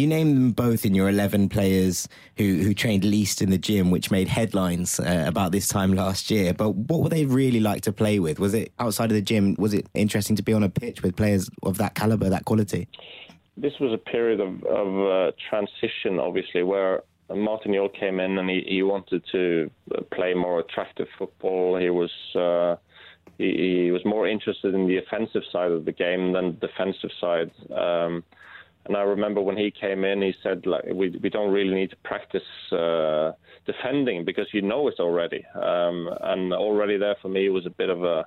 You 0.00 0.06
named 0.06 0.34
them 0.34 0.52
both 0.52 0.86
in 0.86 0.94
your 0.94 1.10
11 1.10 1.50
players 1.50 2.08
who, 2.38 2.62
who 2.62 2.72
trained 2.72 3.04
least 3.04 3.42
in 3.42 3.50
the 3.50 3.58
gym, 3.58 3.90
which 3.90 4.10
made 4.10 4.28
headlines 4.28 4.98
uh, 4.98 5.24
about 5.26 5.52
this 5.52 5.68
time 5.68 5.92
last 5.92 6.30
year. 6.30 6.54
But 6.54 6.70
what 6.74 7.02
were 7.02 7.10
they 7.10 7.26
really 7.26 7.60
like 7.60 7.82
to 7.82 7.92
play 7.92 8.18
with? 8.18 8.38
Was 8.38 8.54
it 8.54 8.72
outside 8.78 9.10
of 9.10 9.14
the 9.14 9.20
gym? 9.20 9.56
Was 9.58 9.74
it 9.74 9.86
interesting 9.92 10.36
to 10.36 10.42
be 10.42 10.54
on 10.54 10.62
a 10.62 10.70
pitch 10.70 11.02
with 11.02 11.16
players 11.16 11.50
of 11.62 11.76
that 11.76 11.94
caliber, 11.94 12.30
that 12.30 12.46
quality? 12.46 12.88
This 13.58 13.74
was 13.78 13.92
a 13.92 13.98
period 13.98 14.40
of, 14.40 14.64
of 14.64 14.88
uh, 15.06 15.32
transition, 15.50 16.18
obviously, 16.18 16.62
where 16.62 17.02
Martin 17.28 17.74
Jol 17.74 17.90
came 17.90 18.20
in 18.20 18.38
and 18.38 18.48
he, 18.48 18.64
he, 18.66 18.82
wanted 18.82 19.22
to 19.32 19.70
play 20.14 20.32
more 20.32 20.60
attractive 20.60 21.08
football. 21.18 21.76
He 21.76 21.90
was. 21.90 22.10
Uh, 22.34 22.76
he, 23.36 23.90
was 23.90 24.04
more 24.04 24.28
interested 24.28 24.74
in 24.74 24.86
the 24.86 24.98
offensive 24.98 25.42
side 25.50 25.70
of 25.70 25.86
the 25.86 25.92
game 25.92 26.32
than 26.32 26.58
the 26.60 26.66
defensive 26.66 27.10
side. 27.18 27.50
Um, 27.74 28.22
and 28.86 28.96
I 28.96 29.02
remember 29.02 29.40
when 29.40 29.56
he 29.56 29.70
came 29.70 30.04
in, 30.04 30.22
he 30.22 30.32
said, 30.42 30.64
like, 30.66 30.84
we, 30.92 31.10
we 31.22 31.28
don't 31.28 31.52
really 31.52 31.74
need 31.74 31.90
to 31.90 31.96
practice 31.96 32.42
uh, 32.72 33.32
defending 33.66 34.24
because 34.24 34.46
you 34.52 34.62
know 34.62 34.88
it 34.88 34.94
already. 34.98 35.44
Um, 35.54 36.08
and 36.22 36.52
already 36.52 36.96
there 36.96 37.16
for 37.20 37.28
me 37.28 37.48
was 37.50 37.66
a 37.66 37.70
bit 37.70 37.90
of 37.90 38.02
a 38.04 38.24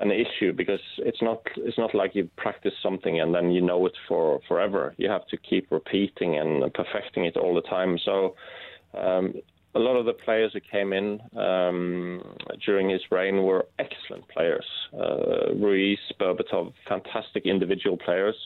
an 0.00 0.12
issue 0.12 0.52
because 0.52 0.80
it's 0.98 1.20
not 1.20 1.42
it's 1.56 1.76
not 1.76 1.94
like 1.96 2.14
you 2.14 2.28
practice 2.36 2.72
something 2.80 3.20
and 3.20 3.34
then 3.34 3.50
you 3.50 3.60
know 3.60 3.84
it 3.86 3.96
for 4.08 4.40
forever. 4.46 4.94
You 4.98 5.08
have 5.10 5.26
to 5.28 5.36
keep 5.36 5.66
repeating 5.70 6.36
and 6.36 6.72
perfecting 6.74 7.24
it 7.24 7.36
all 7.36 7.54
the 7.54 7.62
time. 7.62 7.98
So 8.04 8.36
um, 8.96 9.34
a 9.74 9.78
lot 9.78 9.96
of 9.96 10.06
the 10.06 10.12
players 10.12 10.52
who 10.52 10.60
came 10.60 10.92
in 10.92 11.20
um, 11.36 12.22
during 12.64 12.88
his 12.88 13.00
reign 13.10 13.42
were 13.42 13.66
excellent 13.78 14.26
players. 14.28 14.66
Uh, 14.92 15.54
Ruiz, 15.54 15.98
Berbatov, 16.20 16.72
fantastic 16.88 17.44
individual 17.44 17.96
players. 17.96 18.36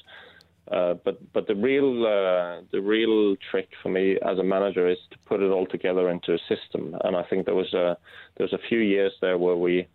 Uh, 0.70 0.94
but 1.04 1.20
but 1.32 1.46
the 1.46 1.54
real 1.54 2.06
uh, 2.06 2.62
the 2.72 2.80
real 2.80 3.36
trick 3.50 3.68
for 3.82 3.90
me 3.90 4.16
as 4.24 4.38
a 4.38 4.42
manager 4.42 4.88
is 4.88 4.98
to 5.10 5.18
put 5.26 5.40
it 5.40 5.50
all 5.50 5.66
together 5.66 6.08
into 6.08 6.32
a 6.32 6.38
system. 6.48 6.96
And 7.04 7.14
I 7.14 7.22
think 7.24 7.44
there 7.44 7.54
was 7.54 7.72
a 7.74 7.98
there 8.36 8.44
was 8.44 8.54
a 8.54 8.68
few 8.68 8.78
years 8.78 9.12
there 9.20 9.36
where 9.36 9.56
we 9.56 9.86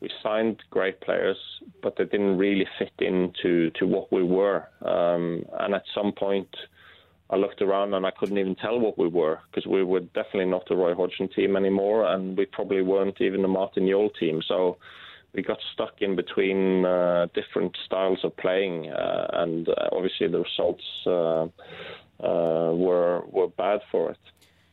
we 0.00 0.08
signed 0.22 0.62
great 0.70 1.00
players, 1.00 1.36
but 1.82 1.96
they 1.96 2.04
didn't 2.04 2.38
really 2.38 2.66
fit 2.78 2.92
into 3.00 3.70
to 3.70 3.86
what 3.86 4.12
we 4.12 4.22
were. 4.22 4.68
Um, 4.82 5.44
and 5.58 5.74
at 5.74 5.82
some 5.92 6.12
point, 6.12 6.54
I 7.30 7.36
looked 7.36 7.60
around 7.60 7.92
and 7.94 8.06
I 8.06 8.12
couldn't 8.12 8.38
even 8.38 8.54
tell 8.54 8.78
what 8.78 8.96
we 8.96 9.08
were 9.08 9.40
because 9.50 9.66
we 9.66 9.82
were 9.82 10.00
definitely 10.00 10.46
not 10.46 10.68
the 10.68 10.76
Roy 10.76 10.94
Hodgson 10.94 11.28
team 11.28 11.56
anymore, 11.56 12.06
and 12.06 12.38
we 12.38 12.46
probably 12.46 12.82
weren't 12.82 13.20
even 13.20 13.42
the 13.42 13.48
Martin 13.48 13.88
Jol 13.88 14.10
team. 14.10 14.40
So 14.46 14.78
we 15.34 15.42
got 15.42 15.58
stuck 15.72 16.00
in 16.00 16.16
between 16.16 16.84
uh, 16.84 17.26
different 17.34 17.76
styles 17.84 18.20
of 18.24 18.36
playing, 18.36 18.90
uh, 18.90 19.28
and 19.32 19.68
uh, 19.68 19.74
obviously 19.92 20.28
the 20.28 20.40
results 20.40 20.84
uh, 21.06 21.44
uh, 22.24 22.74
were 22.74 23.22
were 23.26 23.48
bad 23.48 23.80
for 23.90 24.10
it. 24.10 24.18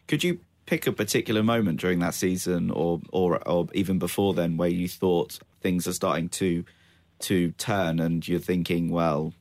Could 0.08 0.24
you 0.24 0.40
pick 0.66 0.88
a 0.88 0.92
particular 0.92 1.44
moment 1.44 1.80
during 1.80 2.00
that 2.00 2.14
season, 2.14 2.72
or 2.72 3.02
or 3.12 3.46
or 3.48 3.68
even 3.74 4.00
before 4.00 4.34
then, 4.34 4.58
where 4.58 4.70
you 4.70 4.88
thought 4.88 5.40
things 5.62 5.88
are 5.88 5.94
starting 5.94 6.30
to 6.30 6.64
to 7.20 7.52
turn, 7.52 8.00
and 8.00 8.28
you're 8.28 8.40
thinking, 8.40 8.90
well, 8.90 9.34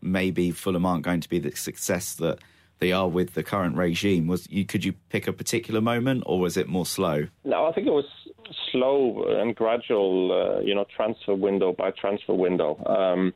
maybe 0.00 0.50
Fulham 0.50 0.86
aren't 0.86 1.04
going 1.04 1.20
to 1.20 1.28
be 1.28 1.38
the 1.38 1.54
success 1.56 2.14
that 2.14 2.38
they 2.82 2.90
are 2.90 3.08
with 3.08 3.34
the 3.34 3.44
current 3.44 3.76
regime. 3.76 4.26
Was 4.26 4.50
you 4.50 4.66
could 4.66 4.84
you 4.84 4.92
pick 5.08 5.28
a 5.28 5.32
particular 5.32 5.80
moment, 5.80 6.24
or 6.26 6.40
was 6.40 6.56
it 6.56 6.66
more 6.68 6.84
slow? 6.84 7.28
No, 7.44 7.64
I 7.66 7.72
think 7.72 7.86
it 7.86 7.92
was 7.92 8.10
slow 8.72 9.24
and 9.40 9.54
gradual. 9.54 10.32
Uh, 10.32 10.60
you 10.60 10.74
know, 10.74 10.84
transfer 10.94 11.34
window 11.34 11.72
by 11.72 11.92
transfer 11.92 12.34
window. 12.34 12.76
Um, 12.84 13.32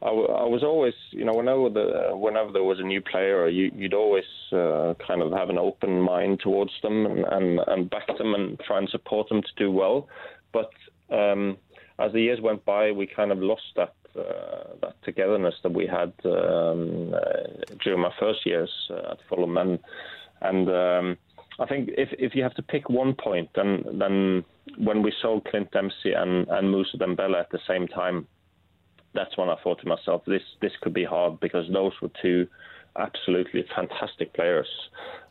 I, 0.00 0.06
w- 0.06 0.28
I 0.28 0.44
was 0.44 0.62
always, 0.62 0.94
you 1.10 1.24
know, 1.24 1.34
whenever 1.34 1.68
the, 1.68 2.16
whenever 2.16 2.52
there 2.52 2.62
was 2.62 2.78
a 2.78 2.84
new 2.84 3.00
player, 3.00 3.48
you, 3.48 3.72
would 3.74 3.94
always 3.94 4.30
uh, 4.52 4.94
kind 5.04 5.22
of 5.22 5.32
have 5.32 5.50
an 5.50 5.58
open 5.58 6.00
mind 6.00 6.38
towards 6.40 6.70
them 6.82 7.04
and, 7.04 7.24
and, 7.24 7.60
and 7.66 7.90
back 7.90 8.06
them 8.16 8.32
and 8.32 8.60
try 8.60 8.78
and 8.78 8.88
support 8.88 9.28
them 9.28 9.42
to 9.42 9.48
do 9.56 9.72
well. 9.72 10.08
But 10.52 10.70
um, 11.10 11.56
as 11.98 12.12
the 12.12 12.20
years 12.20 12.40
went 12.40 12.64
by, 12.64 12.92
we 12.92 13.08
kind 13.08 13.32
of 13.32 13.38
lost 13.38 13.74
that 13.74 13.97
that 14.82 14.94
togetherness 15.02 15.54
that 15.62 15.72
we 15.72 15.86
had 15.86 16.12
um, 16.24 17.14
uh, 17.14 17.74
during 17.82 18.00
my 18.00 18.12
first 18.18 18.44
years 18.46 18.70
uh, 18.90 19.12
at 19.12 19.18
Fulham, 19.28 19.56
and 20.40 20.68
um, 20.68 21.16
I 21.58 21.66
think 21.66 21.90
if 21.96 22.10
if 22.18 22.34
you 22.34 22.42
have 22.42 22.54
to 22.54 22.62
pick 22.62 22.88
one 22.88 23.14
point, 23.14 23.50
then 23.54 23.84
then 23.98 24.44
when 24.76 25.02
we 25.02 25.12
sold 25.20 25.44
Clint 25.46 25.70
Dempsey 25.72 26.12
and 26.12 26.46
and 26.48 26.70
Moussa 26.70 26.96
Dembele 26.96 27.40
at 27.40 27.50
the 27.50 27.60
same 27.66 27.88
time, 27.88 28.26
that's 29.14 29.36
when 29.36 29.48
I 29.48 29.56
thought 29.62 29.80
to 29.80 29.88
myself, 29.88 30.22
this 30.26 30.42
this 30.60 30.72
could 30.80 30.94
be 30.94 31.04
hard 31.04 31.40
because 31.40 31.66
those 31.72 31.92
were 32.00 32.10
two 32.22 32.46
absolutely 32.96 33.64
fantastic 33.74 34.32
players, 34.34 34.68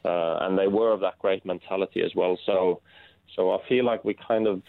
uh, 0.06 0.38
and 0.42 0.58
they 0.58 0.68
were 0.68 0.92
of 0.92 1.00
that 1.02 1.20
great 1.20 1.46
mentality 1.46 2.02
as 2.02 2.14
well. 2.16 2.38
So 2.46 2.82
so 3.36 3.52
I 3.52 3.60
feel 3.68 3.86
like 3.86 4.04
we 4.04 4.16
kind 4.16 4.48
of 4.48 4.62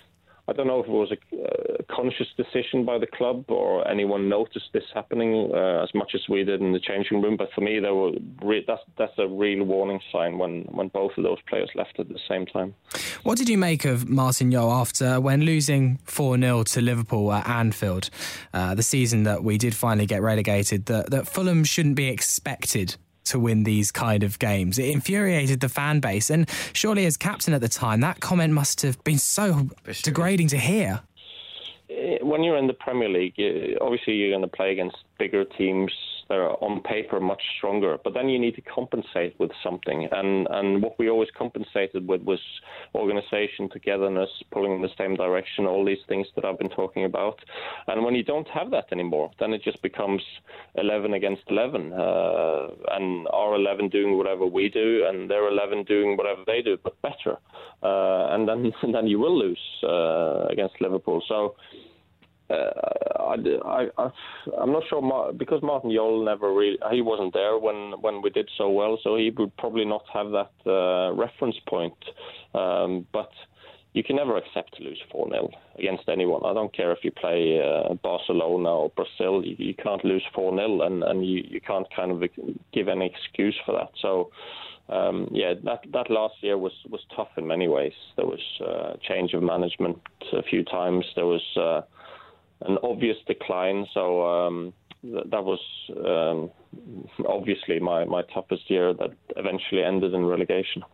I 0.48 0.52
don't 0.54 0.66
know 0.66 0.80
if 0.80 0.86
it 0.86 0.90
was 0.90 1.12
a, 1.12 1.82
conscious 1.90 2.28
decision 2.36 2.84
by 2.84 2.98
the 2.98 3.06
club 3.06 3.44
or 3.48 3.86
anyone 3.88 4.28
noticed 4.28 4.68
this 4.72 4.84
happening 4.94 5.50
uh, 5.54 5.82
as 5.82 5.90
much 5.94 6.12
as 6.14 6.20
we 6.28 6.44
did 6.44 6.60
in 6.60 6.72
the 6.72 6.80
changing 6.80 7.20
room. 7.20 7.36
But 7.36 7.48
for 7.54 7.60
me, 7.60 7.80
there 7.80 7.94
were 7.94 8.12
re- 8.42 8.64
that's 8.66 8.82
that's 8.96 9.12
a 9.18 9.26
real 9.26 9.64
warning 9.64 10.00
sign 10.12 10.38
when 10.38 10.62
when 10.70 10.88
both 10.88 11.12
of 11.16 11.24
those 11.24 11.38
players 11.48 11.70
left 11.74 11.98
at 11.98 12.08
the 12.08 12.18
same 12.28 12.46
time. 12.46 12.74
What 13.22 13.38
did 13.38 13.48
you 13.48 13.58
make 13.58 13.84
of 13.84 14.08
Martin 14.08 14.50
Jol 14.50 14.70
after 14.70 15.20
when 15.20 15.42
losing 15.42 15.98
four 16.04 16.38
0 16.38 16.62
to 16.64 16.80
Liverpool 16.80 17.32
at 17.32 17.48
Anfield, 17.48 18.10
uh, 18.54 18.74
the 18.74 18.82
season 18.82 19.24
that 19.24 19.42
we 19.42 19.58
did 19.58 19.74
finally 19.74 20.06
get 20.06 20.22
relegated? 20.22 20.86
That 20.86 21.10
that 21.10 21.26
Fulham 21.26 21.64
shouldn't 21.64 21.96
be 21.96 22.08
expected 22.08 22.96
to 23.28 23.38
win 23.38 23.64
these 23.64 23.90
kind 23.92 24.22
of 24.22 24.38
games. 24.38 24.78
It 24.78 24.90
infuriated 24.90 25.60
the 25.60 25.68
fan 25.68 26.00
base. 26.00 26.30
And 26.30 26.48
surely, 26.72 27.06
as 27.06 27.16
captain 27.16 27.54
at 27.54 27.60
the 27.60 27.68
time, 27.68 28.00
that 28.00 28.20
comment 28.20 28.52
must 28.52 28.82
have 28.82 29.02
been 29.04 29.18
so 29.18 29.68
degrading 30.02 30.48
to 30.48 30.58
hear. 30.58 31.00
Eh, 31.90 32.18
when 32.22 32.42
you're 32.42 32.56
in 32.56 32.66
the 32.66 32.74
Premier 32.74 33.08
League, 33.08 33.34
obviously 33.80 34.14
you're 34.14 34.30
going 34.30 34.42
to 34.42 34.56
play 34.56 34.72
against 34.72 34.96
bigger 35.18 35.44
teams 35.44 35.92
that 36.28 36.36
are 36.36 36.62
on 36.62 36.82
paper 36.82 37.20
much 37.20 37.42
stronger, 37.56 37.96
but 38.02 38.14
then 38.14 38.28
you 38.28 38.38
need 38.38 38.54
to 38.54 38.60
compensate 38.62 39.38
with 39.38 39.50
something. 39.62 40.08
And 40.12 40.46
and 40.50 40.82
what 40.82 40.98
we 40.98 41.08
always 41.08 41.30
compensated 41.36 42.06
with 42.06 42.22
was 42.22 42.40
organisation, 42.94 43.68
togetherness, 43.68 44.30
pulling 44.50 44.72
in 44.72 44.82
the 44.82 44.90
same 44.98 45.14
direction, 45.16 45.66
all 45.66 45.84
these 45.84 46.04
things 46.08 46.26
that 46.34 46.44
I've 46.44 46.58
been 46.58 46.68
talking 46.68 47.04
about. 47.04 47.38
And 47.86 48.04
when 48.04 48.14
you 48.14 48.24
don't 48.24 48.48
have 48.48 48.70
that 48.72 48.92
anymore, 48.92 49.30
then 49.40 49.52
it 49.52 49.62
just 49.62 49.80
becomes 49.82 50.22
11 50.74 51.14
against 51.14 51.42
11, 51.48 51.92
uh, 51.92 52.68
and 52.92 53.26
our 53.28 53.54
11 53.54 53.88
doing 53.88 54.16
whatever 54.16 54.46
we 54.46 54.68
do, 54.68 55.04
and 55.08 55.30
their 55.30 55.48
11 55.48 55.84
doing 55.84 56.16
whatever 56.16 56.42
they 56.46 56.62
do, 56.62 56.76
but 56.82 57.00
better. 57.02 57.38
Uh, 57.82 58.34
and 58.34 58.48
then 58.48 58.72
and 58.82 58.94
then 58.94 59.06
you 59.06 59.18
will 59.18 59.36
lose 59.38 59.60
uh, 59.82 60.46
against 60.50 60.80
Liverpool. 60.80 61.22
So 61.28 61.56
uh, 62.50 63.34
I, 63.64 63.86
I, 63.98 64.10
I'm 64.60 64.72
not 64.72 64.82
sure 64.88 65.32
because 65.32 65.62
Martin 65.62 65.92
Jol 65.94 66.24
never 66.24 66.52
really 66.52 66.78
he 66.90 67.02
wasn't 67.02 67.34
there 67.34 67.58
when 67.58 67.92
when 68.00 68.22
we 68.22 68.30
did 68.30 68.48
so 68.56 68.68
well, 68.70 68.98
so 69.02 69.16
he 69.16 69.30
would 69.36 69.56
probably 69.56 69.84
not 69.84 70.04
have 70.12 70.30
that 70.30 70.52
uh, 70.66 71.12
reference 71.14 71.56
point. 71.66 71.96
Um, 72.54 73.06
but 73.12 73.30
you 73.94 74.04
can 74.04 74.16
never 74.16 74.36
accept 74.36 74.76
to 74.76 74.84
lose 74.84 75.00
4 75.10 75.28
0 75.30 75.50
against 75.78 76.08
anyone. 76.08 76.42
I 76.44 76.52
don't 76.52 76.74
care 76.74 76.92
if 76.92 76.98
you 77.02 77.10
play 77.10 77.60
uh, 77.60 77.94
Barcelona 77.94 78.68
or 78.68 78.90
Brazil, 78.90 79.44
you, 79.44 79.56
you 79.58 79.74
can't 79.74 80.04
lose 80.04 80.22
4 80.34 80.54
0 80.56 80.82
and, 80.82 81.02
and 81.02 81.26
you, 81.26 81.42
you 81.48 81.60
can't 81.60 81.86
kind 81.94 82.12
of 82.12 82.22
give 82.72 82.88
any 82.88 83.06
excuse 83.06 83.56
for 83.64 83.72
that. 83.72 83.90
So, 84.00 84.30
um, 84.88 85.28
yeah, 85.32 85.54
that, 85.64 85.80
that 85.92 86.10
last 86.10 86.34
year 86.42 86.56
was, 86.56 86.72
was 86.88 87.00
tough 87.16 87.28
in 87.36 87.46
many 87.46 87.66
ways. 87.66 87.92
There 88.16 88.26
was 88.26 88.40
uh, 88.64 88.96
change 89.02 89.32
of 89.34 89.42
management 89.42 89.98
a 90.32 90.42
few 90.42 90.64
times. 90.64 91.04
There 91.16 91.26
was 91.26 91.42
uh, 91.56 91.80
an 92.62 92.78
obvious 92.82 93.16
decline. 93.26 93.86
So 93.92 94.26
um, 94.26 94.72
th- 95.02 95.24
that 95.30 95.44
was 95.44 95.60
um, 96.04 96.50
obviously 97.26 97.80
my, 97.80 98.04
my 98.04 98.22
toughest 98.34 98.70
year 98.70 98.92
that 98.94 99.10
eventually 99.36 99.82
ended 99.82 100.14
in 100.14 100.24
relegation. 100.24 100.84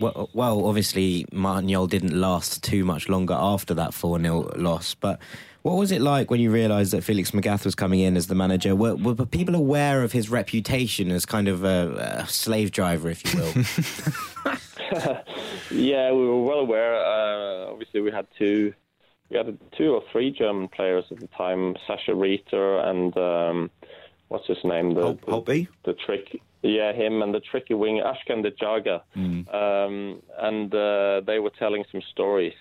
Well, 0.00 0.30
well, 0.32 0.66
obviously 0.66 1.26
Martin 1.32 1.68
Jol 1.68 1.86
didn't 1.86 2.18
last 2.18 2.64
too 2.64 2.84
much 2.84 3.08
longer 3.08 3.34
after 3.34 3.74
that 3.74 3.94
4 3.94 4.20
0 4.20 4.52
loss. 4.56 4.94
But 4.94 5.20
what 5.62 5.76
was 5.76 5.92
it 5.92 6.00
like 6.00 6.30
when 6.30 6.40
you 6.40 6.50
realised 6.50 6.92
that 6.92 7.04
Felix 7.04 7.30
Magath 7.32 7.64
was 7.64 7.74
coming 7.74 8.00
in 8.00 8.16
as 8.16 8.26
the 8.26 8.34
manager? 8.34 8.74
Were, 8.74 8.96
were 8.96 9.14
people 9.26 9.54
aware 9.54 10.02
of 10.02 10.10
his 10.12 10.28
reputation 10.28 11.10
as 11.10 11.24
kind 11.26 11.48
of 11.48 11.64
a, 11.64 12.22
a 12.22 12.26
slave 12.26 12.72
driver, 12.72 13.10
if 13.10 13.32
you 13.32 13.40
will? 13.40 14.56
Yeah, 15.70 16.10
we 16.10 16.26
were 16.26 16.42
well 16.42 16.58
aware. 16.58 16.96
Uh, 16.96 17.70
obviously, 17.70 18.00
we 18.00 18.10
had 18.10 18.26
two, 18.36 18.74
we 19.30 19.36
had 19.36 19.58
two 19.76 19.94
or 19.94 20.02
three 20.12 20.30
German 20.30 20.68
players 20.68 21.04
at 21.10 21.20
the 21.20 21.28
time: 21.28 21.76
Sascha 21.88 22.10
Riether 22.10 22.84
and 22.86 23.16
um, 23.16 23.70
what's 24.28 24.46
his 24.46 24.58
name? 24.64 24.94
The, 24.94 25.02
Hol- 25.02 25.42
Holtby? 25.42 25.68
the, 25.84 25.92
the 25.92 25.98
trick. 26.04 26.40
Yeah, 26.62 26.92
him 26.92 27.22
and 27.22 27.32
the 27.32 27.40
tricky 27.40 27.72
winger 27.72 28.02
Ashkan 28.02 28.44
Dejagah, 28.44 29.00
um, 29.16 30.20
and 30.38 30.74
uh, 30.74 31.22
they 31.26 31.38
were 31.38 31.52
telling 31.58 31.84
some 31.90 32.02
stories. 32.10 32.52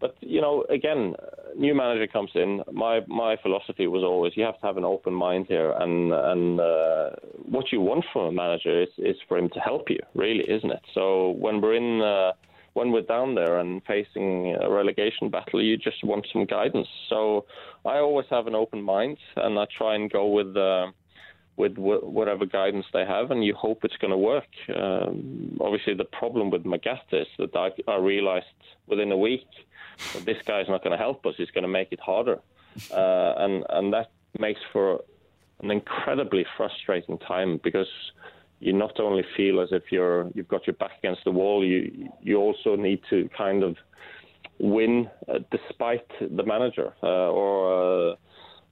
But 0.00 0.16
you 0.20 0.40
know, 0.40 0.64
again, 0.68 1.14
new 1.56 1.74
manager 1.74 2.06
comes 2.06 2.30
in. 2.34 2.62
My 2.72 3.00
my 3.06 3.36
philosophy 3.42 3.86
was 3.86 4.02
always 4.02 4.32
you 4.36 4.42
have 4.44 4.58
to 4.60 4.66
have 4.66 4.76
an 4.76 4.84
open 4.84 5.14
mind 5.14 5.46
here, 5.48 5.70
and 5.78 6.12
and 6.12 6.60
uh, 6.60 7.10
what 7.48 7.70
you 7.70 7.80
want 7.80 8.04
from 8.12 8.26
a 8.26 8.32
manager 8.32 8.82
is 8.82 8.88
is 8.98 9.16
for 9.28 9.38
him 9.38 9.48
to 9.50 9.60
help 9.60 9.88
you, 9.90 10.00
really, 10.14 10.44
isn't 10.50 10.70
it? 10.70 10.82
So 10.94 11.30
when 11.38 11.60
we're 11.60 11.74
in. 11.76 12.00
Uh, 12.02 12.32
when 12.76 12.92
we're 12.92 13.00
down 13.00 13.34
there 13.34 13.58
and 13.58 13.82
facing 13.86 14.54
a 14.60 14.70
relegation 14.70 15.30
battle, 15.30 15.62
you 15.62 15.78
just 15.78 16.04
want 16.04 16.26
some 16.30 16.44
guidance. 16.44 16.86
So 17.08 17.46
I 17.86 17.96
always 17.96 18.26
have 18.28 18.46
an 18.46 18.54
open 18.54 18.82
mind, 18.82 19.16
and 19.36 19.58
I 19.58 19.64
try 19.78 19.94
and 19.94 20.10
go 20.10 20.26
with 20.26 20.54
uh, 20.54 20.88
with 21.56 21.74
wh- 21.76 22.04
whatever 22.04 22.44
guidance 22.44 22.84
they 22.92 23.06
have, 23.06 23.30
and 23.30 23.42
you 23.42 23.54
hope 23.54 23.78
it's 23.82 23.96
going 23.96 24.10
to 24.10 24.18
work. 24.18 24.52
Um, 24.68 25.56
obviously, 25.58 25.94
the 25.94 26.04
problem 26.04 26.50
with 26.50 26.64
Magath 26.64 27.10
is 27.12 27.26
that 27.38 27.56
I, 27.56 27.70
I 27.90 27.96
realized 27.96 28.60
within 28.86 29.10
a 29.10 29.16
week 29.16 29.48
that 30.12 30.26
this 30.26 30.36
guy's 30.44 30.68
not 30.68 30.84
going 30.84 30.96
to 30.98 31.02
help 31.02 31.24
us. 31.24 31.32
He's 31.38 31.50
going 31.52 31.68
to 31.70 31.74
make 31.80 31.92
it 31.92 32.00
harder, 32.00 32.38
uh, 32.90 33.32
and 33.38 33.64
and 33.70 33.90
that 33.94 34.10
makes 34.38 34.60
for 34.70 35.00
an 35.62 35.70
incredibly 35.70 36.44
frustrating 36.58 37.16
time 37.16 37.58
because 37.64 37.88
you 38.60 38.72
not 38.72 38.98
only 39.00 39.24
feel 39.36 39.60
as 39.60 39.68
if 39.72 39.84
you're 39.90 40.30
you've 40.34 40.48
got 40.48 40.66
your 40.66 40.74
back 40.74 40.92
against 40.98 41.24
the 41.24 41.30
wall, 41.30 41.64
you 41.64 42.08
you 42.22 42.36
also 42.38 42.76
need 42.76 43.00
to 43.10 43.28
kind 43.36 43.62
of 43.62 43.76
win 44.58 45.10
uh, 45.28 45.38
despite 45.50 46.06
the 46.20 46.42
manager 46.44 46.92
uh, 47.02 47.30
or. 47.30 48.12
Uh, 48.12 48.16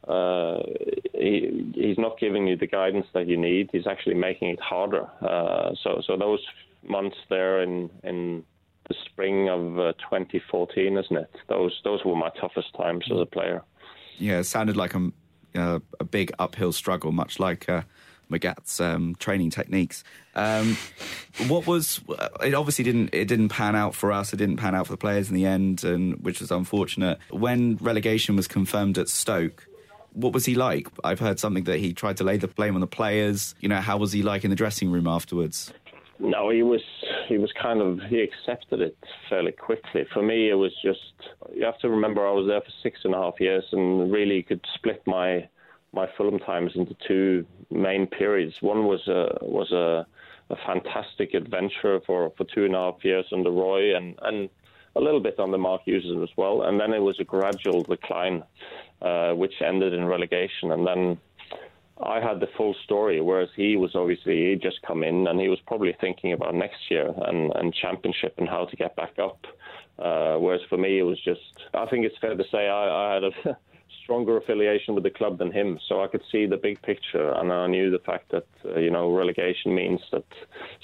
uh, 0.06 0.62
he, 1.14 1.72
he's 1.74 1.96
not 1.96 2.18
giving 2.20 2.46
you 2.46 2.58
the 2.58 2.66
guidance 2.66 3.06
that 3.14 3.26
you 3.26 3.38
need. 3.38 3.70
He's 3.72 3.86
actually 3.86 4.16
making 4.16 4.50
it 4.50 4.60
harder. 4.60 5.08
Uh, 5.22 5.70
so, 5.82 6.02
so 6.06 6.14
those 6.18 6.44
months 6.82 7.16
there 7.30 7.62
in 7.62 7.88
in 8.02 8.44
the 8.88 8.94
spring 9.06 9.48
of 9.48 9.78
uh, 9.78 9.92
2014, 9.94 10.98
isn't 10.98 11.16
it? 11.16 11.30
Those 11.48 11.80
those 11.84 12.04
were 12.04 12.16
my 12.16 12.30
toughest 12.38 12.74
times 12.76 13.06
as 13.10 13.18
a 13.18 13.24
player. 13.24 13.62
Yeah, 14.18 14.40
it 14.40 14.44
sounded 14.44 14.76
like 14.76 14.94
a, 14.94 15.80
a 15.98 16.04
big 16.04 16.32
uphill 16.38 16.72
struggle, 16.72 17.10
much 17.10 17.40
like 17.40 17.66
uh, 18.30 18.34
Magath's 18.34 18.80
um, 18.80 19.14
training 19.18 19.50
techniques. 19.50 20.04
Um, 20.34 20.76
what 21.48 21.66
was 21.66 22.00
it? 22.42 22.54
Obviously, 22.54 22.84
didn't 22.84 23.10
it 23.12 23.26
didn't 23.26 23.48
pan 23.48 23.76
out 23.76 23.94
for 23.94 24.12
us. 24.12 24.32
It 24.32 24.36
didn't 24.36 24.56
pan 24.56 24.74
out 24.74 24.86
for 24.86 24.92
the 24.92 24.98
players 24.98 25.28
in 25.28 25.34
the 25.34 25.46
end, 25.46 25.84
and 25.84 26.22
which 26.24 26.40
was 26.40 26.50
unfortunate. 26.50 27.18
When 27.30 27.76
relegation 27.76 28.36
was 28.36 28.48
confirmed 28.48 28.98
at 28.98 29.08
Stoke, 29.08 29.66
what 30.12 30.32
was 30.32 30.46
he 30.46 30.54
like? 30.54 30.88
I've 31.02 31.20
heard 31.20 31.38
something 31.38 31.64
that 31.64 31.78
he 31.78 31.92
tried 31.92 32.16
to 32.18 32.24
lay 32.24 32.36
the 32.36 32.48
blame 32.48 32.74
on 32.74 32.80
the 32.80 32.86
players. 32.86 33.54
You 33.60 33.68
know, 33.68 33.80
how 33.80 33.98
was 33.98 34.12
he 34.12 34.22
like 34.22 34.44
in 34.44 34.50
the 34.50 34.56
dressing 34.56 34.90
room 34.90 35.06
afterwards? 35.06 35.72
No, 36.18 36.50
he 36.50 36.62
was 36.62 36.82
he 37.28 37.38
was 37.38 37.52
kind 37.60 37.80
of 37.80 38.00
he 38.08 38.20
accepted 38.20 38.80
it 38.80 38.96
fairly 39.28 39.52
quickly. 39.52 40.06
For 40.12 40.22
me, 40.22 40.50
it 40.50 40.54
was 40.54 40.72
just 40.82 41.00
you 41.54 41.64
have 41.64 41.78
to 41.80 41.90
remember 41.90 42.26
I 42.26 42.32
was 42.32 42.46
there 42.46 42.60
for 42.60 42.70
six 42.82 43.00
and 43.04 43.14
a 43.14 43.18
half 43.18 43.40
years 43.40 43.64
and 43.72 44.12
really 44.12 44.42
could 44.42 44.64
split 44.74 45.02
my 45.06 45.48
my 45.94 46.08
Fulham 46.16 46.38
times 46.38 46.72
into 46.74 46.94
two 47.06 47.46
main 47.70 48.06
periods. 48.06 48.56
One 48.60 48.86
was 48.86 49.06
a 49.08 49.38
was 49.42 49.72
a, 49.72 50.06
a 50.50 50.56
fantastic 50.66 51.34
adventure 51.34 52.00
for, 52.06 52.32
for 52.36 52.44
two 52.44 52.64
and 52.64 52.74
a 52.74 52.78
half 52.78 53.04
years 53.04 53.26
under 53.32 53.50
Roy 53.50 53.96
and, 53.96 54.18
and 54.22 54.48
a 54.96 55.00
little 55.00 55.20
bit 55.20 55.38
under 55.38 55.58
Mark 55.58 55.82
Hughes 55.84 56.04
as 56.22 56.36
well. 56.36 56.62
And 56.62 56.78
then 56.78 56.92
it 56.92 57.00
was 57.00 57.18
a 57.20 57.24
gradual 57.24 57.82
decline, 57.82 58.44
uh, 59.02 59.32
which 59.32 59.54
ended 59.60 59.92
in 59.92 60.04
relegation. 60.04 60.72
And 60.72 60.86
then 60.86 61.18
I 62.02 62.20
had 62.20 62.40
the 62.40 62.48
full 62.56 62.74
story, 62.84 63.20
whereas 63.20 63.48
he 63.56 63.76
was 63.76 63.94
obviously 63.94 64.50
he 64.50 64.56
just 64.56 64.82
come 64.82 65.02
in 65.02 65.26
and 65.26 65.40
he 65.40 65.48
was 65.48 65.60
probably 65.66 65.96
thinking 66.00 66.32
about 66.32 66.54
next 66.54 66.90
year 66.90 67.12
and, 67.26 67.52
and 67.54 67.74
championship 67.74 68.34
and 68.38 68.48
how 68.48 68.66
to 68.66 68.76
get 68.76 68.96
back 68.96 69.18
up. 69.18 69.46
Uh, 69.98 70.36
whereas 70.36 70.62
for 70.68 70.76
me, 70.76 70.98
it 70.98 71.04
was 71.04 71.20
just 71.20 71.40
I 71.72 71.86
think 71.86 72.04
it's 72.04 72.18
fair 72.18 72.34
to 72.34 72.44
say 72.50 72.68
I, 72.68 73.10
I 73.10 73.14
had 73.14 73.24
a 73.24 73.56
stronger 74.04 74.36
affiliation 74.36 74.94
with 74.94 75.02
the 75.02 75.10
club 75.10 75.38
than 75.38 75.50
him, 75.50 75.80
so 75.88 76.02
I 76.02 76.06
could 76.06 76.22
see 76.30 76.46
the 76.46 76.56
big 76.56 76.80
picture, 76.82 77.32
and 77.32 77.52
I 77.52 77.66
knew 77.66 77.90
the 77.90 77.98
fact 77.98 78.30
that 78.30 78.46
uh, 78.64 78.78
you 78.78 78.90
know 78.90 79.10
relegation 79.10 79.74
means 79.74 80.00
that 80.12 80.24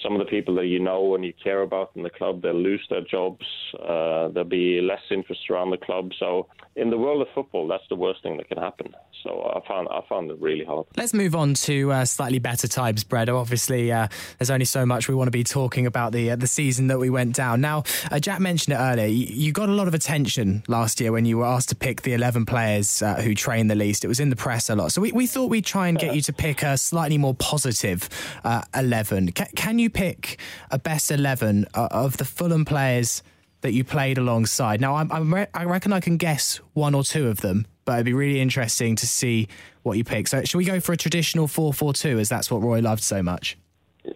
some 0.02 0.14
of 0.14 0.18
the 0.18 0.24
people 0.24 0.54
that 0.56 0.66
you 0.66 0.80
know 0.80 1.14
and 1.14 1.24
you 1.24 1.32
care 1.42 1.62
about 1.62 1.92
in 1.94 2.02
the 2.02 2.10
club 2.10 2.42
they'll 2.42 2.54
lose 2.54 2.84
their 2.90 3.02
jobs, 3.02 3.44
uh, 3.74 4.28
there'll 4.28 4.44
be 4.48 4.80
less 4.80 5.02
interest 5.10 5.42
around 5.50 5.70
the 5.70 5.76
club. 5.76 6.10
So 6.18 6.48
in 6.76 6.90
the 6.90 6.98
world 6.98 7.20
of 7.22 7.28
football, 7.34 7.68
that's 7.68 7.84
the 7.88 7.96
worst 7.96 8.22
thing 8.22 8.38
that 8.38 8.48
can 8.48 8.58
happen. 8.58 8.94
So 9.22 9.52
I 9.54 9.66
found 9.68 9.88
I 9.90 10.00
found 10.08 10.30
it 10.30 10.40
really 10.40 10.64
hard. 10.64 10.86
Let's 10.96 11.12
move 11.12 11.34
on 11.34 11.54
to 11.54 11.92
uh, 11.92 12.04
slightly 12.04 12.38
better 12.38 12.66
times, 12.66 13.04
Brede. 13.04 13.28
Obviously, 13.28 13.92
uh, 13.92 14.08
there's 14.38 14.50
only 14.50 14.64
so 14.64 14.86
much 14.86 15.08
we 15.08 15.14
want 15.14 15.28
to 15.28 15.32
be 15.32 15.44
talking 15.44 15.86
about 15.86 16.12
the 16.12 16.30
uh, 16.30 16.36
the 16.36 16.46
season 16.46 16.86
that 16.86 16.98
we 16.98 17.10
went 17.10 17.34
down. 17.34 17.60
Now, 17.60 17.84
uh, 18.10 18.18
Jack 18.18 18.40
mentioned 18.40 18.74
it 18.74 18.78
earlier. 18.78 19.06
You, 19.06 19.26
you, 19.26 19.52
got 19.52 19.68
a 19.68 19.72
lot 19.72 19.88
of 19.88 19.94
attention 19.94 20.62
last 20.68 21.00
year 21.00 21.12
when 21.12 21.26
you 21.26 21.38
were 21.38 21.44
asked 21.44 21.68
to 21.70 21.76
pick 21.76 22.02
the 22.02 22.14
11 22.14 22.46
players 22.46 23.02
uh, 23.10 23.22
who 23.22 23.34
trained 23.34 23.70
the 23.70 23.74
least. 23.74 24.04
It 24.04 24.08
was 24.08 24.20
in 24.20 24.30
the 24.30 24.36
press 24.36 24.70
a 24.70 24.76
lot. 24.76 24.92
So 24.92 25.00
we, 25.00 25.12
we 25.12 25.26
thought 25.26 25.50
we'd 25.50 25.64
try 25.64 25.88
and 25.88 25.98
get 25.98 26.14
you 26.14 26.20
to 26.22 26.32
pick 26.32 26.62
a 26.62 26.76
slightly 26.76 27.18
more 27.18 27.34
positive 27.34 28.08
uh, 28.44 28.62
11. 28.74 29.32
Can, 29.32 29.46
can 29.56 29.78
you 29.78 29.90
pick 29.90 30.38
a 30.70 30.78
best 30.78 31.10
11 31.10 31.66
of 31.74 32.16
the 32.16 32.24
Fulham 32.24 32.64
players? 32.64 33.22
That 33.62 33.74
you 33.74 33.84
played 33.84 34.16
alongside. 34.16 34.80
Now, 34.80 34.94
I'm, 34.94 35.12
I'm 35.12 35.34
re- 35.34 35.46
I 35.52 35.64
reckon 35.64 35.92
I 35.92 36.00
can 36.00 36.16
guess 36.16 36.62
one 36.72 36.94
or 36.94 37.04
two 37.04 37.28
of 37.28 37.42
them, 37.42 37.66
but 37.84 37.92
it'd 37.92 38.06
be 38.06 38.14
really 38.14 38.40
interesting 38.40 38.96
to 38.96 39.06
see 39.06 39.48
what 39.82 39.98
you 39.98 40.02
pick. 40.02 40.28
So, 40.28 40.42
should 40.44 40.56
we 40.56 40.64
go 40.64 40.80
for 40.80 40.94
a 40.94 40.96
traditional 40.96 41.46
4 41.46 41.74
4 41.74 41.92
2 41.92 42.18
as 42.18 42.30
that's 42.30 42.50
what 42.50 42.62
Roy 42.62 42.80
loved 42.80 43.02
so 43.02 43.22
much? 43.22 43.58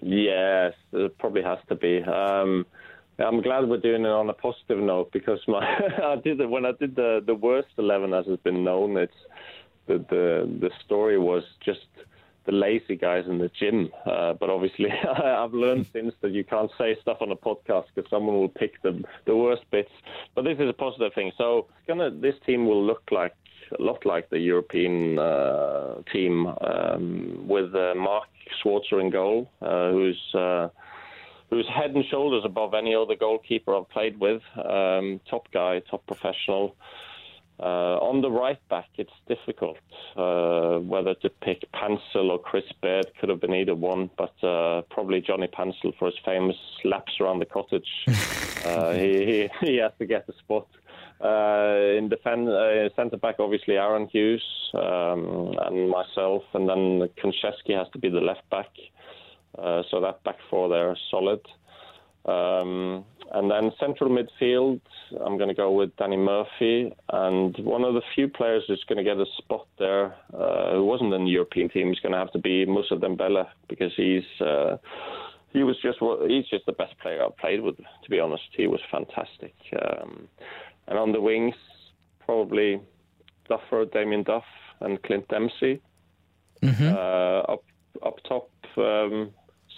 Yes, 0.00 0.72
it 0.94 1.18
probably 1.18 1.42
has 1.42 1.58
to 1.68 1.74
be. 1.74 2.02
Um, 2.04 2.64
I'm 3.18 3.42
glad 3.42 3.68
we're 3.68 3.78
doing 3.78 4.04
it 4.04 4.08
on 4.08 4.28
a 4.28 4.32
positive 4.32 4.78
note 4.78 5.12
because 5.12 5.40
my 5.46 5.60
I 6.02 6.16
did 6.16 6.40
it 6.40 6.50
when 6.50 6.66
I 6.66 6.72
did 6.72 6.96
the 6.96 7.22
the 7.24 7.34
worst 7.34 7.68
11 7.78 8.12
as 8.12 8.26
has 8.26 8.38
been 8.38 8.64
known. 8.64 8.96
It's 8.96 9.12
the 9.86 9.98
the 9.98 10.58
the 10.60 10.70
story 10.84 11.18
was 11.18 11.44
just 11.64 11.86
the 12.44 12.52
lazy 12.52 12.96
guys 12.96 13.24
in 13.26 13.38
the 13.38 13.50
gym. 13.58 13.90
Uh, 14.04 14.34
but 14.34 14.50
obviously, 14.50 14.90
I've 15.22 15.54
learned 15.54 15.86
since 15.92 16.14
that 16.20 16.32
you 16.32 16.44
can't 16.44 16.70
say 16.76 16.96
stuff 17.00 17.18
on 17.20 17.30
a 17.30 17.36
podcast 17.36 17.86
because 17.94 18.10
someone 18.10 18.36
will 18.36 18.48
pick 18.48 18.82
the 18.82 19.02
the 19.26 19.36
worst 19.36 19.62
bits. 19.70 19.92
But 20.34 20.42
this 20.42 20.58
is 20.58 20.68
a 20.68 20.74
positive 20.74 21.12
thing. 21.14 21.32
So 21.38 21.68
gonna 21.86 22.10
this 22.10 22.34
team 22.46 22.66
will 22.66 22.84
look 22.84 23.02
like 23.10 23.34
a 23.78 23.82
lot 23.82 24.04
like 24.04 24.28
the 24.30 24.38
European 24.38 25.18
uh, 25.18 26.02
team 26.12 26.46
um, 26.46 27.44
with 27.48 27.74
uh, 27.74 27.94
Mark 27.94 28.28
Schwarzer 28.62 29.00
in 29.00 29.10
goal, 29.10 29.50
uh, 29.62 29.90
who's 29.90 30.20
uh, 30.34 30.68
who's 31.54 31.68
head 31.68 31.94
and 31.94 32.04
shoulders 32.10 32.42
above 32.44 32.74
any 32.74 32.94
other 32.94 33.14
goalkeeper 33.14 33.76
I've 33.76 33.88
played 33.88 34.18
with. 34.18 34.42
Um, 34.56 35.20
top 35.30 35.50
guy, 35.52 35.80
top 35.90 36.06
professional. 36.06 36.74
Uh, 37.60 37.98
on 37.98 38.20
the 38.20 38.30
right 38.30 38.58
back, 38.68 38.88
it's 38.96 39.12
difficult 39.28 39.78
uh, 40.16 40.78
whether 40.78 41.14
to 41.14 41.30
pick 41.30 41.64
Pantsil 41.72 42.30
or 42.30 42.38
Chris 42.38 42.64
Baird. 42.82 43.06
Could 43.20 43.28
have 43.28 43.40
been 43.40 43.54
either 43.54 43.76
one, 43.76 44.10
but 44.18 44.34
uh, 44.44 44.82
probably 44.90 45.20
Johnny 45.20 45.46
Pantsil 45.46 45.96
for 45.96 46.06
his 46.06 46.18
famous 46.24 46.56
laps 46.84 47.12
around 47.20 47.38
the 47.38 47.46
cottage. 47.46 47.88
he, 48.06 49.48
he, 49.60 49.66
he 49.66 49.76
has 49.76 49.92
to 50.00 50.06
get 50.06 50.26
the 50.26 50.32
spot. 50.40 50.66
Uh, 51.24 51.96
in 51.96 52.08
defend, 52.08 52.48
uh, 52.48 52.92
centre 52.96 53.16
back, 53.16 53.36
obviously 53.38 53.76
Aaron 53.76 54.08
Hughes 54.08 54.44
um, 54.74 55.54
and 55.62 55.88
myself, 55.88 56.42
and 56.54 56.68
then 56.68 57.08
Konchesky 57.22 57.78
has 57.78 57.86
to 57.92 57.98
be 57.98 58.08
the 58.08 58.20
left 58.20 58.48
back. 58.50 58.70
Uh, 59.58 59.82
so 59.90 60.00
that 60.00 60.22
back 60.24 60.36
four 60.50 60.68
there 60.68 60.92
is 60.92 60.98
solid. 61.10 61.40
Um, 62.26 63.04
and 63.32 63.50
then 63.50 63.72
central 63.78 64.10
midfield, 64.10 64.80
I'm 65.24 65.36
going 65.36 65.48
to 65.48 65.54
go 65.54 65.70
with 65.72 65.94
Danny 65.96 66.16
Murphy. 66.16 66.94
And 67.10 67.56
one 67.58 67.84
of 67.84 67.94
the 67.94 68.02
few 68.14 68.28
players 68.28 68.64
who's 68.66 68.84
going 68.88 68.98
to 68.98 69.04
get 69.04 69.18
a 69.18 69.26
spot 69.38 69.66
there, 69.78 70.14
uh, 70.32 70.72
who 70.72 70.84
wasn't 70.84 71.12
in 71.12 71.24
the 71.24 71.30
European 71.30 71.68
team, 71.68 71.92
is 71.92 72.00
going 72.00 72.12
to 72.12 72.18
have 72.18 72.32
to 72.32 72.38
be 72.38 72.64
Moussa 72.64 72.94
Dembele 72.94 73.46
because 73.68 73.92
he's 73.96 74.24
uh, 74.40 74.76
he 75.52 75.62
was 75.62 75.76
just 75.82 75.98
he's 76.28 76.46
just 76.46 76.66
the 76.66 76.72
best 76.72 76.98
player 77.00 77.24
I've 77.24 77.36
played 77.36 77.60
with. 77.60 77.76
To 77.76 78.10
be 78.10 78.20
honest, 78.20 78.44
he 78.56 78.66
was 78.66 78.80
fantastic. 78.90 79.54
Um, 79.72 80.28
and 80.86 80.98
on 80.98 81.12
the 81.12 81.20
wings, 81.20 81.54
probably 82.24 82.80
Duffer, 83.48 83.84
Damien 83.86 84.22
Duff, 84.22 84.44
and 84.80 85.02
Clint 85.02 85.28
Dempsey. 85.28 85.80
Mm-hmm. 86.62 86.88
Uh, 86.88 87.52
up 87.52 87.64
up 88.04 88.16
top. 88.28 88.50
Um, 88.76 89.30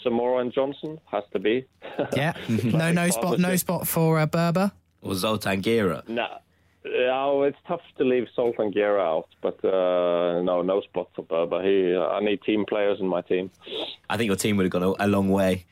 Zamora 0.07 0.39
and 0.39 0.53
Johnson 0.53 1.01
has 1.11 1.25
to 1.33 1.41
be. 1.41 1.67
yeah. 2.17 2.35
no, 2.49 2.93
no 2.93 3.11
spot, 3.11 3.41
no 3.41 3.57
spot 3.57 3.89
for 3.89 4.21
uh, 4.21 4.27
Berba 4.27 4.71
or 5.03 5.15
Zoltan 5.17 5.63
Gera. 5.63 6.05
No, 6.07 6.29
oh, 7.11 7.43
it's 7.43 7.59
tough 7.67 7.81
to 7.99 8.05
leave 8.05 8.29
Zoltan 8.37 8.73
Gera 8.73 9.03
out, 9.03 9.29
but 9.43 9.65
uh, 9.65 10.43
no, 10.43 10.63
no 10.63 10.81
spot 10.83 11.09
for 11.17 11.25
Berba. 11.25 11.65
He, 11.65 11.97
I 11.97 12.21
need 12.21 12.41
team 12.43 12.65
players 12.69 13.01
in 13.01 13.09
my 13.09 13.23
team. 13.23 13.51
I 14.09 14.17
think 14.17 14.29
your 14.29 14.37
team 14.37 14.57
would 14.57 14.65
have 14.65 14.71
gone 14.71 14.95
a, 15.01 15.07
a 15.07 15.09
long 15.09 15.29
way 15.29 15.67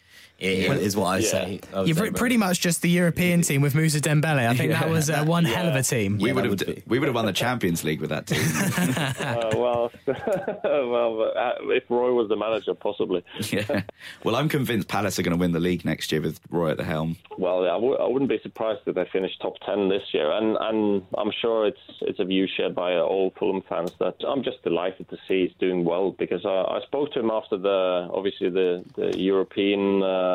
i- 0.45 0.74
is 0.78 0.97
what 0.97 1.07
I 1.07 1.18
Yeah. 1.18 1.28
say. 1.28 1.61
I 1.74 1.82
You're 1.84 1.97
say, 1.97 2.11
pretty 2.11 2.36
much 2.36 2.61
just 2.61 2.82
the 2.82 2.90
European 2.90 3.42
team 3.42 3.61
with 3.62 3.74
Moussa 3.74 4.01
Dembele. 4.01 4.49
I 4.49 4.55
think 4.55 4.72
that 4.72 4.88
was 4.88 5.11
uh, 5.11 5.24
one 5.24 5.45
hell 5.45 5.68
of 5.68 5.74
a 5.76 5.82
team. 5.82 6.18
We 6.18 6.28
Yeah, 6.28 6.34
would 6.34 6.45
have 6.45 6.61
would 6.61 6.82
we 6.86 6.99
would 6.99 7.07
have 7.09 7.14
won 7.14 7.26
the 7.26 7.32
Champions 7.32 7.84
League 7.84 8.01
with 8.01 8.11
that 8.11 8.26
team. 8.26 8.40
Uh, 9.24 9.51
well, 9.57 9.90
well, 10.64 11.32
uh, 11.36 11.53
if 11.72 11.84
Roy 11.88 12.12
was 12.12 12.28
the 12.28 12.36
manager, 12.36 12.74
possibly. 12.74 13.22
yeah. 13.51 13.82
Well, 14.24 14.36
I'm 14.36 14.49
convinced 14.49 14.88
Palace 14.88 15.18
are 15.18 15.22
going 15.22 15.36
to 15.36 15.40
win 15.40 15.53
the 15.53 15.61
league 15.61 15.84
next 15.84 16.12
year 16.12 16.20
with 16.20 16.40
Roy 16.51 16.70
at 16.70 16.76
the 16.76 16.84
helm. 16.84 17.16
Well, 17.38 17.64
I 17.64 17.68
w- 17.74 17.97
I 17.97 18.07
wouldn't 18.07 18.28
be 18.30 18.38
surprised 18.42 18.80
if 18.86 18.95
they 18.95 19.05
finish 19.12 19.32
top 19.40 19.55
ten 19.66 19.88
this 19.88 20.03
year, 20.12 20.30
and 20.32 20.57
and 20.61 21.03
I'm 21.18 21.30
sure 21.40 21.66
it's 21.66 21.80
it's 22.03 22.20
a 22.20 22.24
view 22.24 22.47
shared 22.57 22.74
by 22.74 22.97
all 22.97 23.32
Fulham 23.38 23.62
fans 23.68 23.92
that 23.99 24.16
I'm 24.26 24.42
just 24.42 24.62
delighted 24.62 25.09
to 25.11 25.16
see 25.28 25.47
he's 25.47 25.57
doing 25.59 25.84
well 25.84 26.12
because 26.12 26.45
I, 26.45 26.49
I 26.76 26.80
spoke 26.86 27.12
to 27.12 27.20
him 27.20 27.30
after 27.30 27.57
the 27.57 28.09
obviously 28.12 28.51
the 28.51 28.84
the 28.97 29.18
European. 29.18 30.03
Uh, 30.03 30.34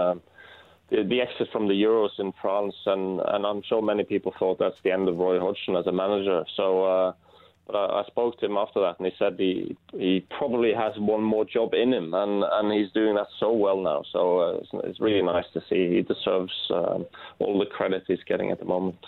the, 0.89 1.03
the 1.11 1.21
exit 1.21 1.47
from 1.51 1.67
the 1.67 1.73
Euros 1.73 2.15
in 2.19 2.31
France, 2.41 2.75
and, 2.85 3.21
and 3.33 3.45
I'm 3.45 3.61
sure 3.67 3.81
many 3.81 4.03
people 4.03 4.33
thought 4.39 4.57
that's 4.59 4.81
the 4.83 4.91
end 4.91 5.07
of 5.09 5.17
Roy 5.17 5.39
Hodgson 5.39 5.75
as 5.75 5.87
a 5.87 5.91
manager. 5.91 6.43
So, 6.57 6.65
uh, 6.83 7.13
but 7.67 7.75
I, 7.75 8.01
I 8.01 8.03
spoke 8.07 8.39
to 8.39 8.45
him 8.47 8.57
after 8.57 8.79
that, 8.81 8.95
and 8.99 9.05
he 9.09 9.13
said 9.19 9.35
he 9.37 9.77
he 9.91 10.25
probably 10.39 10.71
has 10.73 10.93
one 10.97 11.23
more 11.23 11.45
job 11.45 11.73
in 11.73 11.93
him, 11.93 12.13
and, 12.13 12.43
and 12.43 12.65
he's 12.73 12.91
doing 12.93 13.15
that 13.15 13.27
so 13.39 13.51
well 13.51 13.79
now. 13.81 14.01
So 14.13 14.39
uh, 14.39 14.51
it's, 14.59 14.69
it's 14.87 14.99
really 14.99 15.21
nice 15.21 15.45
to 15.53 15.61
see. 15.69 15.81
He 15.95 16.01
deserves 16.01 16.53
um, 16.71 17.05
all 17.39 17.59
the 17.59 17.69
credit 17.77 18.03
he's 18.07 18.23
getting 18.27 18.49
at 18.51 18.59
the 18.59 18.65
moment. 18.65 18.99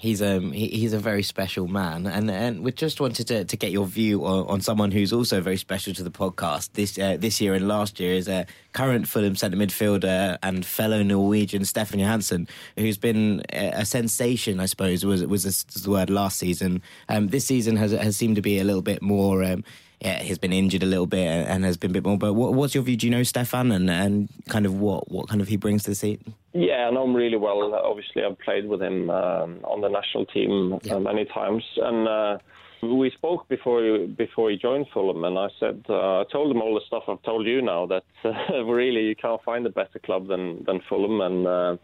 He's 0.00 0.22
um 0.22 0.52
he, 0.52 0.68
he's 0.68 0.94
a 0.94 0.98
very 0.98 1.22
special 1.22 1.68
man, 1.68 2.06
and 2.06 2.30
and 2.30 2.64
we 2.64 2.72
just 2.72 3.02
wanted 3.02 3.28
to, 3.28 3.44
to 3.44 3.56
get 3.58 3.70
your 3.70 3.84
view 3.84 4.24
on, 4.24 4.46
on 4.46 4.60
someone 4.62 4.90
who's 4.90 5.12
also 5.12 5.42
very 5.42 5.58
special 5.58 5.92
to 5.92 6.02
the 6.02 6.10
podcast 6.10 6.72
this 6.72 6.98
uh, 6.98 7.18
this 7.18 7.38
year 7.38 7.52
and 7.52 7.68
last 7.68 8.00
year 8.00 8.14
is 8.14 8.26
a 8.26 8.46
current 8.72 9.06
Fulham 9.06 9.36
centre 9.36 9.58
midfielder 9.58 10.38
and 10.42 10.64
fellow 10.64 11.02
Norwegian 11.02 11.66
Stefan 11.66 12.00
Johansen, 12.00 12.48
who's 12.78 12.96
been 12.96 13.42
a, 13.52 13.72
a 13.72 13.84
sensation, 13.84 14.58
I 14.58 14.64
suppose 14.64 15.04
was 15.04 15.22
was 15.26 15.44
the, 15.44 15.90
word 15.90 16.08
last 16.08 16.38
season. 16.38 16.80
Um, 17.10 17.28
this 17.28 17.44
season 17.44 17.76
has 17.76 17.92
has 17.92 18.16
seemed 18.16 18.36
to 18.36 18.42
be 18.42 18.58
a 18.58 18.64
little 18.64 18.80
bit 18.80 19.02
more. 19.02 19.44
Um, 19.44 19.64
yeah, 20.00 20.22
he's 20.22 20.38
been 20.38 20.52
injured 20.52 20.82
a 20.82 20.86
little 20.86 21.06
bit 21.06 21.26
and 21.26 21.64
has 21.64 21.76
been 21.76 21.90
a 21.90 21.94
bit 21.94 22.04
more. 22.04 22.16
But 22.18 22.34
what, 22.34 22.54
what's 22.54 22.74
your 22.74 22.82
view? 22.84 22.96
Do 22.96 23.06
you 23.06 23.10
know 23.10 23.22
Stefan 23.22 23.70
and, 23.72 23.90
and 23.90 24.28
kind 24.48 24.64
of 24.66 24.74
what, 24.74 25.10
what 25.10 25.28
kind 25.28 25.40
of 25.40 25.48
he 25.48 25.56
brings 25.56 25.82
to 25.84 25.90
the 25.90 25.94
seat? 25.94 26.20
Yeah, 26.52 26.88
I 26.88 26.90
know 26.90 27.04
him 27.04 27.14
really 27.14 27.36
well. 27.36 27.74
Obviously, 27.74 28.22
I've 28.24 28.38
played 28.40 28.66
with 28.66 28.82
him 28.82 29.10
um, 29.10 29.60
on 29.64 29.80
the 29.82 29.88
national 29.88 30.26
team 30.26 30.78
Yeah. 30.82 30.94
uh, 30.94 31.00
many 31.00 31.24
times, 31.26 31.62
and 31.76 32.08
uh, 32.08 32.38
we 32.82 33.10
spoke 33.10 33.46
before 33.48 33.84
he, 33.84 34.06
before 34.06 34.50
he 34.50 34.56
joined 34.56 34.86
Fulham, 34.92 35.22
and 35.24 35.38
I 35.38 35.48
said 35.60 35.84
uh, 35.88 36.20
I 36.20 36.24
told 36.32 36.50
him 36.50 36.62
all 36.62 36.74
the 36.74 36.80
stuff 36.86 37.04
I've 37.08 37.22
told 37.22 37.46
you 37.46 37.60
now 37.62 37.86
that 37.86 38.02
uh, 38.24 38.64
really 38.64 39.02
you 39.06 39.14
can't 39.14 39.42
find 39.44 39.66
a 39.66 39.70
better 39.70 39.98
club 39.98 40.26
than 40.28 40.64
than 40.64 40.80
Fulham, 40.88 41.20
and 41.20 41.46
uh, 41.46 41.76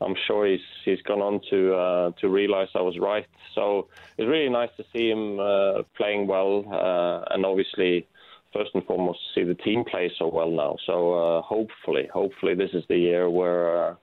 I'm 0.00 0.14
sure 0.26 0.46
he's 0.46 0.60
he's 0.84 1.02
gone 1.02 1.20
on 1.20 1.40
to 1.50 1.74
uh, 1.74 2.10
to 2.20 2.28
realise 2.28 2.68
I 2.74 2.80
was 2.80 2.98
right. 2.98 3.26
So 3.54 3.88
it's 4.16 4.28
really 4.28 4.48
nice 4.48 4.70
to 4.76 4.84
see 4.92 5.10
him 5.10 5.38
uh, 5.38 5.82
playing 5.96 6.26
well, 6.26 6.64
uh, 6.72 7.34
and 7.34 7.44
obviously 7.44 8.06
first 8.52 8.70
and 8.74 8.84
foremost 8.84 9.18
see 9.34 9.44
the 9.44 9.54
team 9.54 9.84
play 9.84 10.10
so 10.18 10.28
well 10.28 10.50
now. 10.50 10.76
So 10.86 11.14
uh, 11.14 11.42
hopefully, 11.42 12.08
hopefully 12.12 12.54
this 12.54 12.70
is 12.72 12.84
the 12.88 12.96
year 12.96 13.28
where 13.28 13.90
uh, 13.90 13.94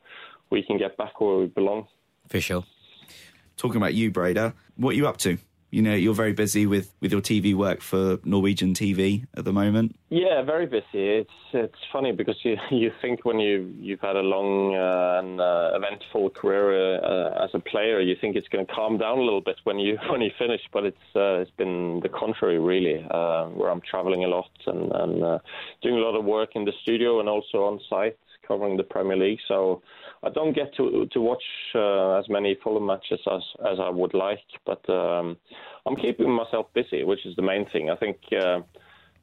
we 0.50 0.64
can 0.64 0.78
get 0.78 0.98
back 0.98 1.20
where 1.20 1.38
we 1.38 1.48
belong. 1.48 1.88
For 2.30 2.40
sure. 2.40 2.64
Talking 3.58 3.78
about 3.78 3.96
you, 3.96 4.12
Brede, 4.12 4.54
what 4.76 4.92
are 4.92 4.98
you 4.98 5.08
up 5.08 5.18
to? 5.18 5.38
You 5.70 5.82
know, 5.82 5.94
you're 5.94 6.14
very 6.14 6.32
busy 6.32 6.66
with, 6.66 6.94
with 7.02 7.12
your 7.12 7.20
TV 7.22 7.54
work 7.54 7.82
for 7.82 8.20
Norwegian 8.24 8.74
TV 8.74 9.28
at 9.36 9.44
the 9.44 9.52
moment. 9.52 9.96
Yeah, 10.10 10.42
very 10.42 10.66
busy. 10.66 10.86
It's 10.94 11.30
it's 11.54 11.80
funny 11.92 12.14
because 12.14 12.38
you 12.44 12.56
you 12.72 12.92
think 13.02 13.26
when 13.26 13.40
you 13.40 13.74
you've 13.78 14.00
had 14.00 14.16
a 14.16 14.22
long 14.22 14.76
uh, 14.76 15.20
and 15.20 15.42
uh, 15.42 15.72
eventful 15.76 16.30
career 16.30 17.04
uh, 17.04 17.44
as 17.44 17.50
a 17.54 17.60
player, 17.60 18.00
you 18.00 18.16
think 18.20 18.38
it's 18.38 18.48
going 18.48 18.66
to 18.66 18.74
calm 18.74 18.98
down 18.98 19.18
a 19.18 19.22
little 19.22 19.42
bit 19.42 19.58
when 19.66 19.78
you 19.78 19.98
when 20.10 20.22
you 20.22 20.32
finish, 20.40 20.62
but 20.72 20.86
it's 20.86 21.08
uh, 21.16 21.42
it's 21.42 21.52
been 21.58 22.00
the 22.02 22.10
contrary 22.10 22.60
really. 22.60 23.06
Uh, 23.12 23.46
where 23.48 23.70
I'm 23.70 23.82
traveling 23.82 24.24
a 24.24 24.28
lot 24.28 24.50
and 24.68 24.92
and 24.94 25.24
uh, 25.24 25.40
doing 25.82 25.96
a 25.96 26.00
lot 26.00 26.18
of 26.18 26.24
work 26.24 26.52
in 26.56 26.64
the 26.64 26.74
studio 26.82 27.20
and 27.20 27.28
also 27.28 27.66
on 27.66 27.80
site 27.90 28.18
covering 28.48 28.78
the 28.78 28.84
Premier 28.84 29.18
League. 29.18 29.40
So 29.48 29.82
I 30.24 30.30
don't 30.30 30.54
get 30.54 30.74
to 30.78 31.08
to 31.12 31.22
watch 31.22 31.44
uh, 31.76 32.18
as 32.20 32.30
many 32.30 32.58
Fulham 32.64 32.86
matches 32.86 33.20
as 33.30 33.44
as 33.72 33.80
I 33.80 33.90
would 33.90 34.14
like, 34.14 34.48
but 34.66 34.88
um, 34.90 35.38
I'm 35.86 35.96
keeping 35.96 36.32
myself 36.32 36.68
busy, 36.74 37.04
which 37.04 37.26
is 37.26 37.36
the 37.36 37.42
main 37.42 37.66
thing. 37.70 37.90
I 37.90 37.96
think. 37.96 38.18
Uh, 38.32 38.62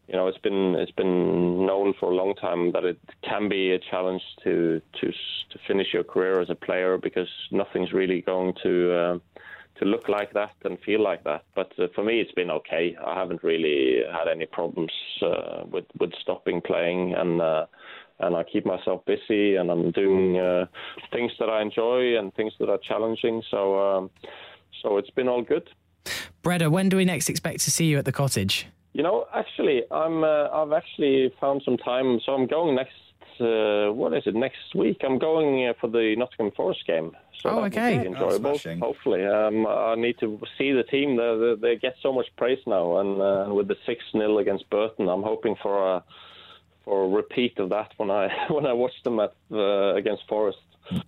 you 0.09 0.15
know, 0.15 0.27
it's 0.27 0.39
been 0.39 0.75
it's 0.75 0.93
been 0.93 1.65
known 1.65 1.95
for 1.99 2.11
a 2.11 2.15
long 2.15 2.35
time 2.35 2.73
that 2.73 2.85
it 2.85 2.99
can 3.23 3.49
be 3.49 3.73
a 3.73 3.79
challenge 3.79 4.23
to 4.43 4.81
to 5.01 5.11
to 5.11 5.59
finish 5.67 5.89
your 5.95 6.05
career 6.05 6.41
as 6.41 6.51
a 6.51 6.55
player 6.55 6.99
because 6.99 7.29
nothing's 7.51 7.93
really 7.93 8.21
going 8.21 8.53
to 8.63 8.93
uh, 8.93 9.19
to 9.79 9.85
look 9.87 10.09
like 10.09 10.33
that 10.35 10.53
and 10.65 10.79
feel 10.81 11.03
like 11.03 11.25
that. 11.25 11.45
But 11.55 11.73
uh, 11.79 11.87
for 11.95 12.05
me, 12.05 12.21
it's 12.21 12.33
been 12.33 12.51
okay. 12.51 12.97
I 13.05 13.15
haven't 13.15 13.43
really 13.43 14.03
had 14.13 14.29
any 14.29 14.47
problems 14.47 14.93
uh, 15.23 15.65
with 15.71 15.87
with 15.99 16.13
stopping 16.21 16.61
playing 16.61 17.15
and. 17.15 17.41
Uh, 17.41 17.67
and 18.21 18.37
I 18.37 18.45
keep 18.45 18.65
myself 18.65 19.05
busy, 19.07 19.57
and 19.57 19.73
I'm 19.73 19.91
doing 19.91 20.39
uh, 20.39 20.67
things 21.13 21.33
that 21.41 21.49
I 21.49 21.61
enjoy 21.61 22.17
and 22.17 22.33
things 22.35 22.53
that 22.61 22.71
are 22.71 22.79
challenging. 22.79 23.43
So, 23.51 23.77
um, 23.81 24.11
so 24.83 24.99
it's 24.99 25.11
been 25.11 25.27
all 25.27 25.43
good. 25.43 25.69
Brede, 26.43 26.69
when 26.69 26.89
do 26.89 26.97
we 26.97 27.05
next 27.05 27.29
expect 27.29 27.61
to 27.61 27.71
see 27.71 27.87
you 27.87 27.99
at 27.99 28.05
the 28.05 28.13
cottage? 28.13 28.67
You 28.93 29.03
know, 29.03 29.27
actually, 29.35 29.83
I'm. 29.91 30.23
Uh, 30.23 30.49
I've 30.51 30.73
actually 30.73 31.33
found 31.41 31.63
some 31.65 31.77
time, 31.77 32.21
so 32.25 32.33
I'm 32.33 32.47
going 32.47 32.77
next. 32.77 32.93
Uh, 33.41 33.93
what 33.93 34.13
is 34.15 34.23
it? 34.27 34.35
Next 34.37 34.75
week, 34.77 34.99
I'm 35.03 35.19
going 35.19 35.67
uh, 35.67 35.73
for 35.81 35.89
the 35.89 36.15
Nottingham 36.17 36.53
Forest 36.57 36.87
game. 36.87 37.11
So 37.43 37.51
Oh, 37.51 37.65
okay. 37.65 37.99
be 37.99 38.07
Oh, 38.09 38.13
enjoyable. 38.13 38.59
smashing. 38.59 38.79
hopefully, 38.79 39.27
um, 39.27 39.67
I 39.67 39.97
need 39.97 40.19
to 40.21 40.39
see 40.57 40.71
the 40.71 40.85
team. 40.85 41.17
They, 41.17 41.37
they, 41.41 41.55
they 41.75 41.77
get 41.81 41.97
so 42.01 42.13
much 42.13 42.27
praise 42.37 42.61
now, 42.67 42.99
and 42.99 43.21
uh, 43.21 43.53
with 43.53 43.67
the 43.67 43.77
six 43.85 44.05
0 44.13 44.39
against 44.39 44.71
Burton, 44.71 45.09
I'm 45.09 45.23
hoping 45.25 45.57
for 45.61 45.97
a 45.97 46.05
for 46.85 47.05
a 47.05 47.09
repeat 47.09 47.59
of 47.59 47.71
that 47.71 47.93
when 47.97 48.11
I 48.13 48.29
when 48.51 48.65
I 48.67 48.73
watch 48.73 48.95
them 49.03 49.19
at 49.19 49.35
uh, 49.51 49.95
against 49.97 50.23
Forest. 50.29 50.59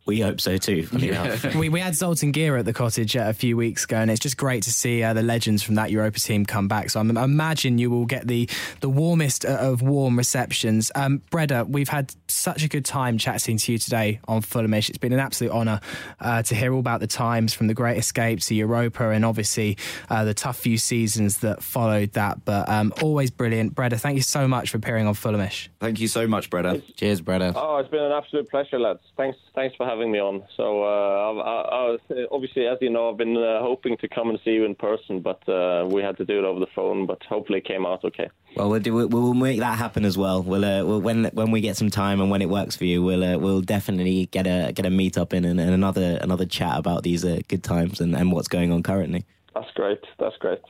We 0.07 0.21
hope 0.21 0.41
so 0.41 0.57
too. 0.57 0.87
funny 0.87 1.09
enough. 1.09 1.55
we, 1.55 1.69
we 1.69 1.81
had 1.81 1.95
Zoltan 1.95 2.33
Gera 2.33 2.61
at 2.61 2.65
the 2.65 2.73
cottage 2.73 3.17
uh, 3.17 3.25
a 3.27 3.33
few 3.33 3.57
weeks 3.57 3.85
ago, 3.85 3.97
and 3.97 4.11
it's 4.11 4.21
just 4.21 4.37
great 4.37 4.63
to 4.65 4.73
see 4.73 5.03
uh, 5.03 5.13
the 5.13 5.23
legends 5.23 5.63
from 5.63 5.75
that 5.77 5.91
Europa 5.91 6.19
team 6.19 6.47
come 6.47 6.69
back. 6.69 6.91
So 6.91 7.01
I'm, 7.01 7.17
I 7.17 7.25
imagine 7.25 7.79
you 7.79 7.91
will 7.91 8.07
get 8.07 8.27
the 8.27 8.49
the 8.81 8.89
warmest 8.89 9.45
uh, 9.45 9.51
of 9.51 9.83
warm 9.83 10.17
receptions. 10.17 10.91
Um, 10.95 11.23
Brede, 11.31 11.69
we've 11.69 11.89
had 11.89 12.15
such 12.29 12.65
a 12.65 12.69
good 12.69 12.85
time 12.85 13.19
chatting 13.19 13.59
to 13.59 13.73
you 13.73 13.79
today 13.79 14.21
on 14.29 14.43
Fulhamish. 14.43 14.89
It's 14.89 14.99
been 14.99 15.13
an 15.13 15.21
absolute 15.21 15.53
honour 15.53 15.81
uh, 16.21 16.43
to 16.43 16.55
hear 16.55 16.73
all 16.73 16.81
about 16.81 17.01
the 17.01 17.07
times 17.07 17.53
from 17.53 17.67
the 17.67 17.75
Great 17.75 17.99
Escape 17.99 18.41
to 18.41 18.55
Europa, 18.55 19.11
and 19.11 19.25
obviously 19.25 19.77
uh, 20.09 20.25
the 20.25 20.35
tough 20.35 20.59
few 20.59 20.79
seasons 20.79 21.39
that 21.39 21.63
followed 21.63 22.13
that. 22.13 22.45
But 22.45 22.69
um, 22.69 22.93
always 23.03 23.31
brilliant, 23.31 23.75
Brede. 23.75 24.01
Thank 24.01 24.17
you 24.17 24.23
so 24.23 24.49
much 24.49 24.71
for 24.71 24.79
appearing 24.79 25.07
on 25.07 25.15
Fulhamish. 25.15 25.69
Thank 25.81 26.01
you 26.01 26.09
so 26.09 26.27
much, 26.27 26.51
Brede. 26.51 26.83
Cheers, 26.97 27.21
brother. 27.21 27.53
Oh, 27.55 27.79
it's 27.79 27.91
been 27.91 28.03
an 28.03 28.13
absolute 28.13 28.49
pleasure, 28.49 28.79
lads. 28.79 29.01
Thanks, 29.17 29.39
thanks 29.55 29.66
for 29.77 29.87
having 29.87 30.13
me 30.13 30.19
on. 30.19 30.45
So, 30.57 30.83
uh, 30.83 31.43
I, 31.43 31.97
I, 32.15 32.27
obviously, 32.31 32.67
as 32.67 32.79
you 32.81 32.91
know, 32.91 33.11
I've 33.11 33.17
been 33.17 33.37
uh, 33.37 33.61
hoping 33.61 33.97
to 33.99 34.09
come 34.09 34.31
and 34.31 34.39
see 34.45 34.53
you 34.53 34.65
in 34.65 34.75
person, 34.75 35.21
but 35.21 35.49
uh, 35.49 35.87
we 35.89 36.03
had 36.03 36.17
to 36.19 36.25
do 36.25 36.39
it 36.39 36.45
over 36.45 36.61
the 36.61 36.67
phone. 36.75 37.07
But 37.07 37.23
hopefully, 37.25 37.59
it 37.59 37.65
came 37.65 37.87
out 37.87 38.05
okay. 38.05 38.29
Well, 38.57 38.71
we'll, 38.71 38.81
do, 38.81 38.95
we'll, 38.95 39.09
we'll 39.09 39.35
make 39.35 39.61
that 39.61 39.79
happen 39.79 40.05
as 40.05 40.19
well. 40.19 40.43
We'll, 40.43 40.65
uh, 40.65 40.85
we'll 40.85 41.01
when 41.01 41.25
when 41.33 41.51
we 41.51 41.61
get 41.61 41.77
some 41.77 41.91
time 41.91 42.21
and 42.21 42.31
when 42.31 42.43
it 42.43 42.49
works 42.49 42.77
for 42.77 42.85
you, 42.85 43.03
we'll 43.03 43.25
uh, 43.25 43.39
we'll 43.39 43.63
definitely 43.63 44.27
get 44.27 44.47
a 44.47 44.73
get 44.73 44.87
a 44.87 44.91
meet 44.91 45.17
up 45.17 45.33
in 45.33 45.45
and, 45.45 45.61
and 45.61 45.71
another 45.71 46.19
another 46.21 46.47
chat 46.47 46.79
about 46.79 47.03
these 47.03 47.25
uh, 47.25 47.41
good 47.49 47.63
times 47.63 48.01
and, 48.01 48.15
and 48.15 48.33
what's 48.33 48.49
going 48.49 48.73
on 48.73 48.83
currently. 48.83 49.25
That's 49.55 49.71
great. 49.75 50.01
That's 50.19 50.37
great. 50.37 50.61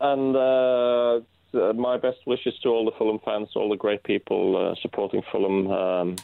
And 0.00 0.36
my 1.52 1.96
best 1.96 2.18
wishes 2.26 2.54
to 2.62 2.68
all 2.68 2.84
the 2.84 2.92
Fulham 2.92 3.18
fans, 3.24 3.48
all 3.54 3.68
the 3.68 3.76
great 3.76 4.02
people 4.04 4.56
uh, 4.56 4.74
supporting 4.80 5.22
Fulham. 5.32 5.66
Um, 5.70 6.16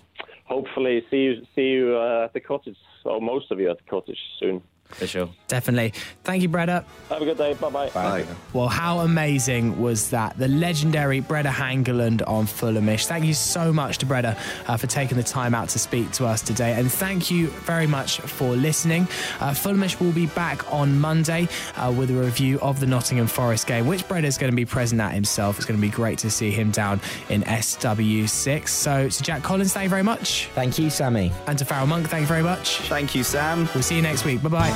hopefully, 0.46 1.04
see 1.10 1.16
you 1.16 1.46
see 1.54 1.62
you 1.62 1.96
uh, 1.96 2.24
at 2.24 2.32
the 2.32 2.40
cottage, 2.40 2.76
or 3.04 3.20
most 3.20 3.50
of 3.50 3.60
you 3.60 3.70
at 3.70 3.78
the 3.78 3.84
cottage 3.84 4.18
soon. 4.38 4.62
For 4.88 5.06
sure. 5.06 5.28
Definitely. 5.48 5.92
Thank 6.24 6.42
you, 6.42 6.48
Brede. 6.48 6.68
Have 6.68 6.84
a 7.10 7.24
good 7.24 7.36
day. 7.36 7.54
Bye 7.54 7.70
bye. 7.70 7.90
Bye. 7.90 8.24
Well, 8.52 8.68
how 8.68 9.00
amazing 9.00 9.80
was 9.80 10.10
that? 10.10 10.38
The 10.38 10.48
legendary 10.48 11.20
Brede 11.20 11.46
Hangeland 11.46 12.22
on 12.26 12.46
Fulhamish. 12.46 13.06
Thank 13.06 13.24
you 13.24 13.34
so 13.34 13.72
much 13.72 13.98
to 13.98 14.06
Brede 14.06 14.24
uh, 14.66 14.76
for 14.76 14.86
taking 14.86 15.16
the 15.16 15.22
time 15.22 15.54
out 15.54 15.68
to 15.70 15.78
speak 15.78 16.10
to 16.12 16.26
us 16.26 16.42
today. 16.42 16.72
And 16.78 16.90
thank 16.90 17.30
you 17.30 17.48
very 17.48 17.86
much 17.86 18.20
for 18.20 18.56
listening. 18.56 19.02
Uh, 19.40 19.50
Fulhamish 19.50 20.00
will 20.00 20.12
be 20.12 20.26
back 20.26 20.72
on 20.72 20.98
Monday 20.98 21.48
uh, 21.76 21.92
with 21.96 22.10
a 22.10 22.14
review 22.14 22.58
of 22.60 22.80
the 22.80 22.86
Nottingham 22.86 23.26
Forest 23.26 23.66
game, 23.66 23.86
which 23.86 24.06
Brede 24.08 24.24
is 24.24 24.38
going 24.38 24.50
to 24.50 24.56
be 24.56 24.64
present 24.64 25.00
at 25.00 25.12
himself. 25.12 25.56
It's 25.56 25.66
going 25.66 25.78
to 25.78 25.86
be 25.86 25.90
great 25.92 26.18
to 26.18 26.30
see 26.30 26.50
him 26.50 26.70
down 26.70 27.00
in 27.28 27.42
SW6. 27.42 28.68
So, 28.68 29.08
to 29.08 29.22
Jack 29.22 29.42
Collins, 29.42 29.72
thank 29.72 29.84
you 29.84 29.90
very 29.90 30.02
much. 30.02 30.48
Thank 30.54 30.78
you, 30.78 30.90
Sammy. 30.90 31.32
And 31.46 31.58
to 31.58 31.64
Farrell 31.64 31.86
Monk, 31.86 32.08
thank 32.08 32.22
you 32.22 32.26
very 32.26 32.42
much. 32.42 32.78
Thank 32.88 33.14
you, 33.14 33.22
Sam. 33.22 33.68
We'll 33.74 33.82
see 33.82 33.96
you 33.96 34.02
next 34.02 34.24
week. 34.24 34.42
Bye 34.42 34.48
bye. 34.48 34.75